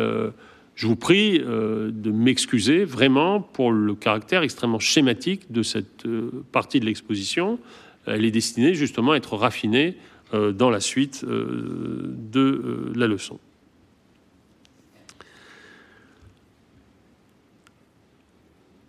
[0.77, 6.05] je vous prie de m'excuser vraiment pour le caractère extrêmement schématique de cette
[6.53, 7.59] partie de l'exposition.
[8.05, 9.97] Elle est destinée justement à être raffinée
[10.31, 13.39] dans la suite de la leçon.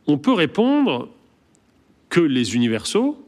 [0.09, 1.11] on peut répondre
[2.09, 3.23] que les universaux,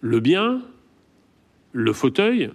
[0.00, 0.62] le bien,
[1.72, 2.50] le fauteuil,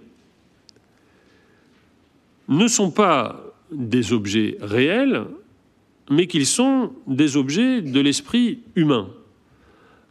[2.50, 5.24] ne sont pas des objets réels,
[6.10, 9.08] mais qu'ils sont des objets de l'esprit humain.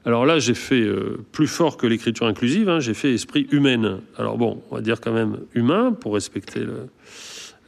[0.06, 4.00] Alors là, j'ai fait euh, plus fort que l'écriture inclusive, hein, j'ai fait esprit humaine.
[4.18, 6.88] Alors bon, on va dire quand même humain pour respecter euh,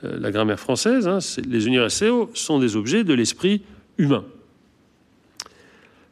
[0.02, 1.08] la grammaire française.
[1.08, 3.62] Hein, les universaux sont des objets de l'esprit
[3.98, 4.24] humain.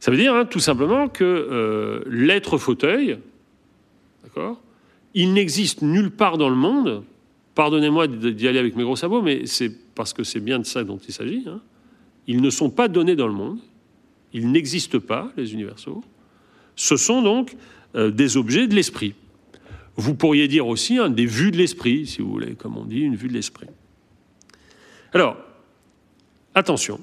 [0.02, 3.18] Ça veut dire hein, tout simplement que euh, l'être fauteuil,
[4.23, 4.61] d'accord,
[5.14, 7.03] il n'existe nulle part dans le monde.
[7.60, 10.86] Pardonnez-moi d'y aller avec mes gros sabots, mais c'est parce que c'est bien de ça
[10.86, 11.44] dont il s'agit.
[12.26, 13.60] Ils ne sont pas donnés dans le monde.
[14.31, 16.02] Ils n'existent pas, les universaux.
[16.77, 17.57] Ce sont donc
[17.95, 19.14] euh, des objets de l'esprit.
[19.98, 23.02] Vous pourriez dire aussi hein, des vues de l'esprit, si vous voulez, comme on dit,
[23.02, 23.68] une vue de l'esprit.
[25.11, 25.36] Alors,
[26.56, 27.02] attention,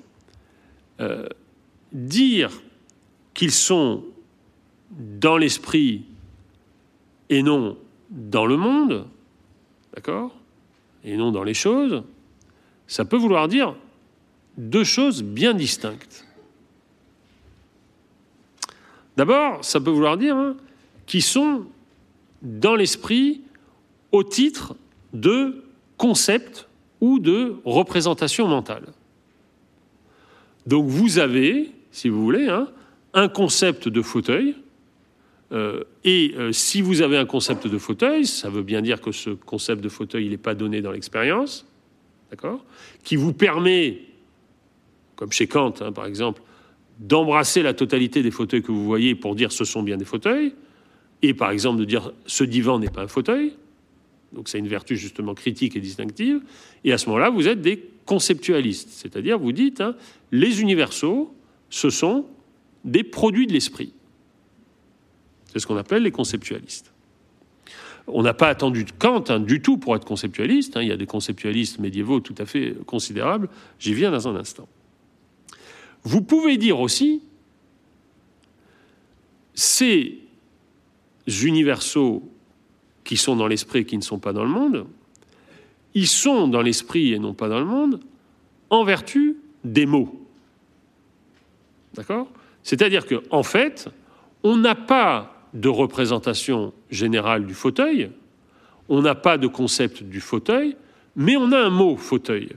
[1.00, 1.28] euh,
[1.92, 2.50] dire
[3.34, 4.04] qu'ils sont
[4.90, 6.06] dans l'esprit
[7.28, 7.76] et non
[8.08, 9.06] dans le monde,
[9.94, 10.34] d'accord
[11.06, 12.02] Et non dans les choses,
[12.86, 13.74] ça peut vouloir dire
[14.58, 16.26] deux choses bien distinctes.
[19.16, 20.56] D'abord, ça peut vouloir dire hein,
[21.06, 21.64] qu'ils sont
[22.42, 23.40] dans l'esprit
[24.12, 24.76] au titre
[25.12, 25.64] de
[25.96, 26.68] concept
[27.00, 28.86] ou de représentation mentale.
[30.66, 32.68] Donc vous avez, si vous voulez, hein,
[33.14, 34.56] un concept de fauteuil,
[35.52, 39.12] euh, et euh, si vous avez un concept de fauteuil, ça veut bien dire que
[39.12, 41.66] ce concept de fauteuil n'est pas donné dans l'expérience,
[42.30, 42.64] d'accord
[43.04, 44.00] Qui vous permet,
[45.14, 46.42] comme chez Kant hein, par exemple,
[46.98, 50.52] d'embrasser la totalité des fauteuils que vous voyez pour dire ce sont bien des fauteuils,
[51.22, 53.54] et par exemple de dire ce divan n'est pas un fauteuil,
[54.32, 56.40] donc c'est une vertu justement critique et distinctive,
[56.82, 59.94] et à ce moment-là, vous êtes des conceptualistes, c'est-à-dire vous dites, hein,
[60.32, 61.32] les universaux,
[61.70, 62.26] ce sont
[62.84, 63.92] des produits de l'esprit.
[65.56, 66.92] C'est ce qu'on appelle les conceptualistes.
[68.08, 70.76] On n'a pas attendu Kant hein, du tout pour être conceptualiste.
[70.76, 70.82] Hein.
[70.82, 73.48] il y a des conceptualistes médiévaux tout à fait considérables.
[73.78, 74.68] J'y viens dans un instant.
[76.02, 77.22] Vous pouvez dire aussi,
[79.54, 80.18] ces
[81.26, 82.30] universaux
[83.02, 84.86] qui sont dans l'esprit et qui ne sont pas dans le monde,
[85.94, 88.00] ils sont dans l'esprit et non pas dans le monde
[88.68, 90.20] en vertu des mots.
[91.94, 92.28] D'accord?
[92.62, 93.88] C'est-à-dire qu'en en fait,
[94.42, 98.10] on n'a pas de représentation générale du fauteuil,
[98.88, 100.76] on n'a pas de concept du fauteuil,
[101.16, 102.50] mais on a un mot fauteuil.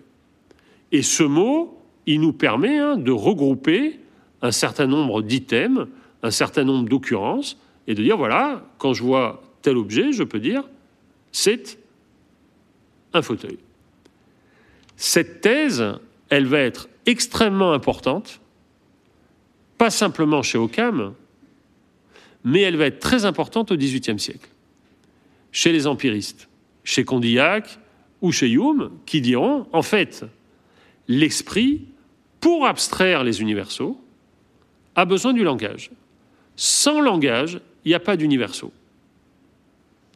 [0.91, 3.99] Et ce mot, il nous permet hein, de regrouper
[4.41, 5.87] un certain nombre d'items,
[6.23, 7.57] un certain nombre d'occurrences,
[7.87, 10.63] et de dire, voilà, quand je vois tel objet, je peux dire,
[11.31, 11.79] c'est
[13.13, 13.57] un fauteuil.
[14.95, 15.83] Cette thèse,
[16.29, 18.41] elle va être extrêmement importante,
[19.77, 21.13] pas simplement chez Occam,
[22.43, 24.49] mais elle va être très importante au XVIIIe siècle,
[25.51, 26.49] chez les empiristes,
[26.83, 27.79] chez Condillac
[28.21, 30.25] ou chez Hume, qui diront, en fait,
[31.07, 31.85] l'esprit
[32.39, 33.99] pour abstraire les universaux,
[34.95, 35.91] a besoin du langage.
[36.55, 38.71] Sans langage, il n'y a pas d'universaux.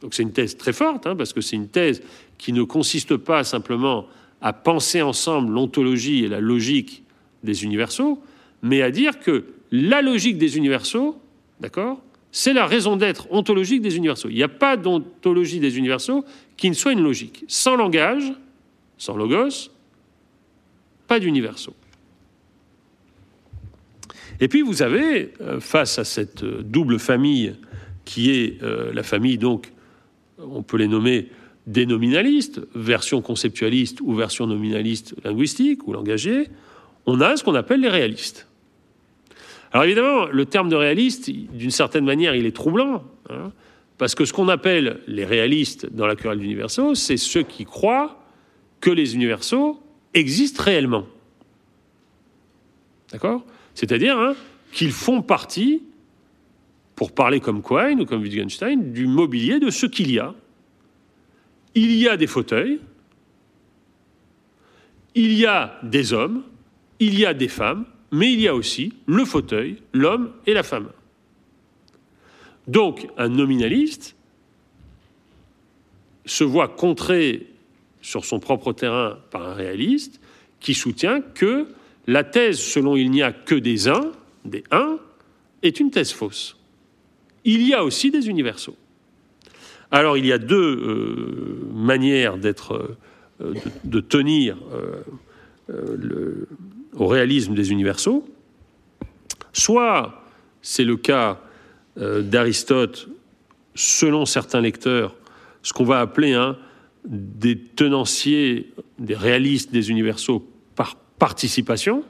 [0.02, 2.02] Donc c'est une thèse très forte, hein, parce que c'est une thèse
[2.38, 4.06] qui ne consiste pas simplement
[4.42, 7.04] à penser ensemble l'ontologie et la logique
[7.44, 8.22] des universaux,
[8.62, 11.18] mais à dire que la logique des universaux,
[11.62, 12.02] d'accord,
[12.36, 14.28] c'est la raison d'être ontologique des universaux.
[14.28, 16.26] Il n'y a pas d'ontologie des universaux
[16.58, 17.46] qui ne soit une logique.
[17.48, 18.34] Sans langage,
[18.98, 19.70] sans logos,
[21.08, 21.76] pas d'universaux.
[24.40, 27.54] Et puis vous avez, euh, face à cette euh, double famille
[28.04, 29.72] qui est euh, la famille, donc,
[30.40, 31.30] on peut les nommer
[31.68, 36.48] des nominalistes, version conceptualiste ou version nominaliste linguistique ou langagier,
[37.06, 38.48] on a ce qu'on appelle les réalistes.
[39.74, 43.52] Alors évidemment, le terme de réaliste, d'une certaine manière, il est troublant, hein,
[43.98, 48.24] parce que ce qu'on appelle les réalistes dans la querelle d'universaux, c'est ceux qui croient
[48.80, 49.82] que les universaux
[50.14, 51.08] existent réellement.
[53.12, 53.44] D'accord?
[53.74, 54.36] C'est-à-dire hein,
[54.72, 55.82] qu'ils font partie,
[56.96, 60.36] pour parler comme Quine ou comme Wittgenstein, du mobilier de ce qu'il y a.
[61.74, 62.80] Il y a des fauteuils,
[65.16, 66.44] il y a des hommes,
[67.00, 70.62] il y a des femmes, mais il y a aussi le fauteuil, l'homme et la
[70.62, 70.90] femme.
[72.68, 74.16] Donc un nominaliste
[76.26, 77.48] se voit contré
[78.04, 80.22] sur son propre terrain par un réaliste
[80.60, 81.66] qui soutient que
[82.06, 84.12] la thèse selon il n'y a que des uns,
[84.46, 85.00] des uns,
[85.64, 86.56] est une thèse fausse.
[87.46, 88.78] Il y a aussi des universaux.
[89.90, 92.96] Alors il y a deux euh, manières d'être,
[93.42, 95.02] euh, de, tenir euh,
[95.70, 98.26] au réalisme des universaux.
[99.54, 100.24] Soit
[100.62, 101.40] c'est le cas
[101.98, 103.08] euh, d'Aristote,
[103.76, 105.16] selon certains lecteurs,
[105.62, 106.58] ce qu'on va appeler un
[107.06, 112.04] des tenanciers, des réalistes des universaux par participation.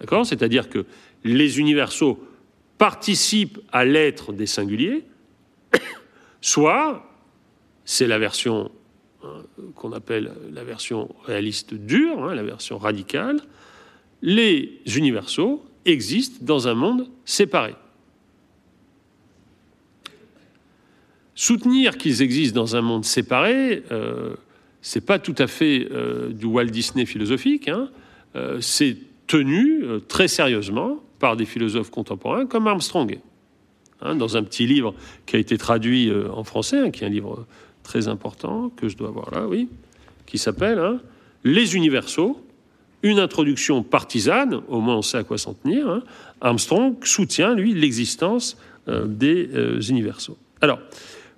[0.00, 0.24] D'accord?
[0.24, 0.86] C'est-à-dire que
[1.24, 2.24] les universaux
[2.78, 5.04] participent à l'être des singuliers,
[6.40, 7.04] soit
[7.84, 8.70] c'est la version
[9.22, 9.42] hein,
[9.74, 13.40] qu'on appelle la version réaliste dure, hein, la version radicale,
[14.22, 17.74] les universaux existent dans un monde séparé.
[21.34, 24.34] Soutenir qu'ils existent dans un monde séparé, euh,
[24.82, 27.68] c'est pas tout à fait euh, du Walt Disney philosophique.
[27.68, 27.90] Hein.
[28.36, 28.96] Euh, c'est
[29.26, 33.18] tenu euh, très sérieusement par des philosophes contemporains comme Armstrong.
[34.00, 34.94] Hein, dans un petit livre
[35.26, 37.46] qui a été traduit en français, qui est un livre
[37.88, 39.68] très important que je dois avoir là, oui,
[40.26, 41.00] qui s'appelle
[41.42, 42.40] Les universaux,
[43.02, 46.02] une introduction partisane, au moins on sait à quoi s'en tenir.
[46.40, 48.56] Armstrong soutient, lui, l'existence
[48.86, 49.48] des
[49.90, 50.36] universaux.
[50.60, 50.80] Alors,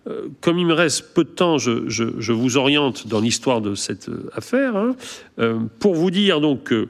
[0.06, 4.08] euh, comme il me reste peu de temps, je, vous oriente dans l'histoire de cette
[4.08, 4.76] euh, affaire.
[4.76, 4.96] Hein.
[5.38, 6.88] Euh, pour vous dire donc que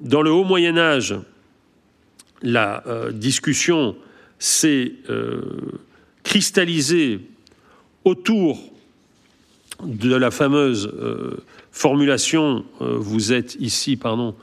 [0.00, 1.14] dans le haut Moyen Âge,
[2.40, 3.94] la discussion
[4.38, 4.94] s'est
[6.22, 7.27] cristallisée
[8.08, 8.58] autour
[9.84, 10.92] de la fameuse
[11.70, 14.34] formulation, vous êtes ici, pardon,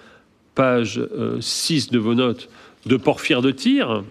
[0.54, 1.02] page
[1.42, 2.50] 6 de vos notes,
[2.86, 4.04] de Porphyre de Tyr,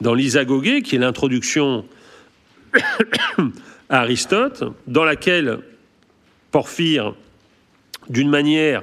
[0.00, 1.84] dans l'Isagogé, qui est l'introduction
[3.88, 5.60] à Aristote, dans laquelle
[6.50, 7.14] Porphyre,
[8.08, 8.82] d'une manière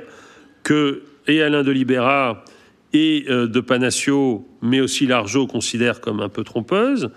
[0.63, 2.43] que et Alain de Libera
[2.91, 7.09] et euh, de Panaccio, mais aussi Largeau considère comme un peu trompeuse,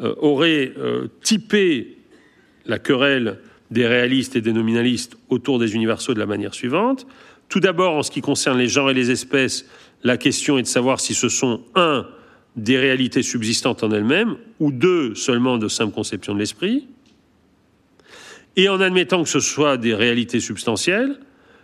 [0.00, 1.98] euh, aurait euh, typé
[2.70, 3.38] la querelle
[3.70, 7.06] des réalistes et des nominalistes autour des universaux de la manière suivante.
[7.48, 9.66] Tout d'abord, en ce qui concerne les genres et les espèces,
[10.02, 12.06] la question est de savoir si ce sont, un,
[12.56, 16.86] des réalités subsistantes en elles-mêmes, ou deux seulement de simple conception de l'esprit,
[18.56, 21.18] et en admettant que ce soit des réalités substantielles,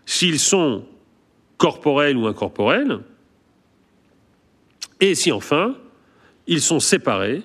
[0.07, 0.85] s'ils sont
[1.57, 3.01] corporels ou incorporels,
[5.01, 5.77] et si enfin
[6.47, 7.43] ils sont séparés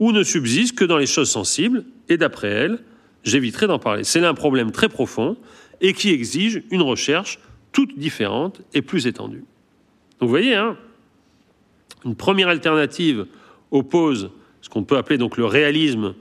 [0.00, 2.78] ou ne subsistent que dans les choses sensibles, et d'après elles,
[3.24, 4.04] j'éviterai d'en parler.
[4.04, 5.36] C'est un problème très profond
[5.80, 7.38] et qui exige une recherche
[7.72, 9.44] toute différente et plus étendue.
[10.20, 10.76] Donc vous voyez, hein,
[12.04, 13.26] une première alternative
[13.70, 14.30] oppose
[14.60, 16.14] ce qu'on peut appeler donc le réalisme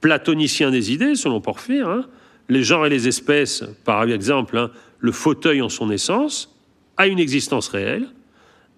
[0.00, 2.04] platonicien des idées, selon Porphyre, hein.
[2.48, 6.54] les genres et les espèces, par exemple, hein, le fauteuil en son essence,
[6.96, 8.08] a une existence réelle,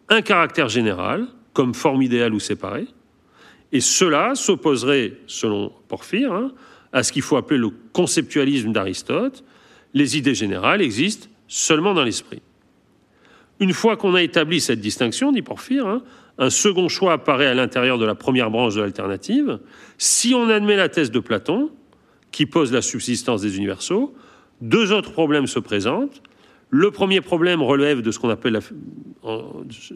[0.09, 2.87] un caractère général, comme forme idéale ou séparée,
[3.73, 6.53] et cela s'opposerait, selon Porphyre,
[6.93, 9.45] à ce qu'il faut appeler le conceptualisme d'Aristote,
[9.95, 12.43] les idées générales existent seulement dans l'esprit.
[13.61, 16.03] Une fois qu'on a établi cette distinction, dit Porphyre,
[16.39, 19.59] un second choix apparaît à l'intérieur de la première branche de l'alternative.
[19.99, 21.71] Si on admet la thèse de Platon,
[22.31, 24.15] qui pose la subsistance des universaux,
[24.61, 26.23] deux autres problèmes se présentent.
[26.71, 28.61] Le premier problème relève de ce qu'on appelle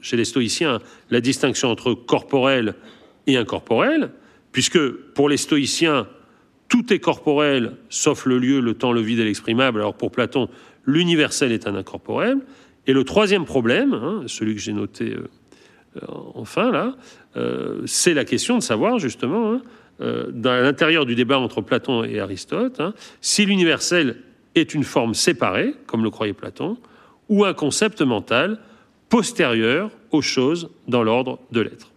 [0.01, 2.75] chez les stoïciens la distinction entre corporel
[3.27, 4.11] et incorporel,
[4.51, 4.81] puisque
[5.15, 6.09] pour les stoïciens,
[6.73, 9.81] tout est corporel sauf le lieu, le temps, le vide et l'exprimable.
[9.81, 10.49] Alors pour Platon,
[10.87, 12.39] l'universel est un incorporel.
[12.87, 15.29] Et le troisième problème, hein, celui que j'ai noté euh,
[15.97, 16.97] euh, enfin là,
[17.37, 19.63] euh, c'est la question de savoir justement, hein,
[20.01, 24.17] euh, dans l'intérieur du débat entre Platon et Aristote, hein, si l'universel
[24.55, 26.79] est une forme séparée, comme le croyait Platon,
[27.29, 28.59] ou un concept mental
[29.11, 31.92] postérieur aux choses dans l'ordre de l'être.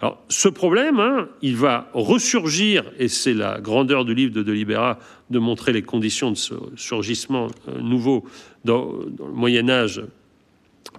[0.00, 4.98] Alors, ce problème, hein, il va ressurgir, et c'est la grandeur du livre de Delibera
[5.30, 7.48] de montrer les conditions de ce surgissement
[7.80, 8.24] nouveau
[8.64, 10.02] dans, le Moyen Âge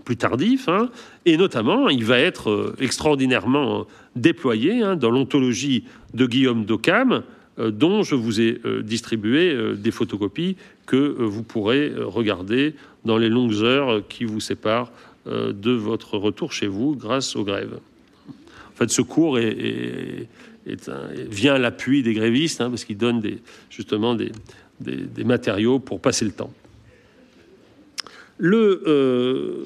[0.03, 0.89] plus tardif, hein,
[1.25, 3.83] et notamment il va être euh, extraordinairement euh,
[4.15, 7.23] déployé hein, dans l'ontologie de Guillaume d'Occam,
[7.57, 13.63] euh, dont je vous ai distribué des photocopies que vous pourrez regarder dans les longues
[13.63, 14.91] heures qui vous séparent
[15.25, 17.79] de votre retour chez vous grâce aux grèves.
[18.79, 19.37] Fait, ce cours
[21.29, 23.39] vient à l'appui des grévistes, hein, parce qu'ils donnent des,
[23.69, 24.31] justement des,
[25.23, 26.53] matériaux pour passer le temps.
[28.37, 29.65] Le,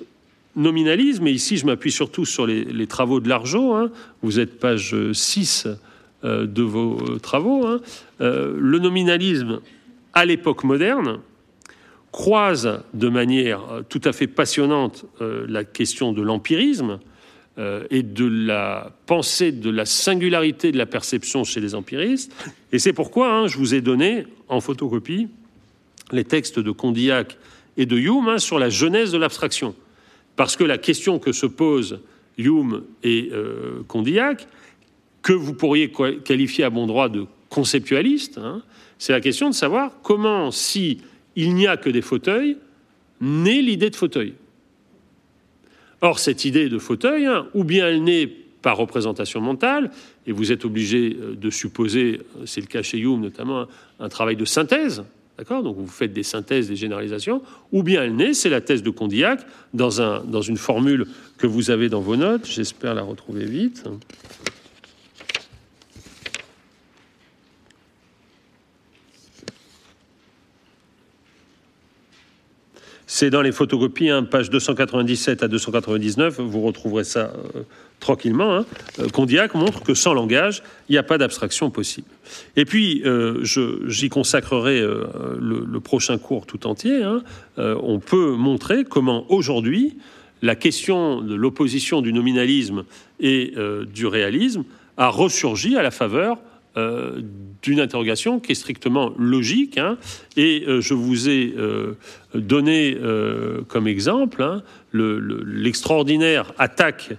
[0.55, 3.91] nominalisme, et ici je m'appuie surtout sur les, travaux de Largeau, hein.
[4.21, 5.67] vous êtes page 6
[6.23, 7.81] euh, de vos euh, travaux, hein.
[8.21, 9.61] euh, le nominalisme
[10.13, 11.19] à l'époque moderne
[12.11, 16.99] croise de manière tout à fait passionnante la question de l'empirisme
[17.57, 22.33] et de la pensée de la singularité de la perception chez les empiristes.
[22.71, 25.27] Et c'est pourquoi hein, je vous ai donné en photocopie
[26.11, 27.37] les textes de Condillac
[27.77, 29.75] et de Hume sur la genèse de l'abstraction.
[30.35, 31.99] Parce que la question que se pose
[32.39, 33.29] Hume et
[33.87, 34.47] Condillac,
[35.23, 35.91] que vous pourriez
[36.23, 38.37] qualifier à bon droit de conceptualiste.
[38.37, 38.61] Hein.
[38.99, 41.01] C'est la question de savoir comment, si
[41.35, 42.57] il n'y a que des fauteuils,
[43.21, 44.33] naît l'idée de fauteuil.
[46.03, 48.27] Or, cette idée de fauteuil, hein, ou bien elle naît
[48.61, 49.89] par représentation mentale,
[50.27, 53.67] et vous êtes obligé euh, de supposer, euh, c'est le cas chez Hume notamment,
[54.01, 55.05] un travail de synthèse,
[55.37, 58.83] d'accord Donc vous faites des synthèses, des généralisations, ou bien elle naît, c'est la thèse
[58.83, 61.07] de Condillac, dans, un, dans une formule
[61.37, 63.85] que vous avez dans vos notes, j'espère la retrouver vite.
[73.15, 77.61] C'est dans les photocopies, hein, page 297 à 299, vous retrouverez ça euh,
[77.99, 78.55] tranquillement.
[78.55, 78.65] Hein.
[78.97, 82.07] Euh, Condillac montre que sans langage, il n'y a pas d'abstraction possible.
[82.55, 83.43] Et puis, euh,
[83.85, 87.03] j'y consacrerai le, prochain cours tout entier.
[87.03, 87.21] Hein.
[87.57, 89.95] on peut montrer comment aujourd'hui,
[90.41, 92.83] la question de l'opposition du nominalisme
[93.19, 93.53] et
[93.93, 94.63] du réalisme
[94.97, 96.39] a ressurgi à la faveur
[96.75, 97.21] euh,
[97.61, 99.77] d'une interrogation qui est strictement logique.
[99.77, 99.99] Hein.
[100.35, 101.93] et euh, je vous ai euh,
[102.33, 102.97] donné
[103.67, 107.11] comme exemple hein, l'extraordinaire attaque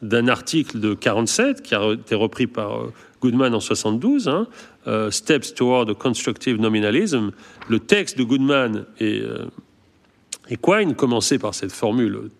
[0.00, 2.86] d'un article de 47 qui a été repris par
[3.20, 4.48] Goodman en 72, hein,
[5.10, 7.32] Steps Toward a Constructive Nominalism.
[7.68, 9.22] Le texte de Goodman et,
[10.48, 12.30] et Quine commençait par cette formule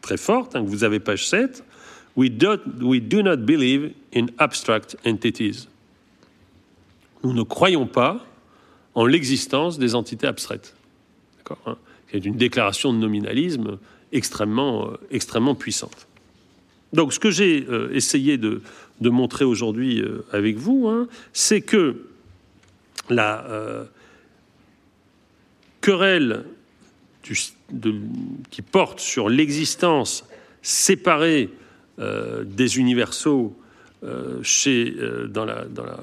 [0.00, 1.62] très forte, que vous avez page 7.
[2.16, 2.30] We
[2.80, 5.68] we do not believe in abstract entities
[7.24, 8.24] nous ne croyons pas
[8.94, 10.74] en l'existence des entités abstraites.
[11.66, 11.76] Hein
[12.10, 13.78] C'est une déclaration de nominalisme
[14.12, 16.06] extrêmement, euh, extrêmement puissante.
[16.92, 18.62] Donc ce que j'ai euh, essayé de,
[19.00, 22.06] montrer aujourd'hui euh, avec vous, hein, c'est que
[23.08, 23.86] la
[25.80, 26.44] querelle
[27.22, 30.24] qui porte sur l'existence
[30.60, 31.50] séparée
[31.98, 33.56] des universaux
[34.42, 34.92] chez,
[35.28, 36.00] dans, la, dans la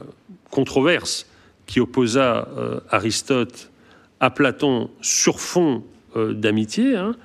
[0.54, 1.26] controverse
[1.66, 3.72] qui opposa euh, Aristote
[4.20, 5.84] à Platon sur fond
[6.16, 7.16] euh, d'amitié, hein,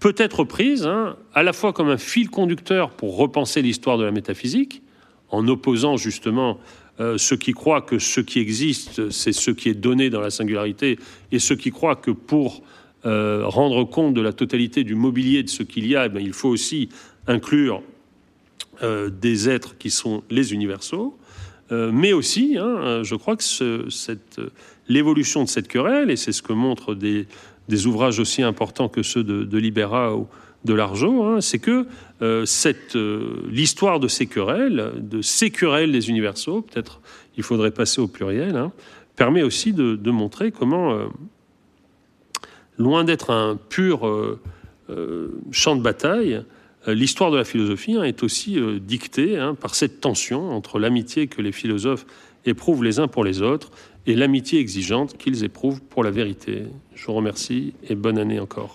[0.00, 4.04] peut être prise hein, à la fois comme un fil conducteur pour repenser l'histoire de
[4.04, 4.82] la métaphysique,
[5.30, 6.60] en opposant justement
[7.00, 10.30] euh, ceux qui croient que ce qui existe, c'est ce qui est donné dans la
[10.30, 10.98] singularité,
[11.32, 12.62] et ceux qui croient que pour
[13.06, 16.48] rendre compte de la totalité du mobilier de ce qu'il y a, eh il faut
[16.48, 16.88] aussi
[17.26, 17.82] inclure
[18.80, 21.14] des êtres qui sont les universaux.
[21.74, 24.50] Euh, mais aussi, hein, euh, je crois que euh,
[24.88, 27.26] l'évolution de cette querelle, et c'est ce que montrent des,
[27.86, 30.28] ouvrages aussi importants que ceux de, Libera ou
[30.64, 31.86] de Largeau, hein, c'est que
[33.50, 37.00] l'histoire de ces querelles, de ces querelles des universaux, peut-être
[37.36, 38.72] il faudrait passer au pluriel, hein,
[39.16, 40.98] permet aussi de, montrer comment,
[42.78, 44.38] loin d'être un pur
[45.50, 46.42] champ de bataille,
[46.92, 51.26] l'histoire de la philosophie hein, est aussi euh, dictée hein, par cette tension entre l'amitié
[51.26, 52.06] que les philosophes
[52.44, 53.70] éprouvent les uns pour les autres
[54.06, 56.64] et l'amitié exigeante qu'ils éprouvent pour la vérité.
[56.94, 58.74] Je vous remercie et bonne année encore.